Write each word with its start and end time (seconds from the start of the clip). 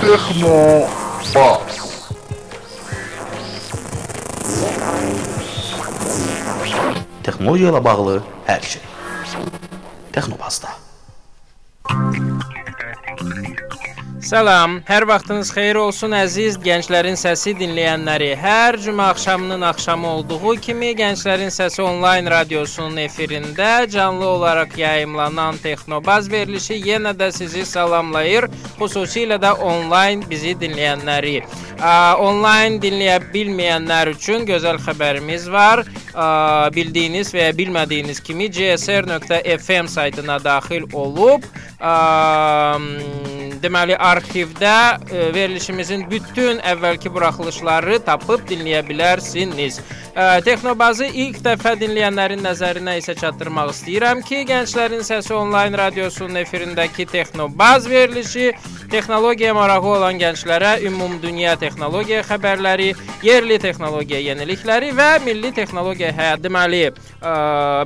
Texno 0.00 0.88
Bas. 1.34 1.84
texnologiya 7.24 7.72
ilə 7.72 7.80
bağlı 7.84 8.18
hər 8.48 8.66
şey. 8.68 8.84
Texnobazda. 10.14 10.76
Salam, 14.24 14.78
hər 14.88 15.04
vaxtınız 15.04 15.50
xeyir 15.52 15.76
olsun 15.76 16.14
əziz 16.16 16.54
gənclərin 16.64 17.18
səsi 17.20 17.52
dinləyənləri. 17.58 18.30
Hər 18.40 18.78
cümə 18.80 19.10
axşamının 19.12 19.66
axşamı 19.68 20.06
olduğu 20.08 20.54
kimi 20.64 20.94
Gənclərin 20.96 21.52
Səsi 21.52 21.82
onlayn 21.84 22.30
radiosunun 22.32 23.02
efirində 23.02 23.84
canlı 23.92 24.24
olaraq 24.24 24.78
yayımlanan 24.80 25.60
Texnobaz 25.60 26.30
verilişi 26.32 26.78
yenə 26.86 27.12
də 27.20 27.28
sizi 27.36 27.66
salamlayır, 27.68 28.48
xüsusilə 28.78 29.36
də 29.44 29.50
onlayn 29.60 30.24
bizi 30.30 30.56
dinləyənləri. 30.56 31.42
Onlayn 32.24 32.80
dinləyə 32.80 33.18
bilməyənlər 33.34 34.14
üçün 34.14 34.48
gözəl 34.48 34.80
xəbərimiz 34.86 35.50
var. 35.52 35.84
A, 36.14 36.70
bildiyiniz 36.72 37.34
və 37.34 37.48
ya 37.48 37.54
bilmədiyiniz 37.58 38.20
kimi 38.22 38.46
csr.fm 38.54 39.88
saytına 39.90 40.38
daxil 40.44 40.86
olub 40.94 41.42
Ə, 41.84 41.92
deməli 43.60 43.96
arxivdə 44.24 44.68
ə, 45.04 45.32
verilişimizin 45.34 46.10
bütün 46.10 46.60
əvvəlki 46.64 47.12
buraxılışları 47.12 48.00
tapıb 48.04 48.44
dinləyə 48.48 48.82
bilərsiniz. 48.88 49.80
Ə, 50.14 50.40
Texnobazı 50.46 51.10
ilk 51.12 51.40
dəfə 51.44 51.74
dinləyənlərin 51.80 52.42
nəzərinə 52.44 52.96
isə 53.00 53.14
çatdırmaq 53.18 53.72
istəyirəm 53.74 54.22
ki, 54.24 54.44
Gənclərin 54.48 55.04
Səsi 55.04 55.34
onlayn 55.34 55.74
radiosunun 55.74 56.40
efirindəki 56.44 57.06
Texnobaz 57.10 57.88
verilişi 57.90 58.52
texnologiya 58.94 59.54
marağı 59.56 59.88
olan 59.96 60.18
gənclərə 60.20 60.76
ümumdünya 60.86 61.56
texnologiya 61.58 62.22
xəbərləri, 62.28 62.92
yerli 63.26 63.58
texnologiya 63.58 64.20
yenilikləri 64.22 64.92
və 64.94 65.08
milli 65.24 65.50
texnologiya 65.56 66.12
həyat 66.14 66.44
deməli, 66.44 66.84
ə, 67.18 67.34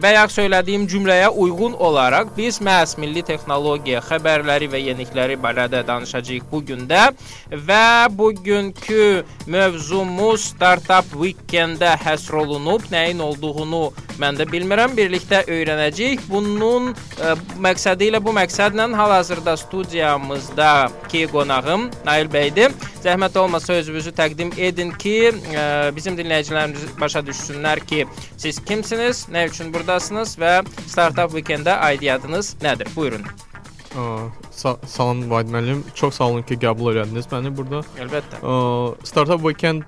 bayaq 0.05 0.34
söylədiyim 0.34 0.84
cümləyə 0.91 1.31
uyğun 1.33 1.78
olaraq 1.78 2.34
biz 2.36 2.61
məhz 2.61 2.98
milli 3.00 3.25
texnologiya 3.25 4.03
xəbərləri 4.05 4.69
və 4.69 4.83
yenilikləri 4.91 5.39
barədə 5.41 5.84
danışacağıq 5.86 6.17
bu 6.50 6.64
gün 6.64 6.88
də 6.88 7.12
və 7.52 8.08
bugünkü 8.19 9.24
mövzumuz 9.47 10.44
Startup 10.52 11.06
Weekend-də 11.12 11.94
həsr 12.02 12.41
olunub. 12.42 12.83
Nəyin 12.92 13.19
olduğunu 13.19 13.92
mən 14.19 14.38
də 14.38 14.47
bilmirəm. 14.50 14.97
Birlikdə 14.98 15.44
öyrənəcəyik. 15.47 16.27
Bunun 16.28 16.92
ə, 16.92 17.34
məqsədi 17.62 18.10
ilə 18.10 18.22
bu 18.25 18.34
məqsədlə 18.36 18.88
hal-hazırda 18.98 19.56
studiyamızda 19.56 20.88
ki 21.08 21.27
qonağım 21.33 21.91
Nail 22.05 22.30
bəydir. 22.32 22.75
Zəhmət 23.03 23.38
olmasa 23.38 23.78
özünüzü 23.78 24.10
təqdim 24.10 24.53
edin 24.58 24.91
ki, 24.91 25.32
ə, 25.55 25.66
bizim 25.97 26.19
dinləyicilərimiz 26.19 26.94
başa 27.00 27.22
düşsünlər 27.27 27.84
ki, 27.86 28.06
siz 28.36 28.59
kimsiniz, 28.64 29.26
nə 29.32 29.48
üçün 29.50 29.75
burdasınız 29.75 30.38
və 30.38 30.54
Startup 30.87 31.31
Weekend-də 31.31 31.78
aidiyyatınız 31.91 32.56
nədir? 32.62 32.91
Buyurun. 32.97 33.47
Sa 33.94 34.76
salam 34.87 35.31
Vahid 35.31 35.49
müəllim. 35.54 35.82
Çox 35.94 36.19
sağ 36.19 36.28
olun 36.28 36.43
ki, 36.43 36.59
qəbul 36.60 36.93
elədiniz 36.93 37.28
məni 37.32 37.54
burada. 37.56 37.82
Əlbəttə. 38.04 38.43
Aa, 38.43 38.94
Startup 39.09 39.41
Weekend 39.41 39.84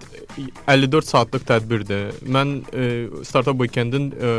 54 0.69 1.06
saatlıq 1.06 1.47
tədbirdir. 1.49 2.21
Mən 2.25 2.61
e, 2.72 3.25
Startup 3.27 3.59
Weekendin 3.61 4.12
e, 4.15 4.34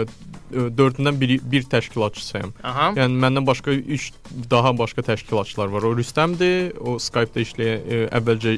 4-dən 0.52 1.20
biri 1.20 1.38
bir 1.52 1.64
təşkilatçısıyam. 1.72 2.52
Aha. 2.64 2.90
Yəni 2.98 3.20
məndən 3.24 3.48
başqa 3.48 3.72
3 3.72 4.12
daha 4.52 4.74
başqa 4.78 5.06
təşkilatçılar 5.12 5.72
var. 5.72 5.88
O 5.88 5.94
Rüstəmdir, 5.98 6.74
o 6.80 6.98
Skype-da 7.00 7.46
işləyən, 7.46 7.86
e, 7.86 8.02
əvvəlcə 8.20 8.56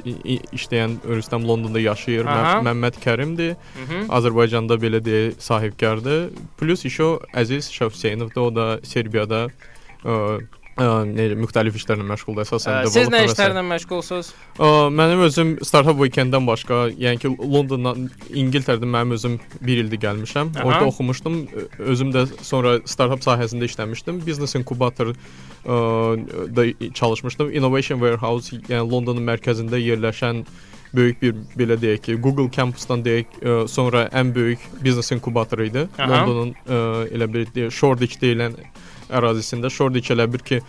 işləyən 0.58 0.97
Rüstəm 1.20 1.46
Londonda 1.47 1.84
yaşayır. 1.84 2.25
Aha. 2.25 2.56
Mə 2.62 2.72
Məmməd 2.72 3.00
Kərimdir. 3.03 3.56
Mhm. 3.84 4.09
Azərbaycanda 4.09 4.80
belə 4.81 5.03
deyə 5.06 5.34
sahibkardır. 5.40 6.30
Plus 6.58 6.85
işo 6.90 7.20
Əziz 7.34 7.70
Şəfseynovdur, 7.75 8.50
o 8.50 8.56
da 8.56 8.68
Serbiyada 8.88 9.47
ə, 9.47 10.09
ə, 10.09 10.62
müxtəlif 10.78 11.75
işlərlə 11.78 12.06
məşğuldur 12.07 12.44
əsasən 12.44 12.84
də. 12.84 12.91
Siz 12.94 13.11
nə 13.13 13.23
işlərlə 13.28 13.61
məşğulsuz? 13.67 14.31
Ə, 14.57 14.69
mənim 14.89 15.22
özüm 15.28 15.53
Startup 15.61 16.00
Weekend-dən 16.00 16.47
başqa, 16.47 16.88
yəni 16.97 17.22
ki 17.22 17.34
Londondan, 17.38 18.09
İngiltərədə 18.29 18.89
mənim 18.89 19.13
özüm 19.13 19.39
1 19.61 19.84
ildir 19.85 20.01
gəlmişəm. 20.07 20.56
Aha. 20.57 20.66
Orada 20.66 20.89
oxumuşdum. 20.89 21.39
Özüm 21.79 22.11
də 22.16 22.25
sonra 22.41 22.79
startup 22.85 23.22
sahəsində 23.22 23.69
işləmişdim. 23.69 24.25
Business 24.25 24.56
Incubator 24.56 25.13
da 25.63 26.91
çalışmışdım. 26.94 27.53
Innovation 27.53 28.00
Warehouse, 28.00 28.57
yəni 28.69 28.90
Londonun 28.90 29.23
mərkəzində 29.29 29.78
yerləşən 29.78 30.45
böyük 30.94 31.22
bir 31.22 31.35
belə 31.57 31.78
deyək 31.81 32.01
ki, 32.05 32.16
Google 32.22 32.50
campusdan 32.53 33.01
deyək, 33.05 33.38
ə, 33.41 33.53
sonra 33.67 34.07
ən 34.13 34.34
böyük 34.35 34.61
biznes 34.84 35.09
inkubatoru 35.16 35.66
idi. 35.66 35.88
Londonun 35.97 36.53
ə, 36.66 36.81
elə 37.13 37.29
bir 37.34 37.47
deyə, 37.55 37.72
Shoreditch 37.73 38.22
deyilən 38.22 38.57
ərazisində. 39.13 39.72
Shoreditch 39.74 40.13
elə 40.16 40.28
bir 40.31 40.44
ki, 40.46 40.62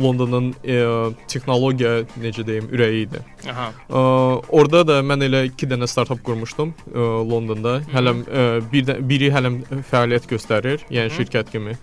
Londonun 0.00 0.52
ə, 0.64 1.12
texnologiya 1.30 2.02
necə 2.20 2.44
deyim, 2.46 2.68
ürəyi 2.72 3.06
idi. 3.06 3.22
Aha. 3.50 3.70
Ə, 3.88 4.04
orada 4.48 4.84
da 4.88 5.00
mən 5.04 5.26
elə 5.28 5.44
2 5.50 5.72
dənə 5.74 5.88
startup 5.90 6.22
qurmuşdum 6.24 6.72
ə, 6.72 7.08
Londonda. 7.28 7.80
Hələm 7.92 8.22
ə, 8.24 8.46
bir 8.72 8.86
də, 8.88 9.00
biri 9.08 9.32
hələm 9.34 9.62
fəaliyyət 9.90 10.30
göstərir, 10.32 10.86
yəni 10.92 11.12
şirkət 11.18 11.52
kimi. 11.52 11.76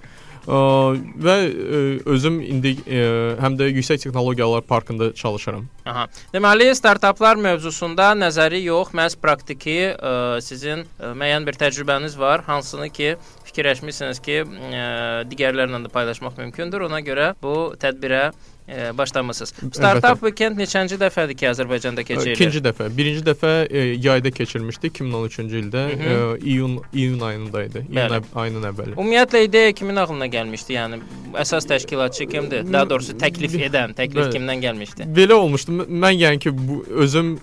Ə, 0.49 0.59
və 1.21 1.35
ə, 1.45 1.81
özüm 2.09 2.39
indi 2.41 2.73
ə, 2.81 3.03
həm 3.43 3.59
də 3.59 3.69
yüksək 3.69 4.07
texnologiyalar 4.07 4.65
parkında 4.65 5.11
çalışıram. 5.13 5.67
Aha. 5.85 6.07
Deməli, 6.33 6.71
startaplar 6.77 7.37
mövzusunda 7.41 8.15
nəzəri 8.17 8.63
yox, 8.65 8.95
məhz 8.97 9.19
praktiki 9.21 9.77
ə, 9.93 10.15
sizin 10.45 10.87
ə, 10.97 11.13
müəyyən 11.13 11.45
bir 11.45 11.61
təcrübəniz 11.61 12.17
var, 12.17 12.47
hansını 12.49 12.89
ki 12.89 13.13
fikirləşmisiniz 13.49 14.21
ki, 14.23 14.39
ə, 14.45 14.85
digərlərlə 15.29 15.83
də 15.85 15.91
paylaşmaq 15.93 16.39
mümkündür. 16.39 16.87
Ona 16.87 17.01
görə 17.05 17.33
bu 17.43 17.73
tədbirə 17.81 18.29
ə, 18.69 18.97
başlamısınız. 18.97 19.53
Startup 19.73 20.21
Weekend 20.21 20.57
neçənci 20.61 20.97
dəfədir 21.01 21.35
ki, 21.39 21.47
Azərbaycanda 21.49 22.03
keçirilir? 22.05 22.35
İkinci 22.37 22.61
dəfə, 22.65 22.89
birinci 22.97 23.23
dəfə 23.25 23.51
ə, 23.67 23.83
yayda 24.05 24.31
keçirmişdik 24.31 24.99
2013-cü 25.01 25.61
ildə, 25.63 25.83
Mhm. 25.89 26.03
ə, 26.13 26.43
iyun 26.43 26.79
iyun 26.93 27.19
ayında 27.19 27.63
idi. 27.63 27.85
İyun 27.89 27.95
Bəli. 27.99 28.21
ayının 28.35 28.63
əvvəli. 28.71 28.93
Ümumiyyətlə 28.95 29.43
ideya 29.47 29.71
kimin 29.71 29.95
ağlına 29.95 30.27
gəlmişdi? 30.27 30.73
Yəni 30.77 30.99
əsas 31.33 31.67
təşkilatçı 31.69 32.25
kimdir? 32.29 32.73
Daha 32.73 32.89
doğrusu 32.89 33.13
təklif 33.17 33.53
edən, 33.57 33.93
təklif 33.97 34.27
Bəli. 34.27 34.33
kimdən 34.37 34.61
gəlmişdi? 34.65 35.07
Belə 35.15 35.33
olmuşdu. 35.33 35.71
Mən 35.89 36.15
yəni 36.19 36.39
ki 36.39 36.53
bu 36.57 36.83
özüm 36.89 37.35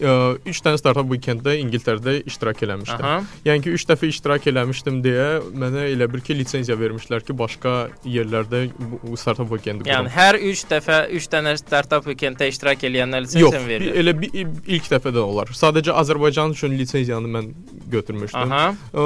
3 0.47 0.63
dənə 0.67 0.79
startup 0.79 1.11
weekenddə 1.13 1.57
İngiltərədə 1.61 2.23
iştirak 2.27 2.63
eləmişdim. 2.63 3.05
Aha. 3.05 3.23
Yəni 3.45 3.63
ki 3.63 3.71
3 3.71 3.85
dəfə 3.91 4.09
iştirak 4.13 4.47
eləmişdim 4.47 5.03
deyə 5.05 5.29
mənə 5.55 5.87
elə 5.93 6.09
bir 6.13 6.21
ki 6.21 6.37
lisenziya 6.39 6.77
vermişlər 6.79 7.25
ki, 7.27 7.33
başqa 7.39 7.89
yerlərdə 8.05 8.71
bu, 8.79 9.17
startup 9.17 9.49
weekendi 9.51 9.89
Yəni 9.89 10.09
qurum. 10.09 10.13
hər 10.17 10.39
3 10.41 10.65
dəfə 10.71 10.99
3 11.17 11.29
dənə 11.33 11.57
startup 11.61 12.07
weekenddə 12.09 12.49
iştirak 12.53 12.85
Yox, 13.25 13.53
lisenziya 13.55 13.69
verir. 13.69 13.93
elə 14.03 14.15
bir 14.21 14.35
ilk 14.77 14.89
dəfə 14.93 15.13
də 15.17 15.23
olar. 15.25 15.53
Sadəcə 15.57 15.95
Azərbaycan 16.03 16.55
üçün 16.57 16.77
lisenziyanı 16.79 17.31
mən 17.37 17.53
götürmüşdüm. 17.93 18.53
Aha. 18.53 18.75
Ə, 18.93 19.05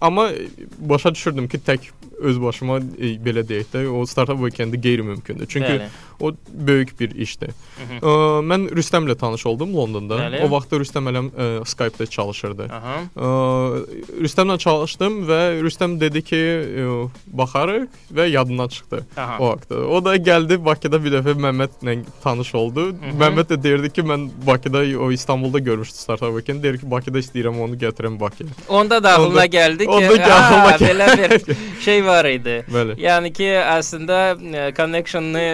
amma 0.00 0.30
başa 0.78 1.14
düşürdüm 1.14 1.48
ki, 1.48 1.60
tək 1.66 1.90
öz 2.20 2.40
başıma 2.42 2.78
e, 2.98 3.14
belə 3.24 3.44
deyək 3.48 3.72
də, 3.74 3.86
o 3.88 4.04
startup 4.06 4.40
weekendi 4.42 4.80
qeyri-mümkündür. 4.80 5.46
Çünki 5.48 5.72
Bəli. 5.78 5.88
O 6.20 6.32
böyük 6.48 7.00
bir 7.00 7.14
işdir. 7.14 7.50
Mhm. 7.80 8.00
Ə, 8.04 8.12
mən 8.50 8.66
Rüstəmlə 8.76 9.16
tanış 9.18 9.46
oldum 9.46 9.74
Londonda. 9.76 10.18
Bəli. 10.20 10.42
O 10.44 10.50
vaxtda 10.50 10.80
Rüstəm 10.82 11.08
hələm 11.10 11.30
ə, 11.32 11.48
Skype-da 11.66 12.06
çalışırdı. 12.06 12.68
Aha. 12.72 12.96
Ə, 13.16 13.30
Rüstəmlə 14.24 14.58
çalışdım 14.58 15.20
və 15.30 15.40
Rüstəm 15.64 15.96
dedi 16.00 16.22
ki, 16.22 16.40
ə, 16.84 16.96
baxarıq 17.40 17.88
və 18.14 18.28
yadından 18.30 18.68
çıxdı 18.68 19.04
Aha. 19.16 19.38
o 19.38 19.48
vaxtda. 19.52 19.80
O 19.86 20.04
da 20.04 20.16
gəldi 20.16 20.60
Bakıda 20.64 21.00
bir 21.04 21.16
dəfə 21.18 21.36
Məmmədlə 21.46 21.96
tanış 22.22 22.54
oldu. 22.54 22.90
Mhm. 22.92 23.16
Məmməd 23.22 23.54
də 23.54 23.62
deyirdi 23.62 23.90
ki, 23.90 24.02
mən 24.02 24.28
Bakıda 24.46 24.84
o 25.00 25.10
İstanbulda 25.12 25.58
görmüşdüm 25.58 25.96
Startup 25.96 26.28
Weekend. 26.36 26.62
Deyir 26.62 26.78
ki, 26.78 26.90
Bakıda 26.90 27.18
istəyirəm 27.18 27.60
onu 27.64 27.74
gətirəm 27.80 28.20
Bakıya. 28.20 28.48
Onda 28.68 29.02
da 29.02 29.16
ağlına 29.16 29.46
gəldi 29.46 29.78
ki, 29.78 29.88
onda 29.88 30.14
ki, 30.14 30.30
"Ha, 30.30 30.76
belə 30.80 31.06
bir 31.18 31.56
şey 31.80 32.04
var 32.04 32.24
idi. 32.24 32.64
Bəli. 32.72 32.96
Yəni 33.00 33.32
ki, 33.32 33.48
əslində 33.78 34.18
connection-ı 34.76 35.44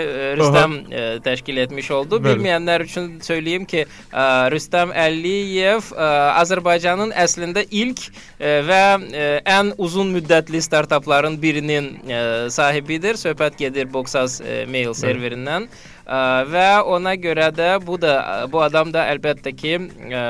Rüstəm 0.40 0.55
Rüstəm 0.56 0.76
ə, 0.88 1.04
təşkil 1.24 1.60
etmiş 1.64 1.90
oldu. 1.98 2.20
Bəli. 2.20 2.36
Bilməyənlər 2.36 2.84
üçün 2.86 3.08
söyləyim 3.24 3.66
ki, 3.68 3.84
ə, 4.10 4.26
Rüstəm 4.52 4.92
Əliyev 4.96 5.90
ə, 5.92 6.08
Azərbaycanın 6.42 7.12
əslində 7.16 7.66
ilk 7.70 8.06
ə, 8.08 8.54
və 8.68 8.82
ə, 8.96 9.26
ən 9.58 9.74
uzun 9.76 10.14
müddətli 10.16 10.62
startapların 10.64 11.36
birinin 11.42 11.92
ə, 12.06 12.22
sahibidir. 12.52 13.20
Söhbət 13.20 13.60
gedir 13.60 13.90
Boxaz 13.92 14.40
ə, 14.40 14.64
mail 14.70 14.96
serverindən. 14.96 15.68
Ə, 15.68 15.95
və 16.06 16.66
ona 16.86 17.16
görə 17.18 17.50
də 17.54 17.70
bu 17.82 17.98
da 18.00 18.46
bu 18.50 18.60
adam 18.62 18.92
da 18.94 19.06
əlbəttə 19.12 19.52
ki, 19.56 19.72
ə, 20.14 20.22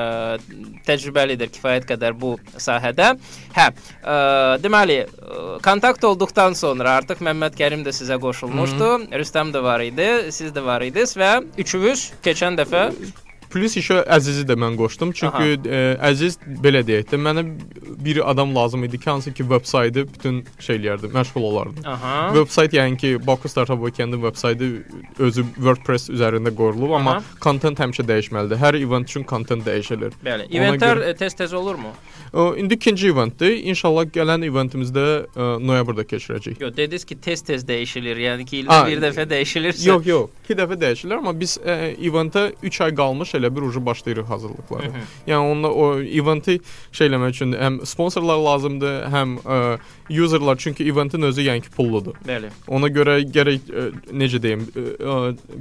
təcrübəlidir 0.87 1.53
kifayət 1.53 1.89
qədər 1.91 2.17
bu 2.17 2.37
sahədə. 2.57 3.13
Hə, 3.57 3.69
ə, 4.03 4.17
deməli, 4.63 5.03
ə, 5.05 5.45
kontakt 5.65 6.05
olduqdan 6.05 6.57
sonra 6.57 6.97
artıq 7.03 7.21
Məmməd 7.27 7.59
Kərim 7.59 7.85
də 7.87 7.93
sizə 7.97 8.19
qoşulmuşdu. 8.23 9.13
Rüstəm 9.13 9.53
də 9.53 9.63
var 9.63 9.85
idi, 9.85 10.33
siz 10.33 10.55
də 10.57 10.65
var 10.65 10.85
idiniz 10.87 11.17
və 11.17 11.37
üçünüz 11.61 12.11
keçən 12.25 12.57
dəfə 12.59 12.89
Plus 13.51 13.77
işə 13.81 14.03
Əzizi 14.17 14.45
də 14.49 14.57
mən 14.59 14.77
qoşdum. 14.79 15.13
Çünki 15.17 15.57
ə, 15.69 15.81
Əziz 16.11 16.39
belə 16.65 16.83
deyək 16.87 17.11
də 17.13 17.19
mənə 17.23 17.45
bir 18.05 18.21
adam 18.31 18.55
lazım 18.57 18.85
idi 18.85 18.99
ki, 18.99 19.11
hansı 19.11 19.33
ki 19.33 19.47
veb 19.51 19.65
saytı 19.65 20.07
bütün 20.13 20.43
şeylərdə 20.61 21.11
məşğul 21.15 21.43
olardı. 21.51 21.85
Aha. 21.89 22.17
Web 22.35 22.51
sayt 22.53 22.75
yəni 22.77 22.97
ki, 23.01 23.27
Baku 23.27 23.49
Startup 23.49 23.79
Weekend-in 23.87 24.21
web 24.23 24.37
saytı 24.37 24.69
özü 25.19 25.45
WordPress 25.57 26.11
üzərində 26.11 26.53
qurulub, 26.57 26.93
amma 26.99 27.17
Aha. 27.21 27.23
kontent 27.41 27.79
həmişə 27.81 28.05
dəyişməlidir. 28.09 28.61
Hər 28.61 28.79
event 28.83 29.09
üçün 29.11 29.25
kontent 29.25 29.65
dəyişilir. 29.67 30.13
Bəli, 30.27 30.49
eventlər 30.51 31.01
görə- 31.01 31.13
ə, 31.13 31.17
tez-tez 31.23 31.55
olurmu? 31.55 31.93
O, 32.33 32.55
indi 32.57 32.75
ikinci 32.75 33.09
eventdir. 33.09 33.57
İnşallah 33.73 34.05
gələn 34.13 34.45
eventimizdə 34.51 35.07
ə, 35.37 35.47
noyabrda 35.67 36.03
keçirəcəyik. 36.05 36.61
Yox, 36.61 36.77
dediniz 36.77 37.05
ki, 37.05 37.17
tez-tez 37.25 37.65
dəyişilir. 37.69 38.19
Yəni 38.27 38.45
ki, 38.47 38.65
ildə 38.65 38.81
bir 38.91 39.03
dəfə 39.07 39.27
dəyişilirsə. 39.31 39.87
Yox, 39.89 40.07
yox. 40.07 40.31
2 40.49 40.59
dəfə 40.61 40.79
dəyişirlər, 40.83 41.23
amma 41.23 41.33
biz 41.41 41.57
ə, 41.63 41.95
eventə 41.97 42.49
3 42.63 42.81
ay 42.87 42.95
qalmış 42.99 43.35
elə 43.39 43.51
bir 43.57 43.63
ucu 43.69 43.87
başlayırıq 43.87 44.25
hazırlıqlara. 44.29 44.89
Mhm. 44.89 45.07
Yəni 45.27 45.51
onunla 45.53 45.71
o 45.73 46.01
eventi 46.01 46.59
şey 46.93 47.07
eləmək 47.09 47.29
üçün 47.37 47.53
həm 47.53 47.81
sponsorlar 47.87 48.39
lazımdır, 48.39 48.97
həm 49.13 49.37
ə, 49.45 49.79
userlar 50.25 50.57
çünki 50.57 50.85
eventin 50.89 51.23
özü 51.23 51.43
yəni 51.43 51.63
ki 51.63 51.71
pulludur. 51.77 52.15
Bəli. 52.27 52.51
Ona 52.69 52.89
görə 52.89 53.19
gərək 53.25 53.71
ə, 53.71 53.87
necə 54.13 54.43
deyim, 54.43 54.67
ə, 54.73 54.87
ə, 54.97 55.17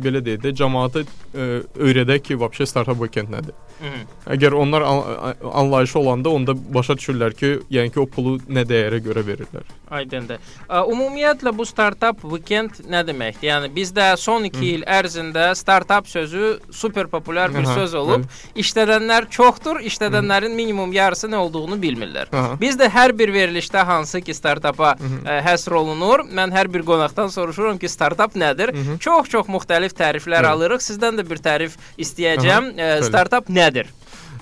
belə 0.05 0.21
deyək 0.25 0.43
də 0.45 0.55
cəmaata 0.61 1.03
ə, 1.05 1.47
öyrədək 1.75 2.19
ki, 2.29 2.39
vəbşə 2.41 2.67
startup 2.69 2.99
weekend 3.01 3.29
nədir. 3.33 3.53
Mhm. 3.81 4.03
Əgər 4.31 4.53
onlar 4.55 4.81
an- 4.81 5.35
anlayışı 5.53 5.99
olanda 5.99 6.29
onda 6.29 6.53
başa 6.73 6.93
düşürlər 6.93 7.33
ki, 7.35 7.59
yəni 7.71 7.91
ki 7.93 7.99
o 7.99 8.05
pulu 8.05 8.37
nə 8.47 8.63
dəyərə 8.67 9.01
görə 9.03 9.23
verirlər. 9.27 9.65
Aydındır. 9.91 10.39
Ə, 10.69 10.85
Ümumiyyətlə 10.91 11.51
bu 11.57 11.65
startup 11.65 12.21
weekend 12.23 12.79
nə 12.89 13.03
deməkdir? 13.07 13.43
Yəni 13.49 13.69
bizdə 13.75 14.15
son 14.17 14.43
2 14.47 14.63
il 14.75 14.83
ərzində 14.87 15.49
startup 15.55 16.07
sözü 16.07 16.59
super 16.71 17.07
populyar 17.11 17.51
bir 17.53 17.64
Aha, 17.65 17.75
söz 17.79 17.95
olub. 17.99 18.25
İşlədənlər 18.55 19.29
çoxdur, 19.33 19.81
işlədənlərin 19.89 20.55
minimum 20.57 20.93
yarısı 20.95 21.29
nə 21.31 21.41
olduğunu 21.43 21.77
bilmirlər. 21.81 22.31
Aha. 22.33 22.57
Biz 22.61 22.79
də 22.81 22.89
hər 22.93 23.15
bir 23.17 23.33
verilişdə 23.35 23.85
hansı 23.87 24.21
ki 24.25 24.35
startapa 24.37 24.95
ə, 24.99 25.39
həsr 25.45 25.77
olunur, 25.81 26.25
mən 26.29 26.53
hər 26.55 26.71
bir 26.73 26.85
qonaqdan 26.87 27.31
soruşuram 27.33 27.79
ki, 27.81 27.89
startap 27.91 28.37
nədir? 28.39 28.73
Çox-çox 29.03 29.49
müxtəlif 29.51 29.95
təriflər 29.97 30.41
Bəli. 30.43 30.53
alırıq. 30.53 30.85
Sizdən 30.85 31.19
də 31.19 31.27
bir 31.29 31.41
tərif 31.43 31.79
istəyəcəm. 31.97 32.73
Ə, 32.75 32.91
bəli. 32.99 33.09
startap 33.09 33.49
nədir? 33.49 33.91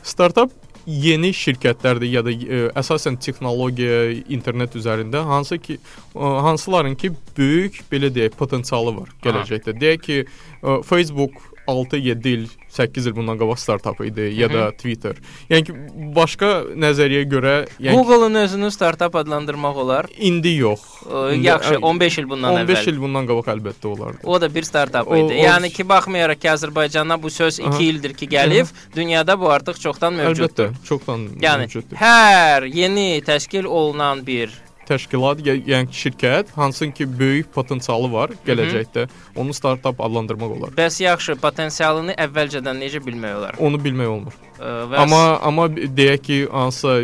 Startup 0.03 0.51
yeni 0.87 1.31
şirkətlərdir 1.35 2.11
ya 2.11 2.23
da 2.25 2.33
ə, 2.33 2.61
əsasən 2.79 3.17
texnologiya, 3.23 4.23
internet 4.31 4.75
üzərində 4.79 5.23
hansı 5.27 5.59
ki 5.61 5.77
ə, 5.79 6.33
hansıların 6.47 6.97
ki 6.99 7.13
böyük 7.37 7.83
belə 7.91 8.11
deyək 8.13 8.35
potensialı 8.39 8.95
var 8.97 9.13
gələcəkdə. 9.23 9.75
Deyək 9.79 10.03
ki, 10.07 10.19
ə, 10.59 10.81
Facebook 10.87 11.39
6-7 11.67 12.33
il, 12.33 12.47
8 12.73 13.05
il 13.07 13.13
bundan 13.15 13.37
qabaq 13.37 13.59
startup 13.61 13.99
idi 14.05 14.31
ya 14.33 14.47
da 14.49 14.71
Twitter. 14.71 15.15
Yəni 15.51 15.63
ki 15.67 15.73
başqa 16.15 16.49
nəzəriyyəyə 16.73 17.27
görə 17.29 17.53
yəni 17.79 17.93
Google-un 17.99 18.35
özünü 18.43 18.71
startap 18.73 19.15
adlandırmaq 19.15 19.75
olar. 19.83 20.05
indi 20.17 20.55
yox. 20.57 20.81
Ə, 21.05 21.35
Yaxşı, 21.43 21.77
15 21.81 22.17
il 22.17 22.29
bundan 22.29 22.53
15 22.63 22.79
əvvəl. 22.79 22.89
il 22.93 22.99
bundan 23.01 23.27
qabaq 23.29 23.51
əlbəttə 23.53 23.85
olardı. 23.91 24.17
O 24.23 24.41
da 24.41 24.49
bir 24.55 24.63
startap 24.63 25.07
idi. 25.07 25.33
o- 25.37 25.43
Yəni 25.43 25.69
ki, 25.73 25.83
baxmayaraq 25.89 26.39
ki, 26.41 26.47
Azərbaycana 26.49 27.21
bu 27.21 27.29
söz 27.29 27.59
2 27.59 27.67
Aha. 27.69 27.81
ildir 27.83 28.13
ki, 28.13 28.27
gəlib, 28.27 28.67
dünyada 28.95 29.39
bu 29.39 29.51
artıq 29.51 29.77
çoxdan 29.79 30.13
mövcuddur. 30.13 30.49
Əlbəttə, 30.49 30.85
çoxdan 30.87 31.27
Yəni 31.41 31.67
mövcuddur. 31.67 31.97
hər 31.97 32.65
yeni 32.73 33.21
təşkil 33.21 33.65
olunan 33.65 34.25
bir 34.25 34.49
təşkilat, 34.87 35.41
yəni 35.45 35.91
şirkət 35.91 36.53
hansın 36.55 36.91
ki 36.91 37.07
böyük 37.19 37.51
potensialı 37.53 38.11
var 38.11 38.33
gələcəkdə, 38.47 39.07
onu 39.35 39.53
startup 39.53 40.01
adlandırmaq 40.01 40.55
olar. 40.57 40.73
bəs 40.77 41.01
yaxşı 41.03 41.35
potensialını 41.41 42.15
əvvəlcədən 42.25 42.81
necə 42.83 43.03
bilmək 43.05 43.37
olar? 43.39 43.59
Onu 43.59 43.79
bilmək 43.81 44.07
olmur. 44.15 44.39
Ə, 44.59 44.71
Və 44.91 45.03
Amma 45.03 45.21
amma 45.41 45.67
deyək 45.71 46.21
ki, 46.27 46.39
hansısa 46.51 47.01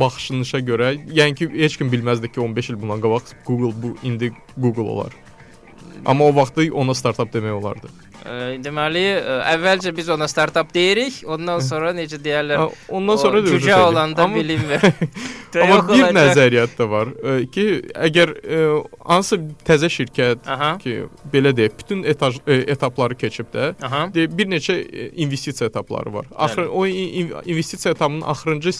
baxışınışa 0.00 0.58
görə, 0.66 0.92
yəni 1.18 1.34
ki, 1.34 1.50
heç 1.62 1.76
kim 1.76 1.90
bilməzdi 1.92 2.30
ki, 2.32 2.40
15 2.40 2.70
il 2.70 2.80
bundan 2.82 3.00
qabaq 3.02 3.34
Google 3.46 3.74
bu 3.82 3.96
indi 4.02 4.32
Google 4.56 4.88
olar. 4.90 5.12
Amma 6.06 6.24
o 6.24 6.34
vaxtda 6.36 6.68
ona 6.72 6.94
startup 6.94 7.32
demək 7.34 7.52
olardı. 7.52 7.88
Deməli, 8.64 9.04
əvvəlcə 9.54 9.92
biz 9.96 10.08
ona 10.12 10.28
startap 10.28 10.72
deyirik, 10.74 11.20
ondan 11.26 11.60
sonra 11.64 11.92
necə 11.96 12.18
deyirlər? 12.22 12.66
Ondan 12.88 13.16
sonra 13.20 13.40
cücə 13.46 13.76
olanda 13.86 14.24
Amma- 14.26 14.36
bilinmir. 14.40 14.80
Amma 15.60 15.80
bir 15.88 15.94
olacaq. 16.04 16.12
nəzəriyyat 16.14 16.76
da 16.78 16.86
var 16.90 17.08
e, 17.26 17.32
ki, 17.50 17.64
əgər 18.06 18.30
e, 18.38 18.58
hansısa 19.02 19.38
təzə 19.66 19.88
şirkət 19.90 20.46
Aha. 20.46 20.68
ki, 20.78 20.92
belə 21.32 21.50
deyək, 21.58 21.72
bütün 21.80 22.04
etaj, 22.06 22.38
e, 22.46 22.60
etapları 22.76 23.16
keçib 23.18 23.48
də, 23.54 23.72
Aha. 23.82 24.04
de, 24.14 24.28
bir 24.38 24.46
neçə 24.52 24.76
e, 24.78 25.08
investisiya 25.24 25.66
etapları 25.72 26.12
var. 26.14 26.28
Axır 26.36 26.68
o 26.70 26.86
in- 26.86 26.94
in- 27.24 27.34
investisiya 27.50 27.96
etapının 27.96 28.22
axırıncı 28.30 28.70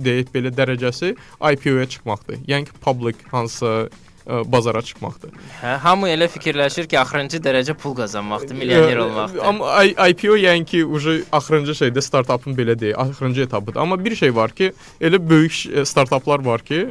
deyək 0.00 0.32
belə 0.32 0.54
dərəcəsi 0.56 1.12
IPO-ya 1.52 1.86
çıxmaqdır. 1.92 2.40
Yəni 2.48 2.70
ki, 2.70 2.78
public 2.80 3.20
hansısa 3.30 3.74
e, 3.84 4.03
bazara 4.26 4.82
çıxmaqdır. 4.82 5.30
Hə, 5.60 5.76
hamı 5.84 6.08
elə 6.08 6.28
fikirləşir 6.32 6.86
ki, 6.88 6.98
axırıncı 6.98 7.38
dərəcə 7.44 7.74
pul 7.76 7.94
qazanmaqdır, 7.98 8.56
milyoner 8.56 8.96
olmaqdır. 9.04 9.42
Amma 9.44 9.84
IPO 9.84 10.36
yəni 10.40 10.64
ki, 10.64 10.84
ucu 10.84 11.18
axırıncı 11.32 11.76
şeydə 11.80 12.00
startapın 12.02 12.56
belə 12.56 12.72
deyək, 12.80 12.96
axırıncı 13.04 13.42
etapıdır. 13.42 13.80
Amma 13.80 13.98
bir 14.04 14.16
şey 14.16 14.34
var 14.36 14.50
ki, 14.50 14.72
elə 15.00 15.20
böyük 15.30 15.86
startaplar 15.86 16.44
var 16.44 16.64
ki, 16.64 16.86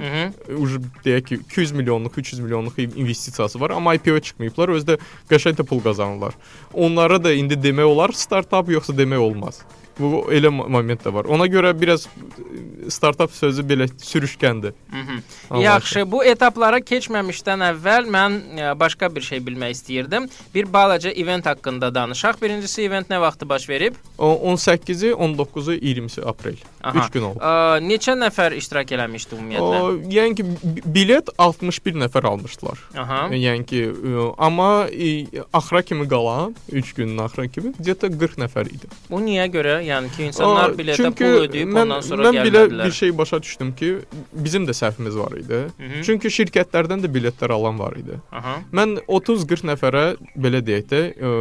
ucu 0.58 0.82
deyək 1.06 1.26
ki 1.26 1.36
200 1.50 1.72
milyonluq, 1.72 2.12
300 2.18 2.40
milyonluq 2.40 2.78
in- 2.78 2.94
investisiyası 2.96 3.60
var, 3.62 3.70
amma 3.70 3.96
IPO 3.96 4.20
çıxmayıblar, 4.20 4.70
özdə 4.78 5.00
qəşəng 5.32 5.58
də 5.58 5.64
pul 5.64 5.82
qazanırlar. 5.82 6.34
Onlara 6.74 7.24
da 7.24 7.34
indi 7.34 7.58
demək 7.58 7.84
olar 7.84 8.10
startap 8.14 8.70
yoxsa 8.70 8.94
demək 8.94 9.18
olmaz. 9.18 9.62
Bu 9.99 10.29
elə 10.31 10.47
mo- 10.55 10.69
moment 10.71 11.01
də 11.03 11.11
var. 11.15 11.25
Ona 11.27 11.47
görə 11.51 11.73
biraz 11.81 12.05
e, 12.07 12.91
startap 12.91 13.33
sözü 13.35 13.63
belə 13.67 13.89
sürüşkəndir. 13.99 14.73
Mhm. 14.93 15.17
Anlaşıldı. 15.51 15.65
Yaxşı, 15.65 16.05
bu 16.13 16.21
etaplara 16.25 16.79
keçməmişdən 16.79 17.65
əvvəl 17.73 18.07
mən 18.07 18.37
ə, 18.63 18.69
başqa 18.81 19.09
bir 19.15 19.21
şey 19.27 19.39
bilmək 19.43 19.75
istəyirdim. 19.75 20.29
Bir 20.55 20.73
balaca 20.73 21.11
event 21.11 21.47
haqqında 21.47 21.91
danışaq. 21.95 22.39
Birincisi 22.43 22.83
event 22.83 23.11
nə 23.11 23.21
vaxtı 23.21 23.49
baş 23.49 23.69
verib? 23.69 23.95
O 24.19 24.31
18-i, 24.55 25.11
19-u, 25.13 25.75
20-si 25.75 26.23
aprel. 26.23 26.57
Aha. 26.83 26.99
3 27.07 27.11
gün 27.11 27.23
olub. 27.23 27.43
Ə, 27.43 27.83
neçə 27.83 28.15
nəfər 28.23 28.55
iştirak 28.55 28.93
eləmişdi 28.95 29.35
ümumiyyətlə? 29.35 29.83
O, 29.83 29.93
yəni 30.15 30.35
ki 30.39 30.45
bi- 30.47 30.83
bilet 30.95 31.29
61 31.39 31.99
nəfər 32.07 32.27
almışdılar. 32.27 32.79
Aha. 32.99 33.21
Yəni 33.35 33.67
ki, 33.67 33.83
e, 33.91 34.31
amma 34.39 34.87
e, 34.95 35.27
axıra 35.53 35.83
kimi 35.83 36.09
qalan 36.09 36.55
3 36.73 36.93
günün 36.95 37.19
axırı 37.19 37.49
kimi 37.49 37.73
где-то 37.81 38.15
40 38.19 38.39
nəfər 38.39 38.71
idi. 38.71 38.87
Bu 39.11 39.19
niyə 39.27 39.51
görə? 39.51 39.82
Yəni 39.88 40.12
ki, 40.16 40.24
insanlar 40.30 40.74
biletə 40.78 41.10
pul 41.18 41.38
ödəyib 41.44 41.70
mən, 41.74 41.82
ondan 41.88 42.02
sonra 42.06 42.30
mən 42.30 42.40
belə 42.48 42.62
gəlmədilər. 42.64 42.86
bir 42.86 42.96
şey 43.00 43.18
başa 43.18 43.42
düşdüm 43.44 43.72
ki, 43.76 43.90
bizim 44.34 44.66
də 44.68 44.76
səhvimiz 44.78 45.18
var 45.20 45.36
idi. 45.38 45.60
Mhm. 45.80 46.02
Çünki 46.08 46.32
şirkətlərdən 46.38 47.04
də 47.06 47.12
biletlər 47.16 47.52
alan 47.56 47.80
var 47.80 47.98
idi. 48.00 48.18
Aha. 48.32 48.56
Mən 48.74 48.98
30-40 49.08 49.66
nəfərə 49.72 50.04
belə 50.46 50.62
deyək 50.66 50.88
də 50.94 51.02
ə, 51.14 51.34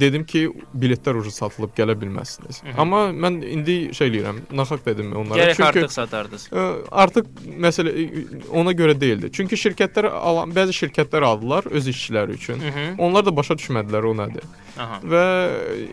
dedim 0.00 0.24
ki, 0.24 0.44
biletlər 0.74 1.20
ucuz 1.22 1.34
satılıb 1.40 1.74
gələ 1.76 1.96
bilməzsiniz. 2.00 2.62
Mhm. 2.64 2.78
Amma 2.78 3.02
mən 3.12 3.40
indi 3.46 3.76
şey 3.94 4.08
eləyirəm, 4.12 4.40
naxaq 4.52 4.84
dedim 4.86 5.12
onlara. 5.16 5.42
Gərək 5.42 5.56
Çünki 5.56 5.68
artıq 5.68 5.92
satardınız. 5.98 6.48
ə, 6.52 6.66
artıq 6.90 7.26
məsələ 7.66 7.92
ə, 7.92 8.24
ona 8.50 8.72
görə 8.72 8.98
deyildi. 9.00 9.32
Çünki 9.32 9.56
şirkətlər 9.56 10.10
alan 10.12 10.52
bəzi 10.56 10.74
şirkətlər 10.82 11.24
aldılar 11.24 11.68
öz 11.70 11.88
işçiləri 11.88 12.38
üçün. 12.40 12.56
Mhm. 12.62 12.98
Onlar 12.98 13.26
da 13.26 13.36
başa 13.36 13.54
düşmədilər 13.54 14.04
o 14.08 14.14
nədir. 14.16 14.44
Aha. 14.78 15.00
Və 15.04 15.22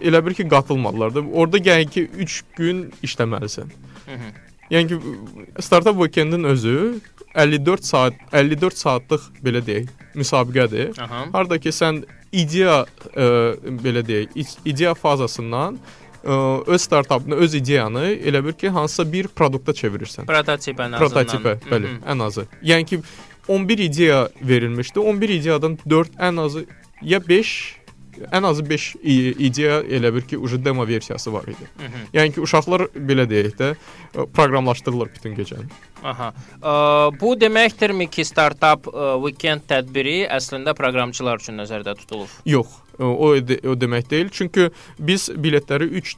elə 0.08 0.22
bir 0.25 0.34
ki, 0.34 0.48
qatılmadılar 0.50 1.13
da. 1.15 1.20
Orada 1.34 1.58
yəni 1.89 1.93
ki 1.93 2.10
3 2.17 2.43
gün 2.58 2.91
işləməlisən. 3.03 3.69
Mhm. 4.08 4.31
Yəni 4.72 4.88
ki 4.88 4.98
startup 5.62 5.96
weekendin 5.98 6.43
özü 6.43 7.00
54 7.36 7.84
saat 7.86 8.13
54 8.34 8.77
saatlıq 8.77 9.22
belə 9.43 9.62
deyək, 9.65 9.88
müsabiqədir. 10.15 11.00
Aha. 11.01 11.25
Harda 11.34 11.58
ki 11.60 11.69
sən 11.69 12.03
ideya 12.31 12.86
ə, 13.15 13.55
belə 13.84 14.03
deyək, 14.05 14.58
ideya 14.65 14.93
fazasından 14.93 15.77
ə, 16.24 16.63
öz 16.67 16.81
startapını, 16.81 17.36
öz 17.36 17.55
ideyanı 17.55 18.00
elə 18.29 18.46
bir 18.46 18.53
ki, 18.53 18.69
hansısa 18.69 19.12
bir 19.12 19.27
produkta 19.27 19.72
çevirirsən. 19.72 20.25
Prototip 20.25 20.79
ən 20.79 20.96
azından. 20.96 21.01
Prototipə, 21.01 21.58
bəli, 21.72 21.88
Mhm. 21.88 22.03
ən 22.10 22.24
azı. 22.24 22.46
Yəni 22.63 22.86
ki 22.86 23.01
11 23.48 23.77
ideya 23.77 24.29
verilmişdi. 24.41 25.00
11 25.00 25.29
ideyadan 25.29 25.77
4 25.89 26.10
ən 26.19 26.41
azı 26.41 26.65
ya 27.01 27.27
5 27.27 27.75
ən 28.32 28.48
azı 28.50 28.66
5 28.70 28.88
ideya 29.04 29.80
elə 29.84 30.12
bir 30.16 30.28
ki, 30.30 30.38
uje 30.38 30.60
demo 30.66 30.88
versiyası 30.88 31.34
var 31.34 31.48
idi. 31.51 31.70
Yəni 32.13 32.36
ki, 32.36 32.44
uşaqlar 32.46 32.88
belə 32.96 33.28
deyək 33.30 33.56
də 33.60 33.72
ə, 33.75 34.25
proqramlaşdırılır 34.36 35.13
bütün 35.16 35.38
gecəni. 35.38 35.70
Aha. 36.04 36.32
Ə, 36.60 36.74
bu 37.20 37.34
deməkdirmi 37.39 38.10
ki, 38.12 38.25
startap 38.28 38.88
ə, 38.92 39.16
weekend 39.25 39.68
tədbiri 39.70 40.22
əslində 40.28 40.75
proqramçılar 40.78 41.42
üçün 41.42 41.60
nəzərdə 41.62 41.96
tutulub? 42.01 42.32
Yox, 42.50 42.80
ə, 42.98 43.04
o 43.10 43.34
o 43.36 43.75
demək 43.80 44.10
deyil. 44.12 44.32
Çünki 44.34 44.70
biz 45.00 45.30
biletləri 45.36 45.92
3 46.01 46.16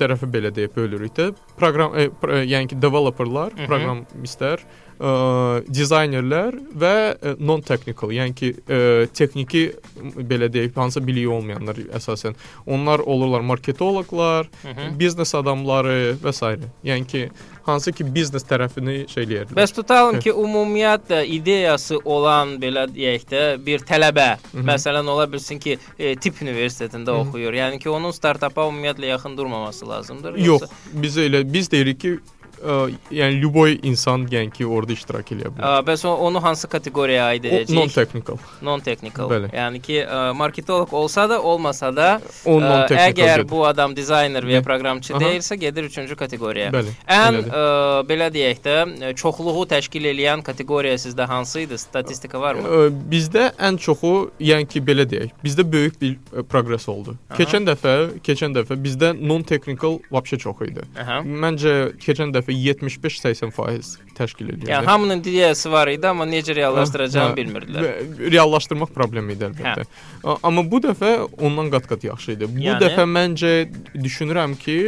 tərəfə 0.00 0.28
belə 0.30 0.52
deyib 0.54 0.74
bölürük 0.76 1.14
də. 1.16 1.30
Proqram 1.56 1.94
pr- 2.20 2.34
e, 2.36 2.42
yəni 2.50 2.72
ki, 2.72 2.80
developerlar, 2.82 3.54
proqramistlər, 3.66 4.64
ə, 5.00 5.62
dizaynerlər 5.72 6.56
və 6.78 6.92
ə, 7.16 7.34
non-technical, 7.40 8.12
yəni 8.16 8.34
ki, 8.38 8.52
ə, 8.66 8.78
texniki 9.16 9.64
m, 10.00 10.12
belə 10.28 10.48
deyək, 10.52 10.74
hansı 10.76 11.02
biliyi 11.06 11.28
olmayanlar 11.28 11.76
əsasən. 11.98 12.36
Onlar 12.66 12.98
olurlar 13.04 13.40
marketoloqlar, 13.40 14.48
Mhm. 14.64 14.98
biznes 14.98 15.34
adamları 15.34 16.16
və 16.22 16.32
s. 16.32 16.40
Yəni 16.84 17.06
ki, 17.06 17.28
hansı 17.66 17.92
ki 17.92 18.04
biznes 18.14 18.44
tərəfini 18.46 19.08
şey 19.10 19.24
eləyirlər. 19.24 19.54
Bəs 19.56 19.72
tutalım 19.74 20.20
ki, 20.22 20.30
ümumiyyətlə 20.32 21.24
ideyası 21.26 21.98
olan 22.04 22.56
belə 22.62 22.86
deyək 22.92 23.24
də 23.30 23.42
bir 23.66 23.78
tələbə, 23.86 24.36
məsələn 24.54 25.06
ola 25.10 25.26
bilsin 25.32 25.58
ki, 25.58 25.78
e, 25.98 26.14
tip 26.16 26.34
universitetində 26.42 27.10
oxuyur. 27.20 27.52
Yəni 27.52 27.80
ki, 27.82 27.90
onun 27.90 28.10
startapa 28.14 28.68
ümumiyyətlə 28.70 29.06
yaxın 29.14 29.36
durmaması 29.36 29.88
lazımdır. 29.88 30.38
Yox, 30.38 30.62
biz 30.92 31.16
elə 31.18 31.42
biz 31.52 31.70
deyirik 31.70 32.00
ki, 32.00 32.18
yəni 32.61 33.39
любой 33.41 33.79
insan 33.83 34.27
yəni 34.29 34.51
ki, 34.53 34.65
orada 34.69 34.93
iştirak 34.93 35.31
edə 35.33 35.49
bilər. 35.49 35.63
Ə, 35.65 35.85
bəs 35.87 36.03
o, 36.05 36.11
onu 36.27 36.41
hansı 36.43 36.67
kateqoriyaya 36.69 37.31
aid 37.33 37.45
O 37.45 37.49
edəcəyik? 37.49 37.73
non-technical. 37.73 38.37
Non-technical. 38.61 39.29
Bəli. 39.31 39.47
Yəni 39.55 39.79
ki, 39.81 39.95
ə, 40.05 40.19
marketoloq 40.37 40.93
olsa 40.93 41.23
da, 41.31 41.39
olmasa 41.41 41.89
da, 41.95 42.09
O 42.45 42.59
ə, 42.59 42.61
non-technical. 42.61 43.07
əgər 43.07 43.31
gedir. 43.41 43.47
bu 43.49 43.63
adam 43.65 43.95
dizayner 43.97 44.45
və 44.45 44.59
ya 44.59 44.61
proqramçı 44.67 45.15
Aha. 45.15 45.23
deyilsə, 45.23 45.57
gedir 45.63 45.87
3-cü 45.89 46.15
kateqoriyaya. 46.19 46.69
Bəli. 46.75 46.93
Ən 47.09 47.39
elədir. 47.39 47.49
ə, 47.49 47.63
belə 48.11 48.29
deyək 48.37 48.61
də, 48.67 48.77
ə, 49.09 49.13
çoxluğu 49.23 49.65
təşkil 49.73 50.05
edən 50.13 50.45
kateqoriya 50.45 51.01
sizdə 51.01 51.25
hansı 51.33 51.63
idi? 51.65 51.81
Statistika 51.81 52.41
varmı? 52.41 52.61
Ə, 52.67 52.91
Bizdə 53.11 53.47
ən 53.57 53.81
çoxu, 53.81 54.13
yəni 54.39 54.69
ki, 54.69 54.83
belə 54.85 55.07
deyək, 55.09 55.33
bizdə 55.41 55.65
böyük 55.65 55.97
bir 56.01 56.13
ə, 56.29 56.45
proqres 56.45 56.85
oldu. 56.93 57.17
Aha. 57.31 57.41
Keçən 57.41 57.65
dəfə, 57.65 57.97
keçən 58.21 58.53
dəfə 58.53 58.77
bizdə 58.85 59.15
non-technical 59.17 59.97
vəbşə 60.13 60.37
çox 60.45 60.61
idi. 60.69 60.85
Aha. 61.01 61.21
Məncə 61.25 61.75
keçən 62.01 62.29
dəfə 62.37 62.51
75-80% 62.56 63.96
təşkil 64.16 64.48
edirdi. 64.54 64.70
Yəni 64.70 64.84
hamının 64.88 65.20
ideyası 65.20 65.70
var 65.72 65.88
idi, 65.92 66.06
amma 66.08 66.24
necə 66.28 66.54
reallaşdıracağını 66.56 67.34
Hə, 67.34 67.36
bilmirdilər. 67.36 67.88
Reallaşdırmaq 68.32 68.92
problemi 68.94 69.36
idi 69.36 69.44
əlbəttə. 69.50 69.84
A- 70.24 70.38
Amma 70.42 70.64
bu 70.70 70.80
dəfə 70.84 71.12
ondan 71.38 71.70
qat-qat 71.74 72.04
yaxşı 72.08 72.32
idi. 72.38 72.48
Bu 72.56 72.64
Yəni? 72.66 72.80
dəfə 72.84 73.04
məncə 73.10 73.52
düşünürəm 73.94 74.56
ki 74.58 74.78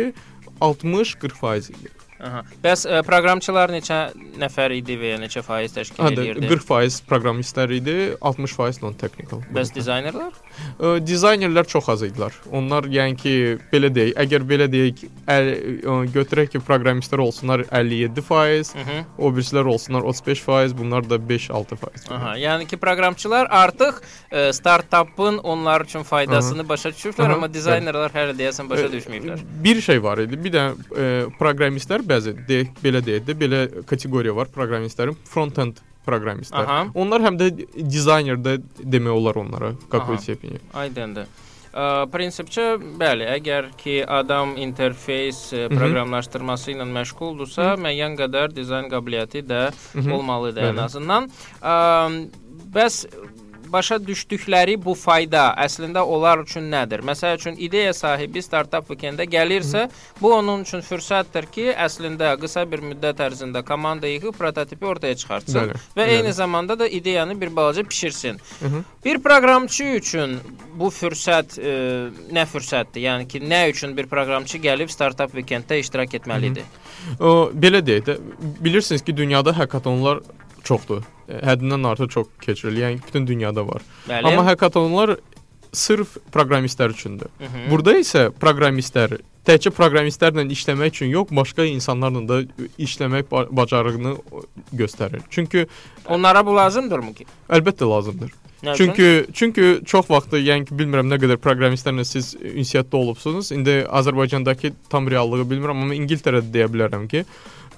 60-40% 0.60 1.70
idi. 1.76 1.90
Aha. 2.18 2.40
Bəs 2.64 2.82
ə, 2.90 3.02
proqramçılar 3.06 3.70
neçə 3.70 3.98
nəfər 4.42 4.72
idi 4.74 4.96
və 4.98 5.12
ya 5.12 5.18
neçə 5.22 5.38
faiz 5.46 5.70
təşkil 5.76 6.02
Hə, 6.02 6.10
edirdi? 6.16 6.48
40% 6.50 7.04
proqramistlər 7.06 7.74
idi, 7.76 7.94
60% 8.18 8.82
non-technical. 8.82 9.44
Bəs 9.54 9.70
dizaynerlər? 9.76 10.34
Ə, 10.78 10.98
dizaynerlər 11.02 11.66
çox 11.66 11.88
az 11.90 12.02
idilər. 12.06 12.34
Onlar 12.54 12.86
yəni 12.90 13.16
ki, 13.18 13.32
belə 13.72 13.88
deyək, 13.94 14.12
əgər 14.24 14.44
belə 14.46 14.66
deyək, 14.70 15.00
əl, 15.30 15.48
ə, 15.82 15.96
götürək 16.14 16.52
ki, 16.54 16.60
proqramistlər 16.66 17.22
olsunlar 17.24 17.64
57%, 17.70 18.74
Mhm. 18.78 19.04
o 19.18 19.30
birisilər 19.34 19.66
olsunlar 19.66 20.02
35%, 20.06 20.74
bunlar 20.78 21.02
da 21.10 21.18
5-6%. 21.18 22.10
Aha, 22.14 22.36
yəni 22.38 22.66
ki, 22.70 22.76
proqramçılar 22.76 23.48
artıq 23.50 24.00
ə, 24.32 24.52
startapın 24.52 25.38
onlar 25.42 25.80
üçün 25.86 26.02
faydasını 26.02 26.68
başa 26.68 26.88
düşüblər, 26.94 27.24
Aha, 27.26 27.34
amma 27.34 27.48
dizaynerlər 27.48 28.14
hələ 28.14 28.36
deyəsən 28.38 28.68
başa 28.70 28.86
düşməyiblər. 28.92 29.42
Bir 29.64 29.80
şey 29.80 30.02
var 30.02 30.18
idi. 30.18 30.38
Bir 30.44 30.52
də 30.54 30.64
ə, 30.70 31.08
proqramistlər 31.38 32.02
bəzi 32.06 32.36
deyək, 32.48 32.74
belə 32.84 33.02
deyək 33.04 33.26
də, 33.28 33.34
belə 33.38 33.60
kateqoriya 33.86 34.34
var 34.36 34.46
proqramistlərin 34.54 35.16
front-end 35.24 35.82
proqramistlər. 36.07 36.67
Aha. 36.67 36.83
Onlar 36.99 37.23
həm 37.23 37.39
də 37.39 37.49
dizayner 37.75 38.39
də 38.39 38.57
demək 38.79 39.15
olar 39.15 39.39
onlara 39.39 39.73
какой 39.89 40.17
Aha. 40.17 40.23
степени. 40.25 40.59
Aydındır. 40.73 41.29
Ə, 41.73 41.85
Prinsipcə, 42.13 42.65
bəli, 43.01 43.25
əgər 43.39 43.71
ki 43.79 44.01
adam 44.05 44.53
interfeys 44.61 45.47
ə, 45.55 45.65
proqramlaşdırması 45.73 46.75
ilə 46.75 46.85
məşğuldursa, 46.99 47.71
müəyyən 47.81 48.17
qədər 48.19 48.53
dizayn 48.53 48.91
qabiliyyəti 48.91 49.41
də 49.49 49.63
olmalıdır 50.03 50.69
ən 50.69 50.75
Bəli. 50.75 50.83
azından. 50.85 51.31
Ə, 51.63 51.73
bəs 52.75 52.99
başa 53.72 53.98
düşdükləri 54.06 54.76
bu 54.84 54.94
fayda 54.94 55.54
əslində 55.64 56.02
onlar 56.02 56.42
üçün 56.44 56.68
nədir? 56.72 57.02
Məsəl 57.06 57.36
üçün 57.38 57.58
ideya 57.58 57.92
sahibi 57.94 58.42
startap 58.42 58.88
weekend-ə 58.88 59.26
gəlirsə, 59.30 59.88
bu 60.20 60.32
onun 60.34 60.62
üçün 60.66 60.82
fürsətdir 60.86 61.48
ki, 61.54 61.66
əslində 61.74 62.34
qısa 62.40 62.64
bir 62.70 62.82
müddət 62.84 63.20
ərzində 63.26 63.62
komanda 63.66 64.08
yığıb 64.08 64.36
prototipi 64.38 64.86
ortaya 64.86 65.16
çıxartsın 65.16 65.58
Bəli, 65.60 65.78
və 65.96 66.02
bəli. 66.02 66.16
eyni 66.18 66.32
zamanda 66.32 66.78
da 66.78 66.88
ideyanı 66.88 67.40
bir 67.40 67.56
balaca 67.56 67.88
bişirsin. 67.88 68.40
Bir 69.04 69.18
proqramçı 69.22 69.84
üçün 69.98 70.38
bu 70.78 70.88
fürsət 70.94 71.58
e, 71.60 71.74
nə 72.34 72.46
fürsətdir? 72.46 73.02
Yəni 73.08 73.28
ki, 73.28 73.40
nə 73.40 73.64
üçün 73.72 73.96
bir 73.96 74.06
proqramçı 74.06 74.58
gəlib 74.58 74.90
startap 74.92 75.34
weekend-də 75.34 75.80
iştirak 75.80 76.14
etməlidir? 76.20 76.64
O 77.20 77.50
belə 77.54 77.82
deyək 77.84 78.04
də, 78.08 78.18
bilirsiniz 78.60 79.02
ki, 79.02 79.16
dünyada 79.16 79.58
hackathonlar 79.58 80.20
çoxdur. 80.64 81.02
Həddindən 81.28 81.84
artıq 81.90 82.08
çox 82.10 82.26
keçirilir. 82.40 82.82
Yəni 82.88 83.00
bütün 83.06 83.26
dünyada 83.26 83.66
var. 83.68 83.82
Bəli. 84.08 84.24
Amma 84.26 84.46
hackathonlar 84.46 85.16
sırf 85.72 86.16
proqramistlər 86.32 86.90
üçündür. 86.94 87.28
Mhm. 87.40 87.66
Burada 87.70 87.92
isə 88.00 88.30
proqramistlər 88.40 89.18
təkcə 89.48 89.70
proqramistlərlə 89.76 90.44
işləmək 90.52 90.94
üçün 90.96 91.12
yox, 91.12 91.30
başqa 91.32 91.64
insanlarla 91.68 92.22
da 92.28 92.38
işləmək 92.78 93.28
ba- 93.30 93.46
bacarığını 93.50 94.16
göstərir. 94.76 95.20
Çünki 95.30 95.66
Onlara 96.08 96.46
bu 96.46 96.56
lazımdırmı 96.56 97.14
ki? 97.14 97.26
əlbəttə 97.50 97.88
lazımdır. 97.90 98.30
Nə? 98.62 98.74
Çünki 98.76 99.26
çünki 99.32 99.80
çox 99.86 100.08
vaxt 100.10 100.32
yəni 100.32 100.66
ki, 100.66 100.74
bilmirəm 100.74 101.06
nə 101.12 101.20
qədər 101.22 101.36
proqramistlərlə 101.38 102.04
siz 102.04 102.34
ünsiyyətdə 102.34 102.96
olubsunuz. 102.96 103.52
İndi 103.52 103.84
Azərbaycandakı 103.88 104.72
tam 104.90 105.06
reallığı 105.10 105.44
bilmirəm, 105.46 105.84
amma 105.84 105.94
İngiltərədə 105.94 106.50
deyə 106.52 106.66
bilərəm 106.72 107.06
ki, 107.08 107.24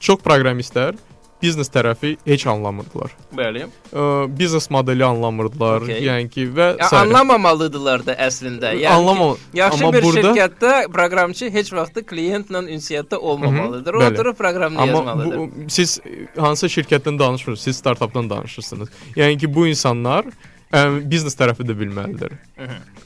çox 0.00 0.22
proqramistlər 0.24 0.94
biznes 1.41 1.67
tərəfi 1.69 2.15
heç 2.25 2.45
anlamırdılar. 2.47 3.11
Bəli. 3.37 3.65
Ə, 3.93 4.05
biznes 4.39 4.69
modeli 4.73 5.03
anlamırdılar, 5.05 5.83
Okey. 5.83 5.99
yəni 6.07 6.29
ki 6.31 6.45
və 6.55 6.67
Ya, 6.79 6.87
sairə. 6.87 7.01
anlamamalıdılar 7.05 8.05
da 8.05 8.15
əslində. 8.15 8.71
Yəni 8.79 8.87
Anlama- 8.95 9.35
ki, 9.35 9.41
yaxşı 9.59 9.83
amma 9.83 9.93
bir 9.93 10.03
burada- 10.03 10.31
şirkətdə 10.33 10.71
proqramçı 10.95 11.49
heç 11.51 11.73
vaxt 11.73 11.97
klientlə 12.11 12.63
ünsiyyətdə 12.75 13.15
olmamalıdır. 13.17 13.93
O 13.93 13.99
bəli. 13.99 14.13
oturub 14.13 14.35
proqramını 14.37 14.81
Amma 14.81 14.91
yazmalıdır. 14.97 15.37
bu, 15.37 15.49
siz 15.69 15.99
hansı 16.37 16.65
şirkətdən 16.67 17.19
danışmırsınız? 17.19 17.59
Siz 17.63 17.77
startapdan 17.77 18.29
danışırsınız. 18.29 18.89
Yəni 19.15 19.37
ki, 19.37 19.53
bu 19.55 19.67
insanlar 19.67 20.25
ə, 20.73 21.09
biznes 21.11 21.35
tərəfi 21.37 21.61
də 21.67 21.75
bilməlidir. 21.77 22.31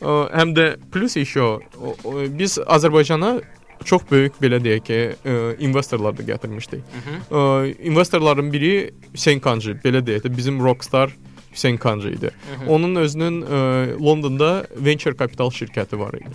Ə, 0.01 0.31
həm 0.37 0.53
də 0.55 0.77
plus 0.93 1.17
еще 1.17 1.41
o, 1.41 1.59
o, 2.03 2.13
biz 2.29 2.57
Azərbaycana 2.57 3.41
çox 3.84 4.02
böyük 4.10 4.38
belə 4.42 4.60
deyək 4.64 4.84
ki, 4.86 4.98
ə, 5.24 5.36
investorlar 5.66 6.16
da 6.16 6.22
gətirmişdik. 6.22 6.82
Ə, 7.30 7.74
investorların 7.90 8.52
biri 8.52 8.90
Hüseyn 9.14 9.40
Kancı, 9.40 9.76
belə 9.84 10.04
deyək 10.06 10.24
də 10.28 10.36
bizim 10.36 10.60
rockstar 10.64 11.12
Hüseyn 11.54 11.76
Kancı 11.76 12.08
idi. 12.10 12.30
Onun 12.68 12.96
özünün 12.96 13.42
ə, 13.42 13.58
Londonda 14.02 14.66
venture 14.76 15.14
kapital 15.16 15.50
şirkəti 15.54 15.98
var 15.98 16.14
idi. 16.18 16.32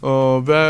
Ə, 0.00 0.14
və 0.48 0.62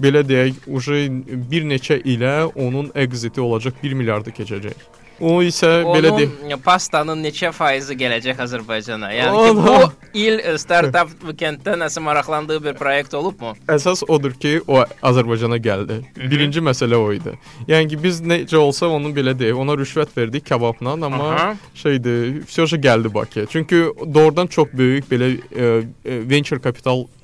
belə 0.00 0.22
deyək, 0.28 0.62
uje 0.68 1.08
bir 1.50 1.66
neçə 1.68 1.98
ilə 2.04 2.46
onun 2.54 2.92
exit-i 2.94 3.40
olacaq 3.40 3.82
1 3.82 3.92
milyardı 3.92 4.30
keçəcək. 4.30 4.86
O 5.21 5.35
isə 5.45 5.67
belə 5.85 6.09
deyək, 6.15 6.31
Onun 6.47 6.61
pastanın 6.65 7.19
neçə 7.21 7.51
faizi 7.53 7.93
gələcək 7.93 8.39
Azərbaycana? 8.41 9.11
Yəni 9.13 9.37
ki, 9.37 9.51
Ona- 9.51 9.65
bu 9.67 9.91
il 10.17 10.39
e, 10.39 10.57
startap 10.57 11.11
weekenddə 11.21 11.75
nəsə 11.77 12.01
maraqlandığı 12.01 12.57
bir 12.63 12.73
proyekt 12.73 13.13
olubmu? 13.13 13.53
əsas 13.69 14.01
odur 14.07 14.33
ki, 14.33 14.61
o 14.67 14.81
Azərbaycana 14.81 15.59
gəldi. 15.61 15.99
Birinci 16.17 16.59
məsələ 16.65 16.97
o 16.97 17.13
idi. 17.13 17.35
Yəni 17.67 17.89
ki, 17.93 18.03
biz 18.03 18.21
necə 18.21 18.57
olsa 18.57 18.89
onun 18.89 19.13
belə 19.13 19.35
deyək, 19.37 19.61
ona 19.61 19.77
rüşvət 19.77 20.17
verdik 20.17 20.45
kababla, 20.49 20.97
amma 20.97 21.29
Aha. 21.29 21.55
şeydi, 21.75 22.41
всё 22.49 22.65
gəldi 22.81 23.13
Bakıya. 23.13 23.45
Çünki 23.45 23.75
doğrudan 24.13 24.47
çox 24.47 24.67
böyük 24.73 25.05
belə 25.11 25.37
e, 25.55 25.85
e, 26.05 26.29
venture 26.29 26.59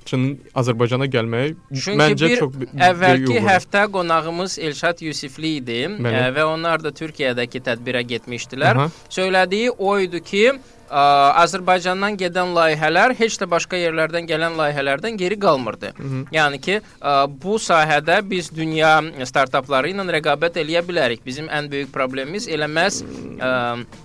kapitalçının 0.02 0.38
Azərbaycana 0.54 1.06
gəlməyi 1.11 1.54
Çünki 1.73 1.99
məncə 1.99 2.28
bir 2.28 2.38
çox 2.40 2.56
əvvəlki 2.88 3.42
həftə 3.47 3.85
qonağımız 3.92 4.59
Elşad 4.59 5.02
Yusifli 5.02 5.56
idi 5.61 5.87
Bəli. 5.88 6.14
ə, 6.14 6.32
və 6.35 6.44
onlar 6.44 6.82
da 6.82 6.90
Türkiyədəki 6.90 7.62
tədbirə 7.62 8.02
getmişdilər. 8.02 8.76
Aha. 8.76 8.90
Söylədiyi 9.09 9.71
o 9.78 9.99
idi 9.99 10.21
ki, 10.23 10.52
ə, 10.93 11.03
Azərbaycandan 11.43 12.17
gedən 12.21 12.53
layihələr 12.57 13.15
heç 13.19 13.39
də 13.41 13.49
başqa 13.51 13.81
yerlərdən 13.81 14.29
gələn 14.29 14.57
layihələrdən 14.61 15.17
geri 15.21 15.39
qalmırdı. 15.41 15.93
Hı 15.97 16.09
-hı. 16.09 16.23
Yəni 16.37 16.61
ki, 16.61 16.81
ə, 17.01 17.15
bu 17.43 17.57
sahədə 17.57 18.21
biz 18.31 18.51
dünya 18.55 19.01
startapları 19.25 19.93
ilə 19.93 20.07
rəqabət 20.19 20.61
eləyə 20.63 20.85
bilərik. 20.89 21.25
Bizim 21.27 21.49
ən 21.49 21.71
böyük 21.73 21.93
problemimiz 21.93 22.49
elə 22.49 22.69
məhz 22.69 23.03
ə, 23.03 23.53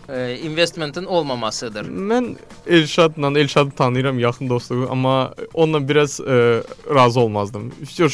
ə, 0.10 0.38
investmentin 0.50 1.06
olmamasıdır. 1.06 1.86
Mən 1.86 2.36
Elşadla 2.68 3.40
Elşadı 3.40 3.72
tanıyıram, 3.72 4.20
yaxın 4.20 4.50
dostluğu, 4.50 4.88
amma 4.92 5.34
onunla 5.54 5.90
biraz 5.90 6.20
ə, 6.20 6.64
razı 6.96 7.20
olmazdım. 7.20 7.72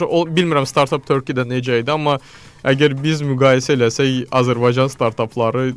O 0.10 0.26
bilmirəm 0.28 0.66
Startup 0.66 1.08
Turkey-də 1.08 1.46
necə 1.48 1.80
idi, 1.80 1.92
amma 1.92 2.18
əgər 2.64 2.96
biz 3.04 3.22
müqayisə 3.22 3.76
eləsək 3.76 4.28
Azərbaycan 4.32 4.88
startapları 4.88 5.74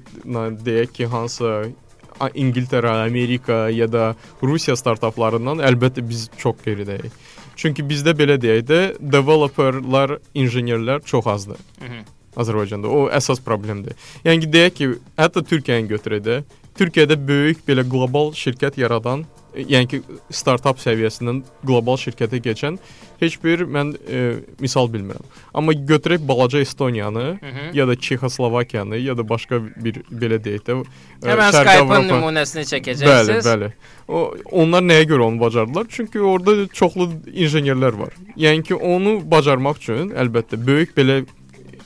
deyək 0.65 0.93
ki, 0.93 1.07
hansı 1.07 1.73
İngiltərə, 2.21 3.05
Amerika 3.07 3.67
ya 3.71 3.89
da 3.93 4.15
Rusiya 4.43 4.77
startaplarından 4.77 5.63
əlbəttə 5.65 6.05
biz 6.09 6.29
çox 6.39 6.61
geridəyik. 6.65 7.13
Çünki 7.57 7.85
bizdə 7.87 8.13
belə 8.17 8.37
deyək 8.41 8.67
də 8.69 8.81
developerlar, 9.01 10.19
injenerlər 10.35 11.01
çox 11.05 11.27
azdır. 11.27 11.59
Hı 11.81 11.85
-hı. 11.85 12.05
Azərbaycanda 12.37 12.89
o 12.89 13.09
əsas 13.09 13.41
problemdir. 13.41 13.97
Yəni 14.25 14.51
deyək 14.53 14.75
ki, 14.75 14.89
hətta 15.17 15.41
Türkiyəni 15.41 15.89
götürək 15.89 16.23
də, 16.25 16.43
Türkiyədə 16.77 17.17
böyük 17.29 17.63
belə 17.69 17.89
qlobal 17.89 18.33
şirkət 18.37 18.77
yaradan 18.77 19.25
yəni 19.57 19.89
ki, 19.89 20.01
startap 20.31 20.81
səviyyəsindən 20.83 21.43
qlobal 21.67 21.99
şirkətə 22.01 22.41
keçən 22.45 22.79
heç 23.21 23.39
bir 23.45 23.65
mən 23.65 23.95
e, 23.97 24.23
misal 24.61 24.91
bilmirəm. 24.93 25.25
Amma 25.55 25.73
götürək 25.73 26.29
balaca 26.29 26.61
Estoniyanı 26.61 27.25
Hı 27.41 27.47
-hı. 27.47 27.77
ya 27.77 27.89
da 27.89 27.97
Çexoslovakiyanı 27.97 28.97
ya 28.97 29.17
da 29.17 29.29
başqa 29.29 29.61
bir 29.77 29.95
belə 29.95 30.39
deyək 30.45 30.63
də 30.69 30.81
e, 30.81 31.29
Həmən 31.29 31.53
Skype-ın 31.53 32.09
nümunəsini 32.11 32.65
çəkəcəksiniz. 32.73 33.45
Bəli, 33.45 33.47
bəli. 33.47 33.73
O 34.09 34.35
onlar 34.51 34.83
nəyə 34.83 35.09
görə 35.09 35.23
onu 35.23 35.41
bacardılar? 35.41 35.87
Çünki 35.89 36.21
orada 36.21 36.69
çoxlu 36.69 37.11
injenerlər 37.33 37.99
var. 37.99 38.13
Yəni 38.37 38.63
ki, 38.63 38.75
onu 38.75 39.31
bacarmaq 39.31 39.77
üçün 39.77 40.11
əlbəttə 40.11 40.67
böyük 40.67 40.97
belə 40.97 41.25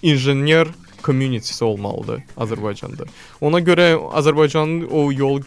injener 0.03 0.67
community-si 1.03 1.65
olmalıdır 1.65 2.21
Azərbaycanda. 2.37 3.07
Ona 3.41 3.61
görə 3.65 3.95
Azərbaycanın 4.13 4.89
o 4.91 5.11
yol 5.13 5.41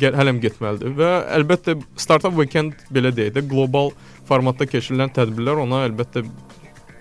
gəl 0.00 0.16
hələm 0.18 0.40
getməlidir 0.42 0.96
və 0.98 1.12
əlbəttə 1.38 1.76
startup 2.00 2.34
weekend 2.38 2.74
belə 2.94 3.12
deyək 3.14 3.36
də 3.36 3.44
qlobal 3.50 3.92
formatda 4.28 4.66
keçirilən 4.70 5.12
tədbirlər 5.14 5.62
ona 5.64 5.84
əlbəttə 5.88 6.24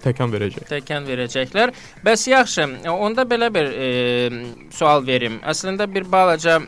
təkan 0.03 0.31
verəcək. 0.33 0.67
Təkan 0.67 1.07
verəcəklər. 1.07 1.73
Bəs 2.03 2.27
yaxşı, 2.27 2.67
onda 2.91 3.23
belə 3.27 3.47
bir 3.55 3.69
e, 3.71 3.89
sual 4.75 5.05
verim. 5.07 5.39
Əslində 5.47 5.87
bir 5.87 6.09
balaca 6.11 6.59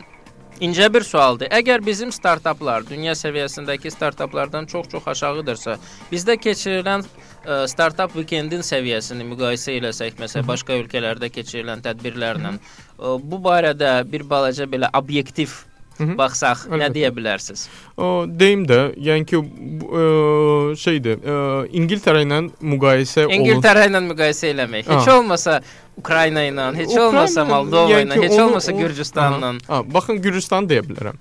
İncə 0.56 0.86
bir 0.88 1.04
sualdır. 1.04 1.50
Əgər 1.52 1.82
bizim 1.84 2.12
startaplar 2.12 2.86
dünya 2.88 3.12
səviyyəsindəki 3.12 3.90
startaplardan 3.92 4.64
çox-çox 4.72 5.08
aşağıdırsa, 5.12 5.74
bizdə 6.08 6.38
keçirilən 6.40 7.04
ə, 7.04 7.66
startap 7.68 8.16
weekendin 8.16 8.64
səviyyəsini 8.64 9.26
müqayisə 9.34 9.76
eləsək, 9.76 10.16
məsələn, 10.16 10.48
başqa 10.48 10.78
ölkələrdə 10.80 11.28
keçirilən 11.34 11.84
tədbirlərlə, 11.84 12.54
ə, 12.56 13.12
bu 13.20 13.42
barədə 13.44 13.98
bir 14.08 14.24
balaca 14.30 14.64
belə 14.64 14.88
obyektiv 14.96 15.65
Hı 15.96 16.04
-hı. 16.04 16.16
baxsaq, 16.18 16.66
Əlbəttə. 16.66 16.80
nə 16.82 16.88
deyə 16.92 17.10
bilərsiniz? 17.16 17.66
O 17.96 18.26
deyim 18.28 18.66
də, 18.68 18.80
yəni 19.08 19.24
ki, 19.24 19.36
ə, 19.40 20.76
şeydir, 20.76 21.16
ə, 21.24 21.38
İngiltərə 21.80 22.22
ilə 22.26 22.40
müqayisə. 22.60 23.26
İngiltərə 23.32 23.88
ilə 23.88 24.02
müqayisə 24.10 24.52
eləmək. 24.52 24.84
Heç 24.92 25.08
ha. 25.08 25.18
olmasa 25.18 25.60
Ukrayna 25.96 26.44
ilə, 26.44 26.74
heç 26.76 26.92
Ukrayna, 26.92 27.08
olmasa 27.08 27.44
Moldova 27.44 27.88
ilə, 27.88 28.00
yəni 28.04 28.22
heç 28.22 28.32
onu, 28.32 28.46
olmasa 28.46 28.72
Gürcüstanla. 28.72 29.54
Ha, 29.68 29.82
baxın 29.94 30.20
Gürcüstanı 30.22 30.68
deyə 30.68 30.84
bilərəm. 30.84 31.16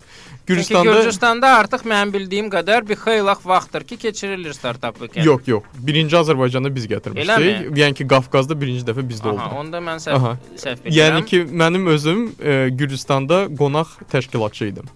Gürcüstanda 0.47 0.83
Çünki 0.83 0.97
Gürcüstanda 0.97 1.47
artıq 1.59 1.85
mənim 1.89 2.11
bildiyim 2.13 2.49
qədər 2.53 2.85
bir 2.87 2.99
xeyli 3.01 3.35
vaxtdır 3.45 3.83
ki, 3.83 3.97
keçirilir 3.97 4.53
startap 4.53 4.99
weekend. 4.99 5.25
Yox, 5.25 5.47
yox. 5.47 5.63
Birinci 5.87 6.17
Azərbaycanda 6.17 6.69
biz 6.75 6.85
gətirmişdik. 6.91 7.71
Yəni 7.77 7.97
ki, 7.97 8.07
Qafqazda 8.07 8.57
birinci 8.61 8.85
dəfə 8.85 9.05
bizdə 9.09 9.31
oldu. 9.33 9.41
Aha, 9.41 9.61
onda 9.63 9.81
mən 9.81 10.03
səhv 10.03 10.35
səhv 10.61 10.85
bilirəm. 10.85 10.99
Yəni 10.99 11.25
ki, 11.25 11.41
mənim 11.63 11.89
özüm 11.95 12.27
e, 12.37 12.69
Gürcüstanda 12.69 13.47
qonaq 13.57 13.97
təşkilatçı 14.11 14.69
idim. 14.73 14.93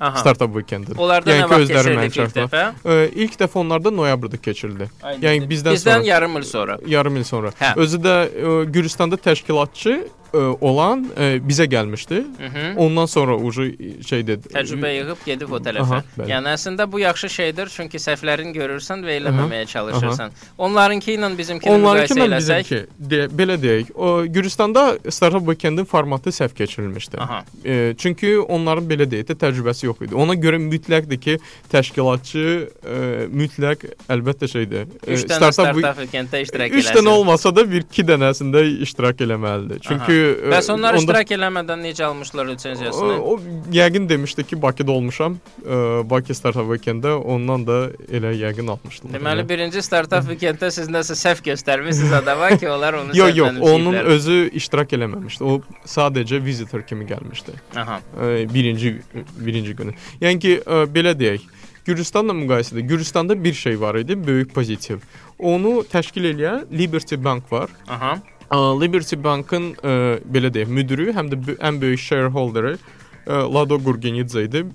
Aha. 0.00 0.18
Startup 0.18 0.52
Weekend-i. 0.52 0.92
Onlarda 1.00 1.32
yəni 1.32 1.48
vaxt 1.50 1.70
keçirildi 1.72 2.06
ilk 2.10 2.34
dəfə? 2.36 2.64
Ə, 2.84 2.96
ilk 3.24 3.38
dəfə 3.40 3.58
onlarda 3.62 3.92
noyabrda 3.92 4.36
keçirildi. 4.36 4.90
Aynen. 5.02 5.22
Yəni 5.24 5.48
bizdən, 5.48 5.76
bizdən 5.78 6.02
sonra. 6.02 6.08
yarım 6.10 6.36
il 6.36 6.44
sonra. 6.44 6.78
Yarım 6.86 7.16
il 7.16 7.24
sonra. 7.24 7.52
Hə. 7.60 7.72
Özü 7.80 8.00
də 8.04 8.16
ə, 8.28 8.56
Gürcüstanda 8.74 9.16
təşkilatçı 9.16 9.96
ə, 10.36 10.44
olan 10.60 11.04
ə, 11.16 11.28
bizə 11.44 11.66
gəlmişdi. 11.70 12.18
Hı 12.38 12.46
-hı. 12.46 12.76
Ondan 12.76 13.06
sonra 13.06 13.36
ucu 13.36 13.64
şey 14.06 14.26
dedi. 14.26 14.48
Təcrübə 14.52 14.90
yığıb 14.94 15.24
gedib 15.26 15.52
o 15.52 15.58
tərəfə. 15.58 15.82
Aha, 15.82 16.02
bəli. 16.18 16.30
yəni 16.30 16.52
əslində 16.54 16.92
bu 16.92 17.00
yaxşı 17.00 17.28
şeydir, 17.28 17.68
çünki 17.76 17.98
səhvlərini 17.98 18.52
görürsən 18.56 19.04
və 19.06 19.18
eləməməyə 19.20 19.66
çalışırsan. 19.66 20.30
Aha. 20.30 20.52
Onlarınki 20.58 21.14
ilə 21.16 21.30
bizimkini 21.38 21.72
Onlarınki 21.72 22.14
müqayisə 22.14 22.28
eləsək, 22.28 22.70
bizimki, 22.70 23.10
de, 23.10 23.20
belə 23.38 23.56
deyək, 23.62 23.94
o 23.94 24.26
Gürcüstanda 24.26 24.98
Startup 25.08 25.44
Weekend-in 25.48 25.84
formatı 25.84 26.30
səhv 26.30 26.54
keçirilmişdi. 26.54 27.16
Aha. 27.20 27.44
E, 27.64 27.94
çünki 27.98 28.38
onların 28.38 28.84
belə 28.84 29.10
deyək 29.10 29.30
də 29.30 29.38
təcrübəsi 29.44 29.86
yox 29.86 30.00
idi. 30.00 30.14
Ona 30.14 30.34
görə 30.34 30.58
mütləqdir 30.60 31.20
ki, 31.20 31.38
təşkilatçı 31.72 32.44
e, 32.84 33.26
mütləq 33.32 33.86
əlbəttə 34.08 34.48
şeydir. 34.48 34.86
E, 35.06 35.16
startup, 35.16 35.52
startup 35.52 35.98
Weekend-də 36.02 36.42
iştirak 36.42 36.70
eləsin. 36.70 36.92
3 36.92 37.00
dənə 37.00 37.08
olmasa 37.08 37.56
da 37.56 37.70
bir 37.70 37.86
2 37.90 38.02
dənəsində 38.12 38.64
iştirak 38.86 39.20
eləməlidir. 39.20 39.80
Çünki 39.80 40.12
Aha 40.12 40.25
E, 40.25 40.25
Bəs 40.52 40.70
onlar 40.72 40.96
onda, 40.96 41.02
iştirak 41.02 41.32
eləmədən 41.36 41.82
necə 41.84 42.04
almışlar 42.06 42.46
lisenziyasını? 42.48 43.16
O, 43.20 43.34
o 43.34 43.72
yəqin 43.74 44.08
demişdi 44.08 44.44
ki, 44.46 44.60
Bakıda 44.62 44.92
olmuşam. 44.92 45.38
E, 45.64 45.70
Bakı 46.10 46.34
Startup 46.34 46.68
Weekend-də 46.74 47.14
ondan 47.14 47.66
da 47.66 47.78
elə 48.12 48.32
yəqin 48.36 48.70
almışdılar. 48.70 49.14
Deməli 49.18 49.44
yəni. 49.44 49.48
birinci 49.48 49.82
Startup 49.82 50.28
Weekend-də 50.30 50.70
siz 50.70 50.88
nəsə 50.92 51.16
səhv 51.18 51.42
göstərmisiniz 51.50 52.12
adama 52.20 52.52
ki, 52.56 52.70
onlar 52.70 53.00
onu 53.02 53.16
Yox, 53.20 53.36
yox, 53.36 53.60
onun 53.60 53.94
özü 53.94 54.38
iştirak 54.52 54.92
eləməmişdi. 54.92 55.44
O 55.44 55.60
sadəcə 55.86 56.44
visitor 56.44 56.82
kimi 56.82 57.06
gəlmişdi. 57.06 57.58
Aha. 57.76 58.00
E, 58.22 58.54
birinci 58.54 58.96
birinci 59.38 59.76
günü. 59.76 59.94
Yəni 60.20 60.38
ki, 60.40 60.60
belə 60.66 61.16
deyək, 61.18 61.44
Gürcüstanla 61.86 62.34
müqayisədə 62.34 62.80
Gürcüstanda 62.80 63.44
bir 63.44 63.54
şey 63.54 63.80
var 63.80 63.94
idi, 63.94 64.26
böyük 64.26 64.54
pozitiv. 64.54 65.04
Onu 65.38 65.84
təşkil 65.92 66.32
edən 66.32 66.64
Liberty 66.72 67.14
Bank 67.24 67.52
var. 67.52 67.70
Aha. 67.88 68.18
Liberty 68.51 69.15
Bankın 69.15 69.69
ə, 69.79 69.91
belə 70.27 70.49
deyək, 70.51 70.67
müdiri, 70.67 71.11
həm 71.15 71.29
də 71.31 71.55
ən 71.63 71.77
böyük 71.81 72.01
shareholderı 72.03 72.73
ə, 72.75 73.45
Lado 73.47 73.77
Gurgenidze 73.79 74.43
idi. 74.43 74.65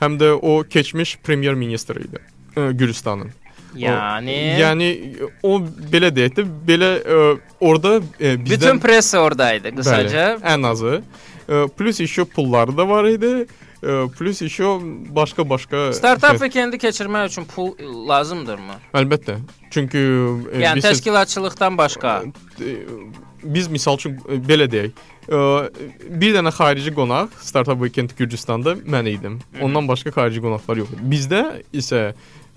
Həm 0.00 0.16
də 0.20 0.32
o 0.40 0.62
keçmiş 0.68 1.18
premyer 1.24 1.54
ministr 1.54 2.00
idi 2.00 2.22
ə, 2.56 2.70
Gürcüstanın. 2.72 3.34
Yəni 3.76 4.32
o, 4.32 4.56
yəni 4.62 4.88
o 5.44 5.58
belə 5.92 6.08
deyək 6.16 6.38
də, 6.38 6.46
belə 6.68 6.90
ə, 6.96 7.20
orada 7.60 7.98
ə, 8.00 8.36
bizdən 8.40 8.50
bütün 8.54 8.80
pressa 8.80 9.20
oradaydı 9.20 9.74
qısaca. 9.76 10.26
Bəli, 10.38 10.44
ən 10.54 10.68
azı. 10.70 10.98
Ə, 11.46 11.66
plus 11.76 12.00
еще 12.00 12.24
pulları 12.24 12.76
da 12.76 12.88
var 12.88 13.04
idi. 13.10 13.46
Ə, 13.82 14.08
plus 14.08 14.40
еще 14.40 14.78
başqa-başqa 15.14 15.92
Startup 15.92 16.30
şey... 16.30 16.38
weekend-i 16.38 16.78
keçirmək 16.80 17.28
üçün 17.28 17.44
pul 17.44 17.74
lazımdırmı? 18.08 18.78
Əlbəttə. 18.96 19.36
Çünki 19.70 20.00
e, 20.00 20.62
yəni 20.62 20.80
biz 20.80 20.86
təşkilatçılıqdan 20.88 21.76
başqa 21.78 22.22
e, 22.60 22.72
biz 23.44 23.68
misal 23.68 24.00
üçün 24.00 24.16
e, 24.24 24.40
belə 24.48 24.64
deyək, 24.72 24.96
e, 25.28 25.42
bir 26.08 26.34
dənə 26.38 26.54
xarici 26.56 26.94
qonaq 26.96 27.36
Startup 27.44 27.76
Weekend 27.84 28.16
Gürcüstanda 28.18 28.78
mən 28.80 29.12
idim. 29.12 29.38
Ondan 29.60 29.88
başqa 29.88 30.10
xarici 30.10 30.40
qonaqlar 30.40 30.80
yox 30.82 30.96
idi. 30.96 31.10
Bizdə 31.12 31.42
isə 31.72 32.02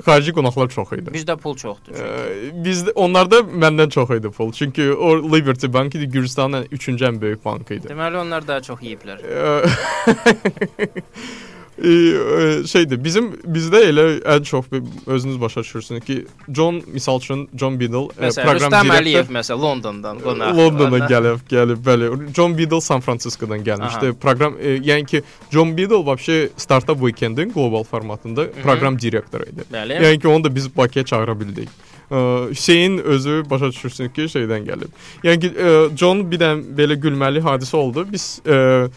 xarici 0.03 0.33
qonaqlar 0.35 0.69
çox 0.75 0.93
idi. 0.93 1.11
Bizdə 1.15 1.37
pul 1.37 1.57
çoxdur. 1.57 1.95
Çünki. 1.95 2.53
Bizdə 2.67 2.95
onlarda 2.99 3.43
məndən 3.47 3.91
çox 3.95 4.11
idi 4.11 4.31
pul. 4.31 4.53
Çünki 4.53 4.91
o 4.93 5.17
Liberty 5.33 5.67
Bank 5.73 5.95
idi, 5.95 6.09
Gürcüstanın 6.11 6.65
3-cü 6.65 7.05
ən 7.09 7.21
böyük 7.21 7.45
bankı 7.45 7.75
idi. 7.75 7.89
Deməli 7.89 8.17
onlar 8.19 8.47
daha 8.49 8.61
çox 8.63 8.81
yeyiblər. 8.81 9.23
e, 9.23 10.83
e, 10.83 10.89
şeydir. 11.83 13.01
Bizim 13.05 13.33
bizdə 13.45 13.81
elə 13.89 14.05
ən 14.23 14.45
çox 14.47 14.67
özünüz 15.07 15.41
başa 15.41 15.61
düşürsünüz 15.61 16.05
ki, 16.05 16.27
John 16.49 16.83
misal 16.87 17.19
üçün 17.19 17.49
John 17.57 17.81
Biddle 17.81 17.97
e, 17.97 18.27
məsələn, 18.27 18.45
proqram 18.47 18.59
direktor. 18.59 18.79
Rüstəm 18.79 18.93
Əliyev 18.97 19.33
məsələn 19.35 19.63
Londondan 19.63 20.21
qonaq. 20.23 20.57
Londondan 20.57 21.07
gəlib, 21.11 21.41
gəlib, 21.51 21.81
bəli. 21.87 22.11
John 22.37 22.59
Biddle 22.59 22.81
San 22.81 23.01
Fransiskodan 23.01 23.65
gəlmişdi. 23.65 24.13
Aha. 24.13 24.19
Proqram 24.23 24.55
e, 24.61 24.77
yəni 24.87 25.07
ki, 25.07 25.23
John 25.51 25.75
Biddle 25.77 26.05
vəbşə 26.07 26.37
Startup 26.57 26.99
Weekend-in 26.99 27.51
qlobal 27.51 27.85
formatında 27.85 28.41
Hı 28.41 28.45
-hı. 28.45 28.63
proqram 28.63 28.99
direktoru 28.99 29.43
idi. 29.43 29.67
Bəli. 29.73 29.99
Yəni 30.03 30.21
ki, 30.21 30.29
onu 30.29 30.45
da 30.45 30.55
biz 30.55 30.77
Bakıya 30.77 31.05
çağıra 31.05 31.41
bildik. 31.41 31.69
Ə, 32.11 32.51
Hüseyn 32.51 32.99
özü 32.99 33.43
başa 33.51 33.69
düşürsün 33.73 34.09
ki, 34.09 34.21
şeydən 34.21 34.63
gəlib. 34.69 34.91
Yəni 35.25 35.41
ki, 35.41 35.49
ə, 35.49 35.97
John 35.97 36.31
bir 36.31 36.39
dənə 36.39 36.77
belə 36.79 36.95
gülməli 37.01 37.41
hadisə 37.41 37.77
oldu. 37.77 38.07
Biz 38.13 38.41
ə, 38.47 38.89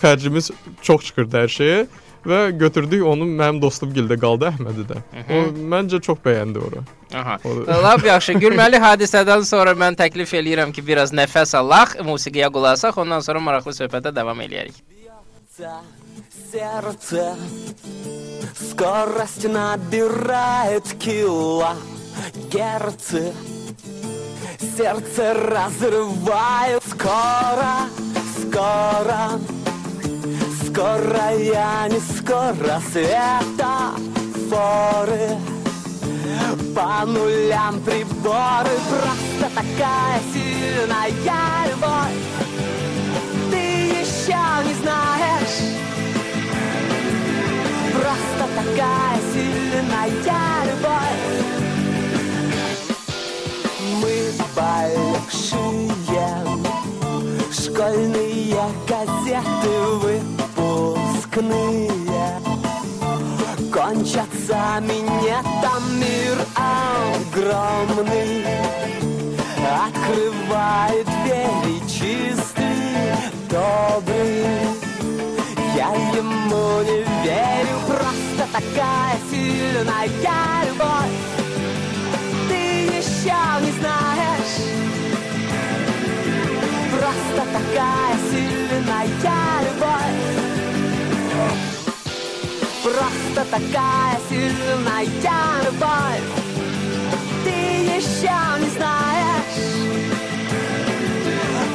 xərcimiz 0.00 0.50
çox 0.82 1.04
çıxırdı 1.04 1.36
hər 1.36 1.48
şeyə 1.58 1.86
və 2.25 2.51
götürdük 2.59 3.05
onu 3.07 3.25
mənim 3.29 3.61
dostum 3.61 3.93
gildə 3.95 4.17
qaldı 4.19 4.45
Əhmədi 4.51 4.83
də. 4.89 4.97
O 5.29 5.35
məncə 5.73 6.01
çox 6.03 6.19
bəyəndi 6.25 6.57
ora. 6.63 6.83
Aha. 7.15 7.35
Lap 7.83 8.05
yaxşı. 8.05 8.33
Gülməli 8.43 8.77
hadisədən 8.83 9.43
sonra 9.47 9.71
mən 9.77 9.93
təklif 9.99 10.33
eləyirəm 10.37 10.71
ki, 10.75 10.81
biraz 10.85 11.13
nəfəs 11.15 11.55
alaq, 11.57 11.89
musiqiyə 12.05 12.49
qulaq 12.53 12.73
asaq, 12.77 12.95
ondan 13.03 13.21
sonra 13.25 13.39
maraqlı 13.43 13.73
söhbətə 13.77 14.09
davam 14.15 14.39
eləyərik. 14.45 14.75
Сердце 16.51 17.35
скорость 18.57 19.45
набирает 19.47 20.87
килогерцы 20.99 22.43
Сердце 24.77 25.33
разрывает 25.33 26.81
скоро, 26.83 27.89
скоро 28.41 29.39
Скоро 30.74 31.30
я 31.38 31.86
не 31.88 32.00
скоро 32.00 32.82
света 32.90 33.94
форы. 34.50 35.38
По 36.74 37.06
нулям 37.06 37.78
приборы 37.82 38.74
Просто 38.90 39.54
такая 39.54 40.20
сильная 40.32 41.12
любовь. 41.70 42.18
Ты 43.52 43.56
еще 44.02 44.42
не 44.66 44.74
знаешь. 44.82 45.58
Просто 47.92 48.44
такая 48.56 49.20
сильная 49.32 50.10
любовь. 50.64 51.24
Мы 54.00 54.14
большие 54.56 55.88
Школьные 57.52 58.56
газеты 58.88 60.43
выпускные 61.34 61.90
Кончатся 63.72 64.80
минетом 64.80 65.98
мир 65.98 66.38
огромный. 67.34 68.44
Открывает 69.86 71.06
двери 71.24 71.80
чистый, 71.88 73.14
добрый. 73.50 74.44
Я 75.74 75.88
ему 76.16 76.82
не 76.82 77.02
верю, 77.24 77.78
просто 77.88 78.44
такая 78.52 79.16
сильная 79.28 80.08
Просто 93.34 93.50
такая 93.50 94.20
сильная 94.28 95.06
любовь. 95.64 96.22
Ты 97.42 97.50
еще 97.50 98.30
не 98.60 98.68
знаешь. 98.70 99.58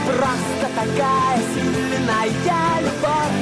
Просто 0.06 0.67
такая 0.74 1.38
сильная 1.54 2.30
любовь 2.80 3.38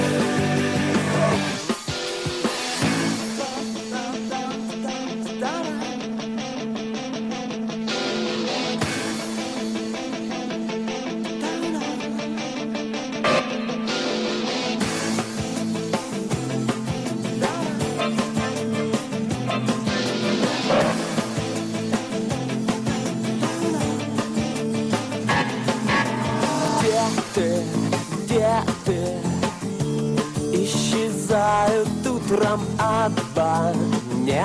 утром 32.47 32.61
абоненты 32.79 34.43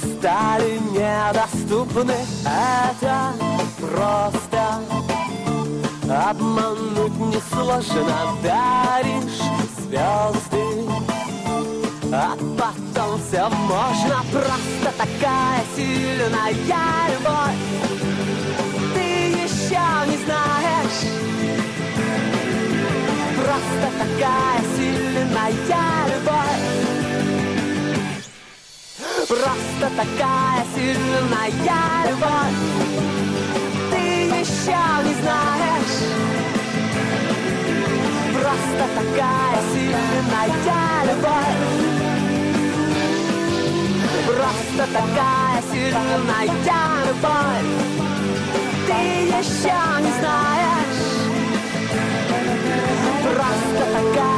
Стали 0.00 0.78
недоступны 0.92 2.16
Это 2.44 3.32
просто. 3.80 4.62
Обмануть 6.04 7.18
несложно 7.18 8.36
Даришь 8.42 9.42
звезды. 9.78 10.66
А 12.12 12.36
потом 12.58 13.20
все 13.20 13.48
можно 13.48 14.16
Просто 14.30 14.90
такая 14.96 15.62
сильная 15.74 16.52
любовь. 17.10 17.60
Ты 18.94 19.06
еще 19.44 19.86
не 20.06 20.16
знаешь. 20.24 21.02
Просто 23.36 23.86
такая 23.98 24.73
сильная 25.24 26.06
любовь. 26.08 26.64
Просто 29.28 29.86
такая 29.96 30.60
сильная 30.74 31.50
любовь. 32.08 32.58
Ты 33.90 34.02
еще 34.40 34.82
не 35.04 35.14
знаешь. 35.22 35.98
Просто 38.34 38.84
такая 39.00 39.58
сильная 39.72 40.48
любовь. 41.08 41.60
Просто 44.26 44.82
такая 44.92 45.58
сильная 45.72 46.46
любовь. 47.06 47.70
Ты 48.86 49.00
еще 49.38 49.78
не 50.02 50.12
знаешь. 50.20 51.04
Просто 53.22 53.82
такая 53.92 54.33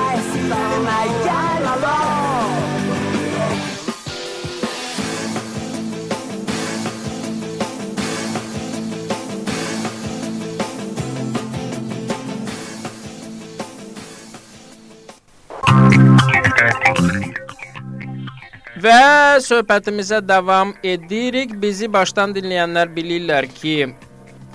Və 18.86 19.40
söhbətimizə 19.42 20.20
davam 20.22 20.74
edirik. 20.86 21.54
Bizi 21.58 21.88
başdan 21.90 22.34
dinləyənlər 22.36 22.92
bilirlər 22.94 23.48
ki, 23.50 23.88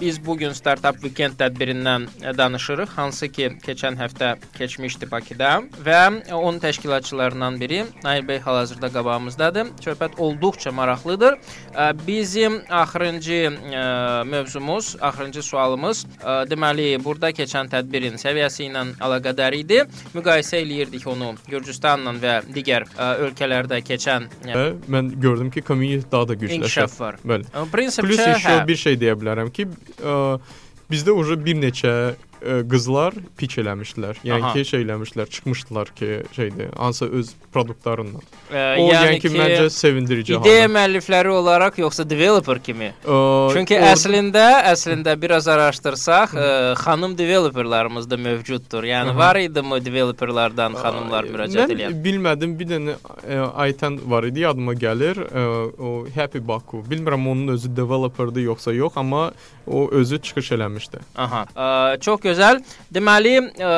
Biz 0.02 0.26
bu 0.26 0.38
gün 0.38 0.54
Startup 0.58 0.98
Weekend 1.02 1.38
tədbirindən 1.38 2.08
danışırıq, 2.38 2.90
hansı 2.96 3.28
ki, 3.30 3.52
keçən 3.62 4.00
həftə 4.00 4.32
keçmişdi 4.58 5.06
Bakıda 5.12 5.52
və 5.86 6.34
onun 6.34 6.58
təşkilatçılarından 6.60 7.60
biri 7.62 7.84
Nail 8.04 8.26
bəy 8.26 8.40
hal-hazırda 8.42 8.90
qabağımızdadır. 8.94 9.68
Söhbət 9.86 10.18
olduqca 10.18 10.72
maraqlıdır. 10.72 11.38
Bizim 12.08 12.62
axırıncı 12.70 13.52
mövzumuz, 14.26 14.96
axırıncı 15.02 15.44
sualımız, 15.44 16.06
deməli, 16.50 16.88
burada 17.04 17.30
keçən 17.30 17.70
tədbirin 17.70 18.18
səviyyəsi 18.18 18.72
ilə 18.72 18.84
əlaqədar 18.98 19.54
idi. 19.56 19.84
Müqayisə 20.16 20.64
eləyirdik 20.64 21.06
onu 21.08 21.36
Gürcüstanla 21.48 22.16
və 22.18 22.40
digər 22.56 22.88
ölkələrdə 22.98 23.84
keçən. 23.86 24.28
Və 24.50 24.58
hə, 24.58 24.68
mən 24.90 25.14
gördüm 25.22 25.54
ki, 25.54 25.62
community 25.62 26.10
daha 26.12 26.28
da 26.34 26.34
gücləşir. 26.34 26.66
İnkişaf 26.66 27.00
var. 27.00 27.22
Bəli. 27.26 27.46
Prinsipcə 27.72 28.08
Plus 28.10 28.46
hə. 28.50 28.58
bir 28.68 28.84
şey 28.88 28.98
deyə 28.98 29.14
bilərəm 29.22 29.54
ki, 29.54 29.68
bizdə 30.91 31.13
уже 31.13 31.37
bir 31.37 31.59
neçə 31.59 31.93
ə, 32.42 32.62
qızlar 32.70 33.14
pitch 33.38 33.58
eləmişdilər. 33.62 34.20
Yəni 34.26 34.44
Aha. 34.44 34.54
ki, 34.54 34.66
şey 34.66 34.82
eləmişlər, 34.86 35.30
çıxmışdılar 35.30 35.88
ki, 35.96 36.10
şeydir, 36.36 36.70
hansı 36.78 37.06
öz 37.12 37.30
produktlarından. 37.54 38.22
E, 38.52 38.56
O 38.82 38.90
yəni, 38.92 39.20
ki, 39.20 39.30
məncə 39.30 39.70
sevindirici 39.70 40.34
ideya 40.36 40.64
haldır. 40.66 40.76
müəllifləri 40.76 41.28
olaraq 41.30 41.78
yoxsa 41.82 42.10
developer 42.10 42.60
kimi? 42.60 42.94
Ə, 43.06 43.54
Çünki 43.54 43.78
orada- 43.78 43.92
əslində, 43.94 44.46
əslində 44.72 45.16
biraz 45.22 45.48
araşdırsaq, 45.48 46.34
ə, 46.36 46.48
xanım 46.82 47.18
developerlarımız 47.18 48.10
da 48.10 48.18
mövcuddur. 48.18 48.84
Yəni 48.84 49.12
Aha. 49.12 49.18
var 49.18 49.36
idimi 49.36 49.80
developerlardan 49.86 50.74
xanımlar 50.74 51.24
müraciət 51.32 51.72
Mən 51.72 51.76
edən? 51.78 52.04
bilmədim, 52.04 52.58
bir 52.60 52.66
dənə 52.74 52.96
ə, 53.28 53.52
Aytan 53.56 54.00
var 54.10 54.24
idi, 54.24 54.40
yadıma 54.46 54.74
gəlir. 54.74 55.20
Ə, 55.30 55.46
o 55.80 56.06
Happy 56.16 56.40
Baku. 56.48 56.84
Bilmirəm 56.90 57.28
onun 57.32 57.48
özü 57.56 57.76
developerdir 57.76 58.42
yoxsa 58.50 58.74
yox, 58.74 58.98
amma 58.98 59.32
o 59.68 59.90
özü 59.92 60.18
çıxış 60.22 60.52
eləmişdi. 60.52 61.00
Aha. 61.16 61.46
Ə, 61.56 62.00
çox 62.00 62.20
gözəl. 62.32 62.62
Deməli, 62.94 63.36
ə, 63.60 63.74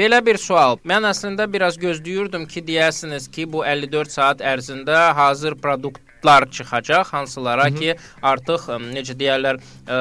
belə 0.00 0.20
bir 0.24 0.40
sual. 0.40 0.80
Mən 0.88 1.06
əslində 1.10 1.46
biraz 1.50 1.78
gözləyirdim 1.80 2.48
ki, 2.50 2.64
deyəsiniz 2.64 3.28
ki, 3.30 3.46
bu 3.52 3.62
54 3.64 4.16
saat 4.16 4.42
ərzində 4.54 5.12
hazır 5.14 5.58
produktlar 5.60 6.48
çıxacaq, 6.50 7.12
hansılara 7.14 7.70
ki, 7.76 7.94
artıq 8.34 8.68
ə, 8.72 8.80
necə 8.96 9.16
deyirlər, 9.20 9.62
ə, 9.86 10.00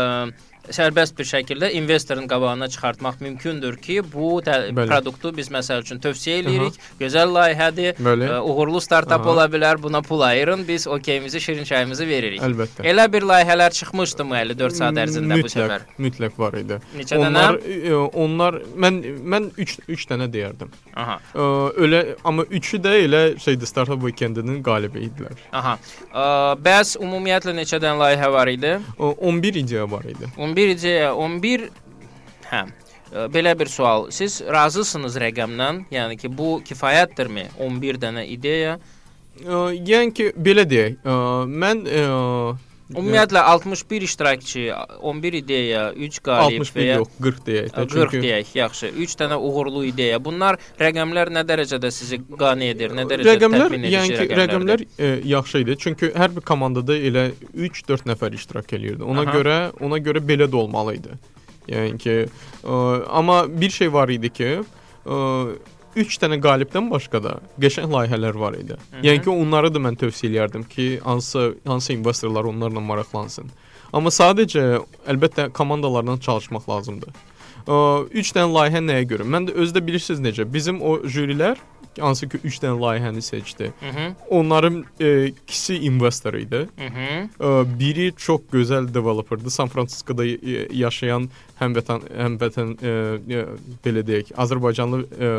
sərbəst 0.71 1.17
bir 1.17 1.28
şəkildə 1.28 1.71
investorun 1.76 2.28
qabağına 2.28 2.67
çıxartmaq 2.71 3.19
mümkündür 3.21 3.76
ki, 3.78 4.02
bu 4.13 4.41
Bəli. 4.45 4.88
produktu 4.88 5.32
biz 5.38 5.49
məsəl 5.52 5.82
üçün 5.84 5.99
tövsiyə 5.99 6.38
edirik. 6.43 6.78
Gözəl 6.99 7.34
layihədir. 7.36 7.97
Bəli. 7.99 8.30
ə, 8.32 8.39
Uğurlu 8.41 8.82
startap 8.82 9.21
Aha. 9.21 9.30
ola 9.34 9.45
bilər. 9.52 9.82
Buna 9.84 10.02
pul 10.02 10.21
ayırın. 10.21 10.67
Biz 10.67 10.88
okeyimizi, 10.88 11.41
şirin 11.41 11.63
çayımızı 11.63 12.08
veririk. 12.08 12.41
Əlbəttə. 12.41 12.84
Elə 12.88 13.08
bir 13.13 13.21
layihələr 13.21 13.71
çıxmışdımı 13.73 14.38
54 14.38 14.76
saat 14.76 14.93
ərzində 15.04 15.41
bu 15.43 15.47
səfər? 15.52 15.82
mütləq 15.99 16.39
var 16.39 16.54
idi. 16.54 16.80
Neçə 16.97 17.17
onlar 17.17 17.58
dənə? 17.60 17.89
e, 17.89 17.93
onlar 17.95 18.54
mən 18.78 19.02
mən 19.34 19.49
3 19.58 19.78
3 19.88 20.08
dənə 20.12 20.30
deyərdim. 20.34 20.71
Aha. 20.95 21.19
E, 21.36 21.39
Öyle 21.84 22.15
amma 22.23 22.43
üçü 22.43 22.78
də 22.78 22.95
elə 23.06 23.39
şeydi 23.39 23.65
Startup 23.65 23.99
Weekend-inin 24.02 24.63
qalibi 24.63 24.99
idilər. 25.10 25.36
Aha. 25.52 25.78
Ə, 26.13 26.23
bəs 26.63 26.95
ümumiyyətlə 27.02 27.56
neçə 27.58 27.80
dənə 27.84 27.97
layihə 27.99 28.32
var 28.32 28.47
idi? 28.47 28.78
O, 28.99 29.12
11 29.19 29.56
ideya 29.63 29.91
var 29.91 30.04
idi. 30.04 30.30
11 30.38 30.52
ideya, 30.57 31.13
11 31.15 31.67
hə. 32.49 32.63
ə, 33.11 33.27
Belə 33.33 33.53
bir 33.59 33.71
sual. 33.71 34.09
Siz 34.11 34.41
razısınız 34.41 35.17
rəqəmdən? 35.23 35.85
Yəni 35.93 36.17
ki, 36.21 36.31
bu 36.37 36.57
kifayətdirmi? 36.67 37.47
11 37.59 37.99
dənə 38.03 38.25
ideya. 38.33 38.77
E, 39.41 39.61
Yəni 39.81 40.13
ki, 40.15 40.31
belə 40.37 40.65
deyək, 40.69 40.99
e, 41.03 41.17
mən 41.63 41.85
e, 41.89 42.03
Ümumiyyətlə 42.91 43.39
61 43.39 44.02
iştirakçı, 44.02 44.74
11 45.02 45.34
ideya, 45.34 45.84
3 45.93 46.19
qalib 46.24 46.60
61 46.60 46.82
və 46.82 46.88
ya 46.88 46.98
yox, 47.00 47.13
40 47.24 47.46
deyək 47.48 47.69
də. 47.72 47.86
40 47.93 48.15
deyək, 48.26 48.52
yaxşı. 48.60 48.89
3 49.06 49.15
dənə 49.22 49.38
uğurlu 49.39 49.86
ideya. 49.88 50.19
Bunlar 50.24 50.60
rəqəmlər 50.82 51.32
nə 51.34 51.46
dərəcədə 51.48 51.91
sizi 51.96 52.19
qane 52.39 52.74
edir? 52.74 52.91
Nə 52.96 53.08
dərəcədə 53.08 53.38
rəqəmlər, 53.39 53.65
təmin 53.72 53.88
edici 53.88 53.96
yəni 53.96 54.19
ki, 54.19 54.39
rəqəmlər 54.41 54.86
e, 55.00 55.12
yaxşı 55.32 55.63
idi. 55.63 55.78
Çünki 55.86 56.12
hər 56.12 56.36
bir 56.36 56.46
komandada 56.52 56.98
elə 56.98 57.30
3-4 57.56 58.10
nəfər 58.12 58.36
iştirak 58.39 58.76
eləyirdi. 58.76 59.08
Ona 59.08 59.24
Aha. 59.26 59.38
görə 59.38 59.58
ona 59.80 60.02
görə 60.04 60.24
belə 60.34 60.52
də 60.52 60.60
olmalı 60.60 60.98
idi. 61.00 61.19
Yəni 61.72 61.98
ki, 62.04 62.17
e, 62.28 62.80
amma 63.08 63.46
bir 63.48 63.72
şey 63.72 63.93
var 63.93 64.12
idi 64.12 64.30
ki, 64.30 64.52
3 65.95 66.17
dənə 66.23 66.39
qalibdən 66.41 66.88
başqa 66.91 67.21
da 67.23 67.34
qəşəng 67.62 67.91
layihələr 67.93 68.38
var 68.39 68.56
idi. 68.58 68.77
Yəni 69.06 69.21
ki, 69.23 69.29
onları 69.29 69.69
da 69.73 69.82
mən 69.84 69.97
tövsiyə 70.01 70.32
eləyərdim 70.32 70.63
ki, 70.69 70.88
hansı 71.03 71.53
hansı 71.65 71.93
investorlar 71.93 72.49
onlarla 72.49 72.82
maraqlansın. 72.82 73.51
Amma 73.93 74.10
sadəcə 74.10 74.82
əlbəttə 75.08 75.51
komandalarla 75.53 76.17
çalışmaq 76.19 76.69
lazımdır. 76.69 77.13
3 77.67 78.34
dənə 78.36 78.49
layihə 78.58 78.82
nəyə 78.84 79.06
görə? 79.12 79.27
Mən 79.27 79.47
də 79.49 79.58
özdə 79.63 79.86
bilirsiniz 79.86 80.23
necə? 80.23 80.47
Bizim 80.53 80.82
o 80.82 80.97
jürilər 81.06 81.62
hansı 82.01 82.29
ki 82.29 82.39
3 82.43 82.60
dənə 82.63 82.79
layihəni 82.79 83.21
seçdi. 83.21 83.71
Mhm. 83.82 84.15
Onların 84.29 84.84
e, 84.99 85.27
ikisi 85.27 85.75
investor 85.75 86.34
idi. 86.34 86.67
Mhm. 86.77 87.29
E, 87.39 87.79
biri 87.79 88.13
çox 88.17 88.41
gözəl 88.53 88.93
developerdı. 88.93 89.49
San 89.49 89.67
Fransiskoda 89.67 90.25
e, 90.25 90.67
yaşayan 90.71 91.29
həmvətən 91.60 92.06
həmvətən 92.17 92.73
e, 92.82 92.93
e, 93.38 93.43
belə 93.86 94.03
deyək, 94.08 94.34
Azərbaycanlı 94.38 95.01
e, 95.03 95.32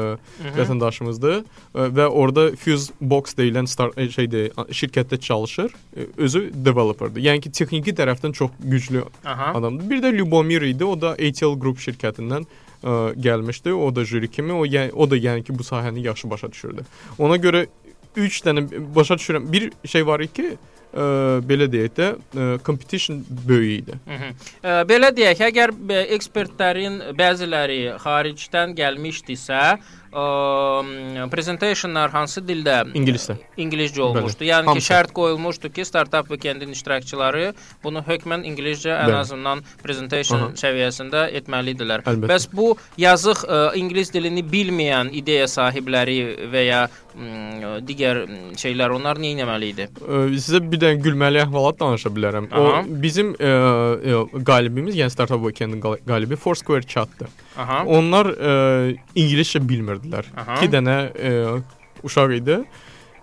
vətəndaşımızdır 0.59 1.39
e, 1.41 1.89
və 1.99 2.07
orada 2.09 2.51
Fuse 2.57 2.93
Box 3.01 3.37
deyilən 3.39 3.69
star 3.71 3.95
e, 3.97 4.09
şeydə 4.13 4.47
şirkətdə 4.71 5.21
çalışır. 5.21 5.73
E, 5.97 6.07
özü 6.17 6.51
developerdir. 6.55 7.25
Yəni 7.25 7.45
ki, 7.45 7.55
texniki 7.61 7.97
tərəfdən 7.97 8.33
çox 8.33 8.51
güclü 8.61 9.05
Aha. 9.25 9.53
adamdır. 9.59 9.91
Bir 9.91 10.05
də 10.05 10.15
Lubomir 10.19 10.63
idi. 10.63 10.85
O 10.85 11.01
da 11.01 11.15
ATL 11.19 11.59
Group 11.59 11.79
şirkətindən 11.79 12.47
ə, 12.85 13.15
gəlmişdi. 13.17 13.73
O 13.73 13.89
da 13.95 14.05
jüri 14.05 14.31
kimi, 14.31 14.53
o 14.53 14.67
yəni 14.67 14.93
o 14.93 15.09
da 15.11 15.17
yəni 15.17 15.45
ki, 15.45 15.59
bu 15.59 15.67
sahəni 15.67 16.05
yaxşı 16.05 16.31
başa 16.31 16.53
düşürdü. 16.53 16.85
Ona 17.19 17.41
görə 17.41 17.67
3 18.17 18.41
dənə 18.47 18.69
başa 18.95 19.19
düşürəm. 19.19 19.51
Bir 19.53 19.71
şey 19.89 20.07
var 20.07 20.23
ki, 20.27 20.55
ə, 20.95 21.09
belə 21.49 21.69
deyək 21.71 21.97
də, 21.99 22.11
ə, 22.15 22.49
competition 22.67 23.25
böyük 23.49 23.83
idi. 23.83 23.99
Mhm. 24.07 24.37
Ə, 24.63 24.77
Belə 24.91 25.11
deyək, 25.17 25.43
əgər 25.51 25.75
ekspertlərin 26.19 27.01
bəziləri 27.19 27.81
xaricdən 28.05 28.77
gəlmişdisə, 28.79 29.63
ə, 30.15 31.27
presentationlar 31.33 32.11
hansı 32.15 32.43
dildə? 32.47 32.77
İngiliscə. 32.95 33.37
İngiliscə 33.59 34.01
olmuşdu. 34.07 34.47
Yəni 34.49 34.65
ki, 34.69 34.73
Hamısı. 34.73 34.93
şərt 34.93 35.13
qoyulmuşdu 35.17 35.71
ki, 35.75 35.85
startap 35.85 36.29
weekendin 36.33 36.73
iştirakçıları 36.75 37.53
bunu 37.85 38.03
hökmən 38.07 38.45
ingiliscə 38.49 38.93
ən 38.95 39.11
Bəli. 39.11 39.21
azından 39.21 39.63
presentation 39.83 40.39
Aha. 40.41 40.51
səviyyəsində 40.61 41.27
etməlidirlər. 41.41 42.05
Əlbəttə. 42.07 42.31
Bəs 42.33 42.49
bu 42.53 42.75
yazıq 42.99 43.45
ə, 43.45 43.63
ingilis 43.81 44.13
dilini 44.15 44.45
bilməyən 44.47 45.13
ideya 45.13 45.49
sahibləri 45.51 46.19
və 46.53 46.65
ya 46.67 46.83
m, 47.15 47.79
digər 47.87 48.25
şeylər 48.61 48.95
onlar 48.97 49.19
nə 49.23 49.35
etməli 49.35 49.73
idi? 49.75 49.89
Ə, 50.01 50.25
sizə 50.39 50.63
bir 50.63 50.81
dənə 50.83 51.01
gülməli 51.05 51.43
əhvalat 51.45 51.81
danışa 51.81 52.13
bilərəm. 52.15 52.51
Aha. 52.53 52.83
O 52.85 53.01
bizim 53.03 53.35
ə, 53.35 53.55
ə, 53.99 54.23
qalibimiz, 54.47 54.95
yəni 54.99 55.11
Startup 55.15 55.43
Weekend-in 55.43 55.83
qal- 55.83 56.01
qalibi 56.07 56.37
Foursquare 56.37 56.83
Chat-dır. 56.87 57.29
Aha. 57.59 57.85
Onlar 57.87 58.31
ə, 58.33 58.55
ingiliscə 59.15 59.63
bilmirdilər. 59.63 60.31
Aha. 60.37 60.59
2 60.63 60.73
dənə 60.73 60.97
ə, 61.15 61.33
uşaq 62.07 62.35
idi 62.41 62.59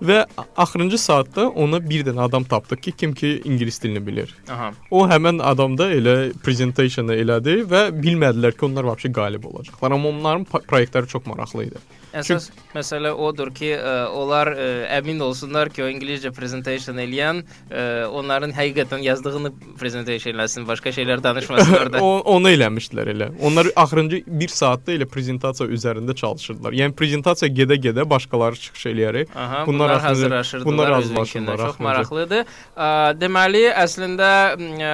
və 0.02 0.24
axırıncı 0.58 0.98
saatda 0.98 1.48
ona 1.50 1.78
bir 1.84 2.06
dənə 2.08 2.24
adam 2.26 2.46
tapdıq 2.50 2.82
ki, 2.88 2.92
kim 2.98 3.14
ki 3.14 3.34
ingilis 3.46 3.82
dilini 3.84 4.02
bilir. 4.08 4.34
Aha. 4.50 4.72
O 4.92 5.04
həmin 5.10 5.42
adam 5.46 5.78
da 5.78 5.92
elə 5.94 6.16
prezentasionu 6.46 7.14
elədi 7.14 7.62
və 7.70 7.88
bilmədilər 8.02 8.58
ki, 8.58 8.66
onlar 8.70 8.90
vəbşi 8.90 9.14
qalib 9.14 9.46
olacaqlar. 9.52 9.98
Amma 9.98 10.10
onların 10.16 10.48
proyektləri 10.56 11.12
çox 11.12 11.28
maraqlı 11.30 11.70
idi. 11.70 11.84
Əsas 12.12 12.50
məsələ 12.76 13.12
odur 13.16 13.52
ki, 13.56 13.70
ə, 13.78 13.92
onlar 14.20 14.52
ə, 14.52 14.66
əmin 14.98 15.22
olsunlar 15.24 15.70
ki, 15.72 15.84
o 15.86 15.88
ingiliscə 15.92 16.32
presentation 16.36 16.98
eləyən 17.00 17.40
ə, 17.72 17.84
onların 18.12 18.52
həqiqətən 18.58 19.04
yazdığını 19.06 19.52
presentation 19.80 20.36
eləsin, 20.36 20.66
başqa 20.68 20.92
şeylər 20.96 21.24
danışmasınlar 21.24 21.92
da. 21.94 22.02
onu 22.36 22.52
eləmişdilər 22.52 23.12
elə. 23.14 23.30
Onlar 23.48 23.70
axırıncı 23.76 24.22
1 24.28 24.48
saatda 24.56 24.92
elə 24.98 25.08
prezentasiya 25.08 25.70
üzərində 25.72 26.16
çalışırdılar. 26.20 26.76
Yəni 26.82 26.96
prezentasiya 27.00 27.52
gedə-gedə 27.62 28.04
başqaları 28.12 28.60
çıxış 28.66 28.86
eləyərək 28.92 29.32
Aha, 29.36 29.64
Bunlar 29.68 29.90
bunlar, 29.90 30.02
hazırlaşırdılar. 30.02 30.66
bunlar 30.72 30.92
hazırlaşırlar, 30.94 31.58
Çox 31.58 31.66
axırıncı. 31.70 31.84
maraqlıdır. 31.84 32.46
Ə, 32.76 32.90
deməli, 33.22 33.64
əslində 33.86 34.30
ə, 34.58 34.92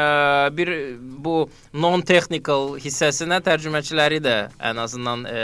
bir 0.58 0.74
bu 1.26 1.36
non-technical 1.74 2.76
hissəsinə 2.82 3.42
tərcüməçiləri 3.46 4.22
də 4.24 4.38
ən 4.70 4.82
azından 4.86 5.26
ə, 5.26 5.44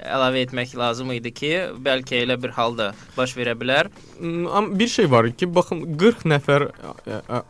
əlavə 0.00 0.42
etmək 0.46 0.74
lazım 0.78 1.12
idi 1.16 1.32
ki, 1.34 1.52
bəlkə 1.82 2.22
elə 2.24 2.36
bir 2.42 2.54
halda 2.56 2.92
baş 3.16 3.36
verə 3.38 3.56
bilər. 3.58 3.90
Amma 4.20 4.78
bir 4.78 4.88
şey 4.88 5.10
var 5.10 5.30
ki, 5.32 5.48
baxın 5.54 5.84
40 5.98 6.26
nəfər 6.32 6.68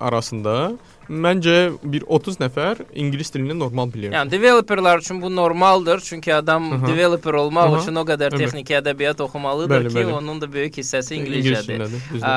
arasında 0.00 0.76
məncə 1.09 1.57
bir 1.83 2.05
30 2.07 2.38
nəfər 2.40 2.81
ingilis 2.95 3.31
dilini 3.35 3.55
normal 3.59 3.90
bilir. 3.92 4.12
Yəni 4.14 4.31
developerlar 4.31 4.99
üçün 4.99 5.21
bu 5.23 5.31
normaldır, 5.37 6.01
çünki 6.01 6.35
adam 6.35 6.73
Aha. 6.73 6.87
developer 6.88 7.35
olmaq 7.35 7.73
Aha. 7.73 7.83
üçün 7.83 7.95
o 7.97 8.05
qədər 8.07 8.35
Evet. 8.35 8.38
texniki 8.38 8.75
ədəbiyyat 8.81 9.21
oxumalıdır 9.23 9.77
Bəli, 9.77 9.88
ki, 9.88 9.99
bəli. 9.99 10.12
onun 10.12 10.40
da 10.40 10.53
böyük 10.53 10.79
hissəsi 10.79 11.14
İngilis 11.14 11.47
ingiliscədir. 11.47 12.23
Ə, 12.23 12.33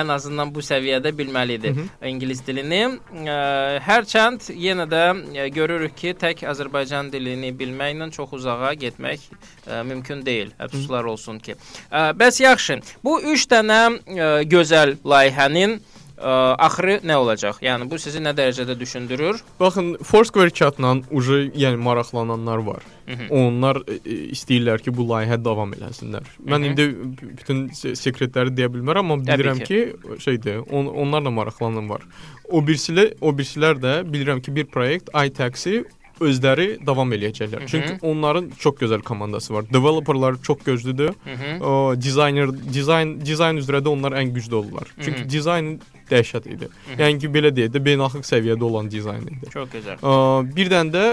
ən 0.00 0.12
azından 0.12 0.54
bu 0.54 0.60
səviyyədə 0.64 1.12
bilməlidir 1.16 1.74
Hı 1.76 1.86
ingilis 2.10 2.42
dilini. 2.46 2.82
Ə, 3.24 3.80
hərçənd 3.86 4.50
yenə 4.56 4.86
də 4.90 5.04
ə, 5.14 5.48
görürük 5.54 5.96
ki, 5.96 6.14
tək 6.20 6.44
Azərbaycan 6.50 7.10
dilini 7.12 7.52
bilməklə 7.56 8.10
çox 8.14 8.32
uzağa 8.40 8.74
getmək 8.80 9.26
ə, 9.66 9.82
mümkün 9.86 10.24
deyil. 10.26 10.52
Əfsuslar 10.60 11.04
olsun 11.04 11.38
ki. 11.38 11.56
Ə, 11.90 12.10
bəs 12.18 12.40
yaxşı. 12.42 12.80
Bu 13.04 13.20
3 13.20 13.46
dənə 13.54 13.80
ə, 13.90 14.30
gözəl 14.50 14.96
layihənin 15.04 15.80
axırı 16.28 17.00
nə 17.04 17.14
olacaq? 17.16 17.60
Yəni 17.62 17.90
bu 17.90 17.98
sizi 17.98 18.18
nə 18.20 18.32
dərəcədə 18.36 18.78
düşündürür? 18.80 19.40
Baxın, 19.60 19.96
Foursquare 20.02 20.50
chatla 20.50 20.96
uje 21.10 21.50
yəni 21.54 21.76
maraqlananlar 21.76 22.58
var. 22.66 22.82
Hı 23.06 23.12
-hı. 23.12 23.28
Onlar 23.30 23.76
e, 23.76 23.94
e, 24.04 24.14
istəyirlər 24.34 24.82
ki, 24.82 24.96
bu 24.96 25.02
layihə 25.02 25.44
davam 25.44 25.72
eləsinlər. 25.72 26.24
Mən 26.46 26.58
Hı 26.58 26.64
-hı. 26.64 26.70
indi 26.70 26.86
b- 26.88 27.36
bütün 27.38 27.68
se- 27.68 27.96
sekretləri 27.96 28.50
deyə 28.56 28.68
bilmərəm, 28.74 28.98
amma 28.98 29.14
Təbii 29.16 29.38
bilirəm 29.38 29.58
ki. 29.58 29.64
ki, 29.64 30.20
şeydir, 30.20 30.56
on, 30.70 30.86
onlarla 30.86 31.30
maraqlanan 31.30 31.88
var. 31.90 32.00
O 32.48 32.60
birisilər, 32.60 33.14
o 33.20 33.30
birisilər 33.32 33.74
də 33.80 34.04
bilirəm 34.12 34.40
ki, 34.42 34.54
bir 34.56 34.64
proyekt 34.64 35.08
iTaxi 35.26 35.84
özləri 36.20 36.86
davam 36.86 37.12
eləyəcəklər. 37.12 37.60
Hı 37.60 37.64
-hı. 37.64 37.66
Çünki 37.66 37.98
onların 38.02 38.50
çox 38.58 38.74
gözəl 38.74 39.02
komandası 39.02 39.54
var. 39.54 39.64
Developerlar 39.72 40.34
çox 40.42 40.58
gözlüdür. 40.64 41.08
Hı 41.08 41.30
-hı. 41.30 41.62
O 41.64 42.00
dizayner, 42.00 42.48
dizayn, 42.72 43.20
dizayn 43.20 43.56
üzrə 43.56 43.80
də 43.84 43.88
onlar 43.88 44.12
ən 44.12 44.24
güclü 44.32 44.54
olurlar. 44.54 44.86
Çünki 45.04 45.30
dizayn 45.30 45.80
dəhşət 46.10 46.48
idi. 46.50 46.70
Yəni 46.98 47.20
ki, 47.22 47.28
belə 47.32 47.52
deyək 47.54 47.74
də 47.74 47.82
beynəlxalq 47.88 48.26
səviyyədə 48.28 48.66
olan 48.66 48.90
dizayn 48.92 49.26
idi. 49.26 49.50
Çox 49.52 49.68
gözəl. 49.74 50.00
Ə, 50.02 50.14
bir 50.56 50.72
dənə 50.72 50.94
də 50.94 51.04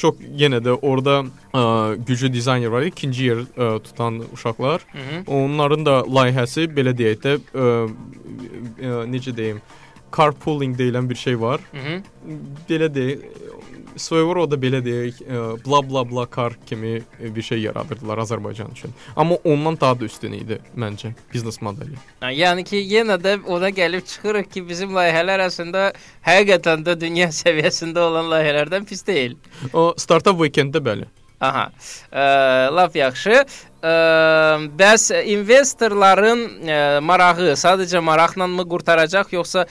çox 0.00 0.20
yenə 0.42 0.60
də 0.64 0.76
orada 0.86 1.20
ə, 1.52 1.62
güclü 2.06 2.32
dizayner 2.32 2.72
var, 2.72 2.86
ikinci 2.88 3.28
yer 3.30 3.44
ə, 3.44 3.72
tutan 3.84 4.22
uşaqlar. 4.32 4.86
Hı 4.92 4.98
-hı. 4.98 5.22
Onların 5.26 5.86
da 5.86 6.00
layihəsi 6.00 6.68
belə 6.76 6.96
deyək 6.96 7.20
də 7.24 7.36
ə, 7.36 7.68
ə, 8.80 9.04
necə 9.10 9.36
deyim, 9.36 9.60
carpooling 10.16 10.78
deyilən 10.78 11.10
bir 11.10 11.14
şey 11.14 11.40
var. 11.40 11.60
Hı 11.72 11.78
-hı. 11.78 12.02
Belə 12.68 12.88
deyək, 12.94 13.18
svoyevo 13.96 14.34
roda 14.34 14.56
belə 14.60 14.80
deyək, 14.84 15.20
e, 15.22 15.42
bla 15.64 15.80
bla 15.90 16.04
bla 16.10 16.26
kar 16.26 16.54
kimi 16.66 17.00
e, 17.20 17.34
bir 17.34 17.42
şey 17.42 17.60
yaradırdılar 17.60 18.18
Azərbaycan 18.18 18.72
üçün. 18.72 18.90
Amma 19.16 19.34
ondan 19.44 19.80
daha 19.80 20.00
da 20.00 20.04
üstün 20.04 20.32
idi 20.32 20.60
məncə 20.76 21.12
biznes 21.34 21.60
modeli. 21.62 21.98
Ha, 22.20 22.30
Yəni 22.30 22.64
ki, 22.64 22.82
yenə 22.94 23.18
də 23.20 23.38
ona 23.46 23.70
gəlib 23.70 24.06
çıxırıq 24.06 24.50
ki, 24.52 24.64
bizim 24.68 24.94
layihələr 24.96 25.46
əslində 25.46 25.90
həqiqətən 26.26 26.84
də 26.86 26.98
dünya 27.00 27.30
səviyyəsində 27.42 28.06
olan 28.10 28.30
layihələrdən 28.32 28.86
pis 28.88 29.06
deyil. 29.06 29.36
O 29.72 29.94
startup 29.98 30.38
weekenddə 30.40 30.82
bəli. 30.84 31.08
Aha. 31.40 31.70
Ə, 32.12 32.24
laf 32.76 32.96
yaxşı. 32.98 33.38
Ə, 33.80 33.92
bəs 34.76 35.06
investorların 35.32 36.42
ə, 36.68 36.76
marağı 37.00 37.54
sadəcə 37.56 38.02
maraqla 38.04 38.44
mı 38.50 38.66
qurtaracaq 38.68 39.32
yoxsa 39.32 39.64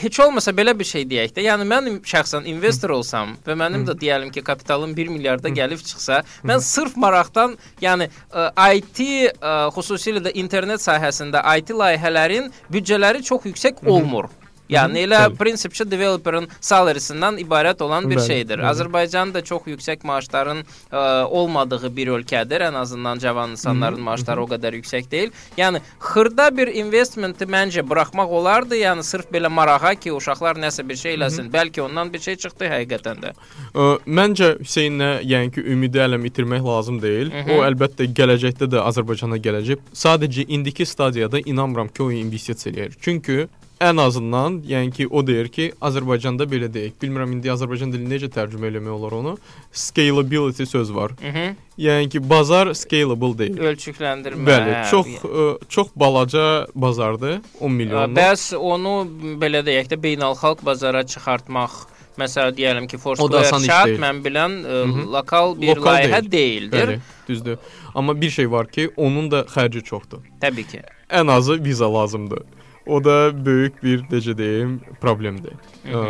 heç 0.00 0.20
olmasa 0.24 0.54
belə 0.56 0.72
bir 0.78 0.88
şey 0.88 1.04
deyək 1.10 1.36
də. 1.36 1.44
Yəni 1.44 1.68
mən 1.68 1.92
şəxsən 2.08 2.48
investor 2.48 2.96
olsam 2.96 3.36
və 3.44 3.58
mənim 3.60 3.84
də 3.84 3.98
deyəlim 4.00 4.32
ki, 4.32 4.40
kapitalım 4.48 4.96
1 4.96 5.12
milyarda 5.12 5.52
gəlib 5.60 5.84
çıxsa, 5.84 6.22
mən 6.48 6.64
sırf 6.64 6.96
maraqdan, 6.96 7.58
yəni 7.84 8.08
ə, 8.08 8.48
IT 8.80 9.04
ə, 9.04 9.56
xüsusilə 9.76 10.24
də 10.24 10.32
internet 10.40 10.80
sahəsində 10.80 11.44
IT 11.60 11.76
layihələrin 11.76 12.48
büdcələri 12.72 13.20
çox 13.28 13.44
yüksək 13.52 13.84
olmur. 13.84 14.32
Yəni 14.70 15.04
elə 15.06 15.18
bəli. 15.26 15.36
prinsipçi 15.40 15.84
developerın 15.90 16.48
salarisindən 16.60 17.38
ibarət 17.42 17.82
olan 17.82 18.08
bir 18.10 18.16
Bəli, 18.20 18.26
şeydir. 18.26 18.58
bəli. 18.58 18.68
Azərbaycan 18.70 19.34
da 19.34 19.42
çox 19.44 19.66
yüksək 19.66 20.04
maaşların 20.04 20.62
ə, 20.62 21.24
olmadığı 21.24 21.90
bir 21.96 22.08
ölkədir. 22.16 22.64
Ən 22.70 22.76
azından 22.78 23.18
cavan 23.18 23.50
insanların 23.56 24.00
maaşları 24.00 24.42
o 24.42 24.46
qədər 24.50 24.76
yüksək 24.80 25.10
deyil. 25.10 25.30
Yəni 25.58 25.80
xırda 26.00 26.50
bir 26.56 26.68
investmenti 26.74 27.44
məncə 27.44 27.84
buraxmaq 27.88 28.30
olardı. 28.40 28.76
Yəni 28.80 29.02
sırf 29.02 29.30
belə 29.32 29.48
marağa 29.48 29.94
ki, 29.94 30.12
uşaqlar 30.12 30.56
nəsə 30.62 30.86
bir 30.88 30.96
şey 30.96 31.14
eləsin. 31.18 31.50
Bəlkə 31.52 31.80
ondan 31.86 32.12
bir 32.12 32.18
şey 32.18 32.36
çıxdı 32.36 32.70
həqiqətən 32.74 33.22
də. 33.24 33.34
Ə, 33.74 33.88
Məncə 34.06 34.52
Hüseynlə 34.60 35.10
yəni 35.26 35.50
ki, 35.54 35.64
ümidi 35.74 35.98
ələm 35.98 36.24
itirmək 36.30 36.64
lazım 36.66 37.02
deyil. 37.02 37.32
Mhm. 37.32 37.50
O 37.58 37.64
əlbəttə 37.66 38.06
gələcəkdə 38.14 38.70
də 38.74 38.84
Azərbaycana 38.86 39.38
gələcək. 39.42 39.82
Sadəcə 39.94 40.46
indiki 40.48 40.86
stadiyada 40.86 41.40
inanmıram 41.44 41.88
ki, 41.88 42.02
o 42.02 42.10
investisiya 42.12 42.74
eləyir. 42.74 42.96
Çünki 43.00 43.48
ən 43.80 43.96
azından, 44.00 44.58
yəni 44.68 44.90
ki, 44.92 45.06
o 45.08 45.22
deyir 45.26 45.48
ki, 45.48 45.70
Azərbaycanda 45.80 46.44
belə 46.50 46.68
deyək. 46.72 46.92
Bilmirəm 47.02 47.32
indi 47.36 47.48
Azərbaycan 47.52 47.92
dilində 47.94 48.12
necə 48.18 48.28
tərcümə 48.34 48.68
eləmək 48.68 48.92
olar 48.92 49.12
onu. 49.16 49.32
Scalability 49.72 50.66
söz 50.66 50.90
var. 50.94 51.10
Mhm. 51.22 51.54
Yəni 51.80 52.08
ki, 52.12 52.20
bazar 52.30 52.74
scalable 52.74 53.32
deyil. 53.38 53.56
Ölçükləndirmə. 53.70 54.44
Bəli, 54.50 54.74
hə, 54.76 54.90
çox 54.90 55.06
ə, 55.24 55.46
çox 55.68 55.88
balaca 55.96 56.66
bazardır. 56.74 57.38
10 57.60 57.64
Ə, 57.70 57.72
milyon. 57.78 58.14
Bəs 58.18 58.44
onu 58.58 58.92
belə 59.40 59.64
deyək 59.64 59.88
də 59.94 60.00
beynəlxalq 60.04 60.64
bazara 60.66 61.02
çıxartmaq 61.06 61.86
Məsələn 62.20 62.52
deyəlim 62.52 62.86
ki, 62.90 62.98
Foursquare 63.00 63.48
chat 63.64 63.88
mən 64.02 64.18
bilən 64.20 64.56
ə, 64.66 64.84
Mhm. 64.84 65.04
lokal 65.14 65.54
bir 65.60 65.76
Lokal 65.76 65.94
layihə 65.94 66.18
deyil. 66.30 66.68
deyildir. 66.70 66.88
Bəli, 66.88 67.00
düzdür. 67.28 67.56
Amma 67.94 68.20
bir 68.20 68.30
şey 68.30 68.50
var 68.50 68.66
ki, 68.68 68.90
onun 68.96 69.30
da 69.30 69.40
xərci 69.48 69.80
çoxdur. 69.84 70.18
Təbii 70.40 70.66
ki. 70.68 70.82
Ən 71.10 71.30
azı 71.32 71.64
viza 71.64 71.88
lazımdır. 71.94 72.42
O 72.86 72.98
da 73.04 73.30
böyük 73.46 73.82
bir 73.82 74.02
necə 74.10 74.36
deyim, 74.38 74.80
problemdir. 75.00 75.56
Mhm. 75.84 75.94
Ə, 75.94 76.04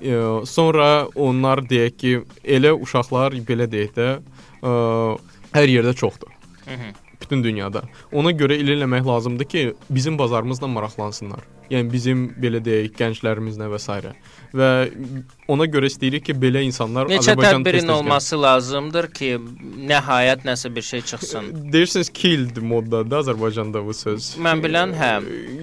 ə, 0.00 0.46
sonra 0.48 1.06
onlar 1.14 1.64
deyək 1.68 1.96
ki, 2.00 2.12
elə 2.44 2.72
uşaqlar 2.74 3.36
belə 3.48 3.68
deyək 3.70 3.96
də, 3.98 4.10
ə, 4.64 4.74
hər 5.54 5.74
yerdə 5.76 5.94
çoxdur. 5.94 6.32
Mhm. 6.66 6.94
Bütün 7.20 7.44
dünyada. 7.44 7.82
Ona 8.12 8.34
görə 8.36 8.56
elə 8.60 8.74
eləmək 8.76 9.06
lazımdır 9.06 9.44
ki, 9.48 9.60
bizim 9.90 10.18
bazarımızla 10.18 10.66
maraqlansınlar. 10.68 11.44
Yəni 11.70 11.92
bizim 11.92 12.26
belə 12.40 12.60
deyək, 12.64 12.92
gənclərimizlə 12.98 13.68
və 13.72 13.78
s. 13.80 14.12
Və 14.52 14.70
ona 15.48 15.66
görə 15.68 15.88
istəyirik 15.90 16.24
ki, 16.24 16.34
belə 16.40 16.62
insanlar 16.64 17.08
Neçə 17.10 17.34
Azərbaycan 17.34 17.64
tədbirin 17.66 17.90
olması 17.92 18.38
lazımdır 18.40 19.08
ki, 19.12 19.28
nəhayət 19.90 20.44
nəsə 20.48 20.70
bir 20.74 20.82
şey 20.86 21.00
çıxsın. 21.10 21.50
Deyirsiniz 21.72 22.08
killed 22.16 22.56
moddadır 22.62 23.18
Azərbaycanda 23.24 23.82
bu 23.86 23.92
söz. 23.94 24.30
Mən 24.40 24.62
bilən, 24.64 24.94
hə. 24.96 25.10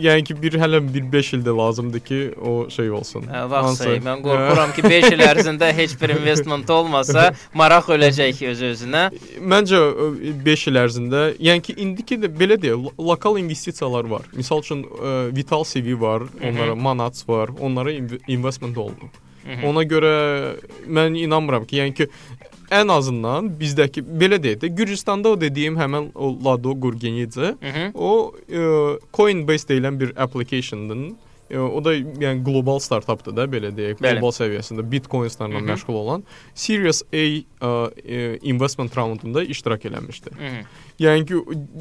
Yəni 0.06 0.24
ki, 0.28 0.36
bir 0.42 0.58
hələ 0.62 0.82
bir 0.94 1.08
5 1.14 1.32
ildə 1.40 1.56
lazımdır 1.58 2.04
ki, 2.10 2.20
o 2.42 2.70
şey 2.70 2.92
olsun. 2.92 3.26
Hə, 3.32 3.42
Vaxt. 3.50 3.82
Hansı- 3.82 3.98
Mən 4.06 4.22
qorxuram 4.26 4.76
ki, 4.76 4.84
5 4.84 5.10
il 5.16 5.26
ərzində 5.26 5.72
heç 5.74 5.98
bir 6.02 6.14
investment 6.18 6.70
olmasa, 6.70 7.32
maraq 7.64 7.90
öləcək 7.98 8.44
öz-özünə. 8.52 9.04
Məncə 9.56 9.82
5 10.46 10.68
il 10.68 10.80
ərzində, 10.86 11.24
yəni 11.40 11.62
ki, 11.66 11.74
indiki 11.82 12.20
də 12.22 12.30
belə 12.38 12.60
deyək, 12.62 12.78
lo- 12.86 12.94
lokal 13.12 13.38
investisiyalar 13.42 14.06
var. 14.14 14.30
Məsəl 14.38 14.62
üçün 14.62 14.86
Vital 15.36 15.64
CV 15.66 15.98
var, 16.02 16.30
onlara 16.44 16.76
Manats 16.76 17.26
var, 17.30 17.50
onlara 17.60 17.92
inv 17.98 18.18
investment 18.28 18.78
oldu. 19.46 19.56
Mhm. 19.56 19.68
Ona 19.68 19.84
görə 19.84 20.14
mən 20.88 21.18
inanmıram 21.18 21.66
ki, 21.66 21.78
yəni 21.78 21.94
ki, 21.94 22.08
ən 22.72 22.92
azından 22.92 23.50
bizdəki 23.60 24.04
belə 24.04 24.40
deyək 24.44 24.62
də 24.62 24.68
Gürcüstanda 24.76 25.30
o 25.30 25.42
dediyim 25.42 25.78
həmin 25.78 26.12
o 26.16 26.32
Lado 26.46 26.74
Gurgenidze. 26.76 27.56
O 27.94 28.34
e, 28.50 28.62
Coinbase 29.14 29.68
deyilən 29.74 30.00
bir 30.00 30.14
applicationdır. 30.24 31.12
E, 31.52 31.60
o 31.60 31.84
da 31.84 31.94
yəni 31.96 32.44
qlobal 32.46 32.80
startapdır 32.80 33.36
da 33.36 33.48
belə 33.52 33.72
deyək, 33.76 34.00
qlobal 34.00 34.34
səviyyəsində 34.36 34.86
Bitcoin-larla 34.92 35.62
məşğul 35.68 35.98
olan 36.04 36.24
Series 36.56 37.04
A 37.12 37.26
ə, 37.62 38.40
investment 38.42 38.98
raundunda 38.98 39.44
iştirak 39.44 39.86
eləmişdi. 39.86 40.32
Hı 40.38 40.44
-hı. 40.44 40.62
E, 41.00 41.04
e, 41.04 41.06
yəni 41.06 41.26
ki 41.26 41.36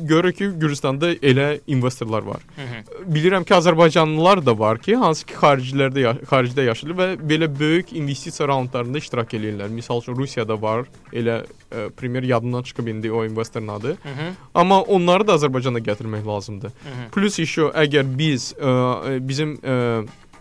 görür 0.07 0.33
ki 0.33 0.51
Gürcüstanda 0.61 1.13
elə 1.15 1.61
investorlar 1.67 2.23
var. 2.23 2.41
Hı 2.57 2.63
-hı. 2.63 3.15
Bilirəm 3.15 3.45
ki 3.45 3.55
Azərbaycanlılar 3.55 4.47
da 4.47 4.59
var 4.59 4.79
ki, 4.79 4.97
hansı 4.97 5.27
ki 5.27 5.35
xaricilərdə 5.35 6.17
xaricdə 6.25 6.65
yaşayır 6.65 6.97
və 6.97 7.17
belə 7.31 7.61
böyük 7.61 7.93
investisiya 7.93 8.49
raundlarında 8.49 8.99
iştirak 8.99 9.35
eləyirlər. 9.35 9.69
Məsəl 9.69 10.03
üçün 10.03 10.17
Rusiyada 10.17 10.63
var, 10.63 10.87
elə 11.13 11.45
ə, 11.71 11.91
primer 11.91 12.23
yadımdan 12.23 12.63
çıxıb 12.63 12.87
indi 12.87 13.13
o 13.13 13.25
investorun 13.25 13.69
adı. 13.69 13.89
Hı 13.89 14.09
-hı. 14.09 14.33
Amma 14.55 14.83
onları 14.83 15.27
da 15.27 15.33
Azərbaycana 15.33 15.79
gətirmək 15.79 16.27
lazımdır. 16.27 16.69
Hı 16.69 16.89
-hı. 16.89 17.11
Plus 17.13 17.39
işo 17.39 17.69
əgər 17.69 18.19
biz 18.19 18.55
ə, 18.55 19.29
bizim 19.29 19.60
ə, 19.63 19.77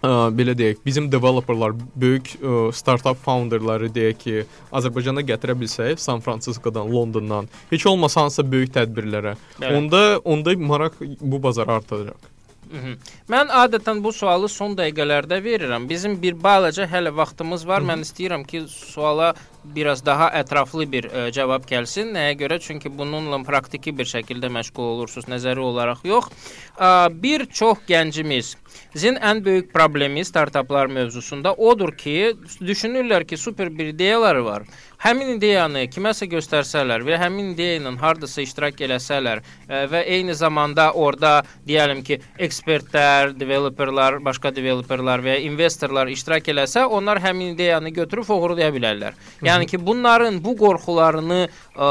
ə, 0.01 0.11
belə 0.35 0.55
deyək, 0.57 0.81
bizim 0.85 1.09
developerlar, 1.11 1.75
böyük 1.99 2.33
ə, 2.39 2.55
startup 2.75 3.19
founderları 3.25 3.91
deyək 3.95 4.23
ki, 4.23 4.35
Azərbaycana 4.71 5.23
gətirə 5.27 5.57
bilsək, 5.59 5.99
San 6.01 6.23
Fransiskodan, 6.25 6.89
Londondan, 6.91 7.49
heç 7.71 7.87
olmasa 7.89 8.25
hansısa 8.25 8.47
böyük 8.51 8.75
tədbirlərə, 8.79 9.37
Bəli. 9.59 9.77
onda 9.77 10.03
onda 10.23 10.57
maraq 10.57 10.99
bu 11.21 11.41
bazara 11.43 11.79
artacaq. 11.81 12.29
Mhm. 12.69 12.97
Mən 13.33 13.49
adətən 13.63 14.01
bu 14.03 14.11
sualı 14.13 14.49
son 14.49 14.75
dəqiqələrdə 14.77 15.39
verirəm. 15.41 15.87
Bizim 15.89 16.19
bir 16.21 16.35
balaca 16.43 16.85
hələ 16.85 17.09
vaxtımız 17.17 17.65
var. 17.67 17.81
Mən 17.81 18.05
istəyirəm 18.05 18.45
ki, 18.45 18.67
suala 18.69 19.33
biraz 19.63 20.05
daha 20.05 20.29
ətraflı 20.39 20.87
bir 20.91 21.09
ə, 21.09 21.25
cavab 21.35 21.67
gəlsin. 21.69 22.13
Nəyə 22.15 22.37
görə? 22.39 22.59
Çünki 22.63 22.91
bununla 22.97 23.41
praktiki 23.47 23.93
bir 23.97 24.09
şəkildə 24.09 24.51
məşğul 24.55 24.93
olursunuz, 24.93 25.29
nəzəri 25.31 25.63
olaraq 25.63 26.05
yox. 26.07 26.31
Ə, 26.77 27.09
bir 27.23 27.45
çox 27.45 27.85
gəncimiz 27.89 28.55
Sizin 28.93 29.19
ən 29.21 29.43
böyük 29.45 29.73
problemi 29.73 30.25
startaplar 30.25 30.89
mövzusunda 30.89 31.53
odur 31.53 31.91
ki, 31.97 32.35
düşünürlər 32.61 33.25
ki, 33.27 33.37
super 33.37 33.69
bir 33.77 33.91
ideyaları 33.93 34.45
var. 34.45 34.63
Həmin 34.99 35.35
ideyanı 35.37 35.85
kiməsə 35.93 36.25
göstərsələr 36.27 37.05
və 37.07 37.19
həmin 37.21 37.53
ideya 37.53 37.77
ilə 37.77 37.93
hardasa 38.01 38.41
iştirak 38.43 38.81
eləsələr 38.83 39.39
ə, 39.39 39.83
və 39.91 40.01
eyni 40.15 40.33
zamanda 40.35 40.89
orada 40.91 41.43
deyəlim 41.67 42.01
ki, 42.03 42.17
ekspertlər, 42.47 43.35
developerlar, 43.39 44.19
başqa 44.25 44.51
developerlar 44.55 45.23
və 45.23 45.37
ya 45.37 45.45
investorlar 45.45 46.11
iştirak 46.11 46.49
eləsə, 46.51 46.83
onlar 46.83 47.21
həmin 47.23 47.53
ideyanı 47.53 47.93
götürüb 47.95 48.33
oğurlaya 48.35 48.73
bilərlər. 48.75 49.15
Yəni 49.39 49.48
ki, 49.69 49.85
bunların 49.85 50.43
bu 50.43 50.55
qorxularını 50.57 51.39
ə, 51.75 51.87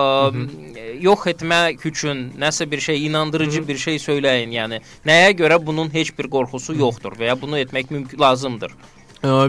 yox 1.01 1.27
etmək 1.33 1.87
üçün 1.87 2.33
nəsə 2.38 2.71
bir 2.71 2.81
şey 2.81 3.07
inandırıcı 3.07 3.64
bir 3.68 3.79
şey 3.79 3.99
söyləyin. 4.03 4.53
Yəni 4.55 4.81
nəyə 5.07 5.33
görə 5.38 5.59
bunun 5.66 5.90
heç 5.94 6.12
bir 6.18 6.31
qorxusu 6.31 6.77
yoxdur 6.79 7.18
və 7.18 7.33
ya 7.33 7.40
bunu 7.40 7.59
etmək 7.59 7.90
mümkün 7.90 8.21
lazımdır. 8.21 8.73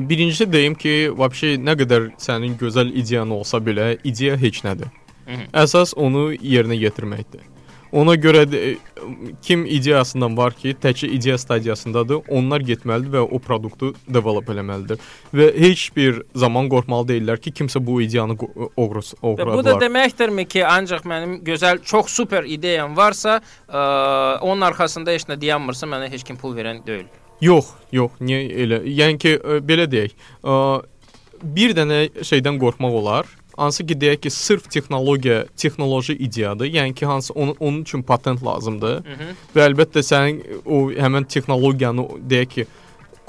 Birincisi 0.10 0.48
deyim 0.52 0.74
ki, 0.74 1.12
vəbşi 1.14 1.60
nə 1.62 1.76
qədər 1.78 2.10
sənin 2.18 2.56
gözəl 2.58 2.90
ideyan 2.90 3.30
olsa 3.30 3.62
belə, 3.62 4.00
ideya 4.04 4.38
heç 4.38 4.64
nədir. 4.66 4.90
Əsas 5.54 5.94
onu 5.94 6.32
yerinə 6.34 6.74
yetirməkdir. 6.74 7.44
Ona 7.92 8.14
görə 8.22 8.44
də 8.46 8.60
e, 8.62 8.74
kim 9.42 9.64
ideyasından 9.66 10.36
var 10.38 10.54
ki, 10.54 10.76
təkcə 10.82 11.08
ideya 11.10 11.38
stadiyasındadır, 11.42 12.20
onlar 12.30 12.62
getməlidir 12.62 13.16
və 13.16 13.24
o 13.26 13.40
produktu 13.42 13.94
develop 14.08 14.50
eləməlidir. 14.54 15.00
Və 15.34 15.48
heç 15.58 15.88
bir 15.96 16.20
zaman 16.38 16.70
qorxmalı 16.70 17.08
deyillər 17.14 17.42
ki, 17.42 17.54
kimsə 17.62 17.82
bu 17.86 18.02
ideyanı 18.06 18.36
qo- 18.38 18.70
oğrus 18.78 19.16
Və 19.24 19.32
bu 19.34 19.38
da 19.42 19.48
oğradılar. 19.56 19.82
deməkdirmi 19.88 20.46
ki, 20.48 20.62
ancaq 20.66 21.02
mənim 21.10 21.40
gözəl, 21.48 21.82
çox 21.84 22.14
super 22.14 22.44
ideyam 22.46 22.94
varsa, 22.98 23.40
ə, 23.68 23.82
onun 24.46 24.62
arxasında 24.70 25.12
heç 25.18 25.26
nə 25.32 25.40
dayanmırsa, 25.42 25.90
mənə 25.90 26.12
heç 26.14 26.24
kim 26.28 26.38
pul 26.38 26.54
verən 26.58 26.84
deyil. 26.86 27.08
Yox, 27.42 27.74
yox, 27.96 28.20
niyə 28.22 28.46
elə? 28.68 28.84
Yəni 28.86 29.18
ki, 29.18 29.36
ə, 29.40 29.60
belə 29.66 29.90
deyək. 29.90 30.14
Ə, 30.44 30.56
bir 31.42 31.74
dənə 31.74 32.04
şeydən 32.22 32.60
qorxmaq 32.62 33.02
olar. 33.02 33.26
Hansı 33.60 33.86
ki 33.86 33.98
deyək 34.02 34.22
ki, 34.24 34.30
sırf 34.32 34.70
texnologiya, 34.72 35.46
texnoloji 35.58 36.14
ideyadır. 36.16 36.66
Yəni 36.66 36.94
ki, 36.96 37.06
hansı 37.06 37.34
onun, 37.34 37.56
onun 37.60 37.82
üçün 37.82 38.02
patent 38.02 38.44
lazımdır. 38.46 39.02
Mhm. 39.04 39.34
Və 39.56 39.66
əlbəttə 39.70 40.04
sənin 40.12 40.44
o 40.66 40.86
həmin 40.96 41.28
texnologiyanı 41.28 42.06
deyək 42.32 42.54
ki, 42.54 42.66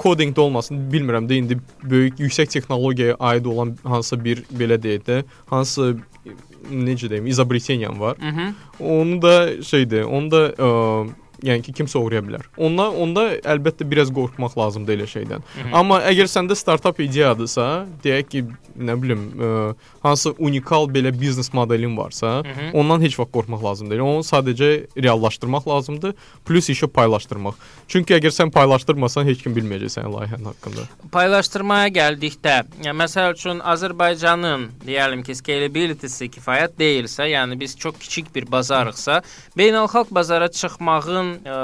kodinqdə 0.01 0.39
olmasın, 0.39 0.85
bilmirəm 0.93 1.27
də 1.29 1.37
indi 1.41 1.59
böyük 1.83 2.19
yüksək 2.19 2.49
texnologiyaya 2.55 3.17
aid 3.19 3.45
olan 3.45 3.75
hansısa 3.83 4.23
bir 4.23 4.43
belə 4.59 4.79
deyək 4.81 5.03
də, 5.09 5.23
hansı 5.51 5.97
necə 6.71 7.09
deyim, 7.09 7.27
izobreteniyan 7.27 7.99
var. 7.99 8.17
Mhm. 8.21 8.55
Onu 8.79 9.21
da 9.21 9.63
şeydir, 9.63 10.03
onu 10.03 10.31
da 10.31 10.47
ə, 10.49 11.09
yəni 11.43 11.63
ki, 11.65 11.73
kimsə 11.81 11.97
oğraya 11.99 12.21
bilər. 12.25 12.47
Onda 12.57 12.89
onda 12.91 13.25
əlbəttə 13.37 13.87
biraz 13.89 14.11
qorxmaq 14.13 14.57
lazımdır 14.57 14.99
elə 14.99 15.07
şeydən. 15.09 15.45
Amma 15.73 16.01
əgər 16.09 16.29
səndə 16.29 16.57
startap 16.57 16.99
ideyadırsa, 17.01 17.67
deyək 18.03 18.29
ki, 18.31 18.43
nə 18.81 18.95
bilim, 19.01 19.23
ə, 19.35 19.49
hansı 20.05 20.33
unikal 20.39 20.87
belə 20.91 21.11
biznes 21.15 21.51
modelin 21.53 21.97
varsa, 21.97 22.41
ondan 22.73 23.01
heç 23.03 23.17
vaxt 23.19 23.33
qorxmaq 23.33 23.63
lazım 23.65 23.89
deyil. 23.91 24.03
Onu 24.05 24.25
sadəcə 24.25 24.71
reallaşdırmaq 24.95 25.67
lazımdır, 25.67 26.15
plus 26.45 26.69
işi 26.69 26.87
paylaşdırmaq. 26.87 27.57
Çünki 27.91 28.15
əgər 28.15 28.33
sən 28.35 28.53
paylaşdırmasan, 28.53 29.27
heç 29.29 29.43
kim 29.43 29.55
bilməyəcək 29.57 29.95
sənin 29.97 30.15
layihənin 30.15 30.51
haqqında. 30.51 30.87
Paylaşdırmaya 31.11 31.91
gəldikdə, 31.97 32.55
yəni 32.85 32.97
məsəl 33.03 33.35
üçün 33.35 33.59
Azərbaycanın 33.73 34.69
deyəlim 34.85 35.25
ki, 35.27 35.35
scalability-si 35.41 36.29
kifayət 36.37 36.77
deyilsə, 36.79 37.27
yəni 37.33 37.59
biz 37.59 37.75
çox 37.79 37.99
kiçik 38.01 38.31
bir 38.35 38.47
bazarıqsa, 38.51 39.21
beynəlxalq 39.57 40.13
bazara 40.15 40.51
çıxmağın 40.51 41.30
ə, 41.45 41.55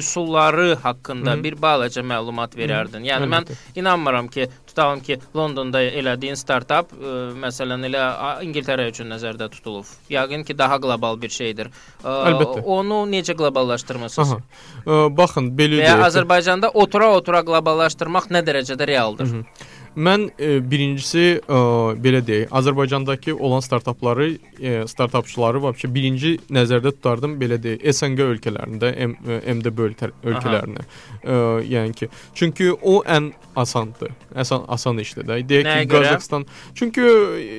üsulları 0.00 0.74
haqqında 0.82 1.34
bir 1.44 1.56
balaca 1.62 2.02
məlumat 2.02 2.54
verərdin. 2.58 3.04
Yəni 3.08 3.28
mən 3.30 3.46
inanmıram 3.80 4.28
ki, 4.28 4.46
tutalım 4.66 5.00
ki, 5.06 5.18
Londonda 5.36 5.82
elədiyin 5.82 6.36
startap, 6.38 6.92
ə, 6.92 7.14
məsələn 7.44 7.86
elə 7.90 8.04
İngiltərə 8.46 8.88
üçün 8.92 9.10
nəzərdə 9.12 9.50
tutulub. 9.56 9.88
Yəqin 10.12 10.44
ki, 10.46 10.58
daha 10.58 10.78
qlobal 10.82 11.20
bir 11.22 11.28
şeydir. 11.34 11.70
Ə, 12.04 12.16
Əlbəttə. 12.32 12.64
Onu 12.64 13.02
necə 13.12 13.36
qloballaşdırmısınız? 13.38 14.32
Aha. 14.36 14.40
Ə, 14.86 15.00
baxın, 15.16 15.50
belə 15.58 15.80
Və 15.80 15.86
deyək. 15.86 15.96
ki- 16.00 16.08
Azərbaycanda 16.10 16.70
otura-otura 16.74 17.42
qloballaşdırmaq 17.46 18.30
nə 18.30 18.44
dərəcədə 18.46 18.86
realdır? 18.86 19.34
Mən 19.96 20.28
e, 20.38 20.52
birincisi 20.70 21.24
e, 21.40 21.60
belə 22.04 22.20
deyək, 22.26 22.50
Azərbaycandakı 22.54 23.34
olan 23.34 23.60
startapları, 23.64 24.28
e, 24.60 24.74
startapçıları 24.86 25.62
vəbşə 25.64 25.90
birinci 25.94 26.36
nəzərdə 26.52 26.92
tutardım 26.94 27.34
belə 27.40 27.58
deyək, 27.62 27.82
SNQ 27.90 28.28
ölkələrində, 28.36 28.92
M, 29.06 29.16
e, 29.26 29.40
MDB 29.54 29.82
ölkə, 29.88 30.12
ölkələrinə. 30.22 30.86
E, 31.24 31.38
yəni 31.74 31.96
ki, 31.98 32.10
çünki 32.38 32.70
o 32.72 33.00
ən 33.02 33.32
asandır. 33.56 34.12
Asan 34.34 34.64
asan 34.68 34.98
işdir 35.02 35.26
də. 35.26 35.40
Deyək 35.48 35.66
Nəyə 35.66 35.86
ki? 35.86 35.90
Qazaxstan. 35.90 36.46
Çünki 36.78 37.02
e, 37.02 37.58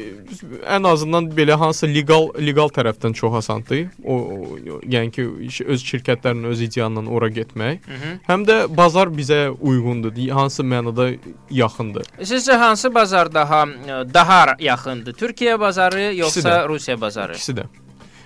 ən 0.72 0.88
azından 0.88 1.28
belə 1.36 1.58
hansı 1.60 1.90
legal 1.92 2.30
legal 2.40 2.72
tərəfdən 2.72 3.14
çox 3.18 3.36
asandır. 3.42 3.90
O, 4.04 4.16
o 4.16 4.80
yəni 4.88 5.12
ki, 5.12 5.28
öz 5.68 5.84
şirkətlərin 5.92 6.48
öz 6.48 6.64
ideyanla 6.64 7.04
ora 7.12 7.28
getmək. 7.34 7.84
Həm 8.30 8.48
də 8.48 8.58
bazar 8.78 9.12
bizə 9.12 9.50
uyğundur. 9.60 10.16
Hansı 10.32 10.64
mənada 10.64 11.12
yaxındır. 11.52 12.08
Sizcə 12.22 12.56
hansı 12.62 12.92
bazar 12.94 13.32
daha 13.34 13.64
ə, 13.66 14.02
daha 14.14 14.56
yaxındır? 14.60 15.14
Türkiyə 15.18 15.60
bazarı 15.60 16.12
yoxsa. 16.16 16.68
Rusiya 16.70 17.02
bazarı? 17.02 17.34
İkisi 17.34 17.56
də. 17.58 17.66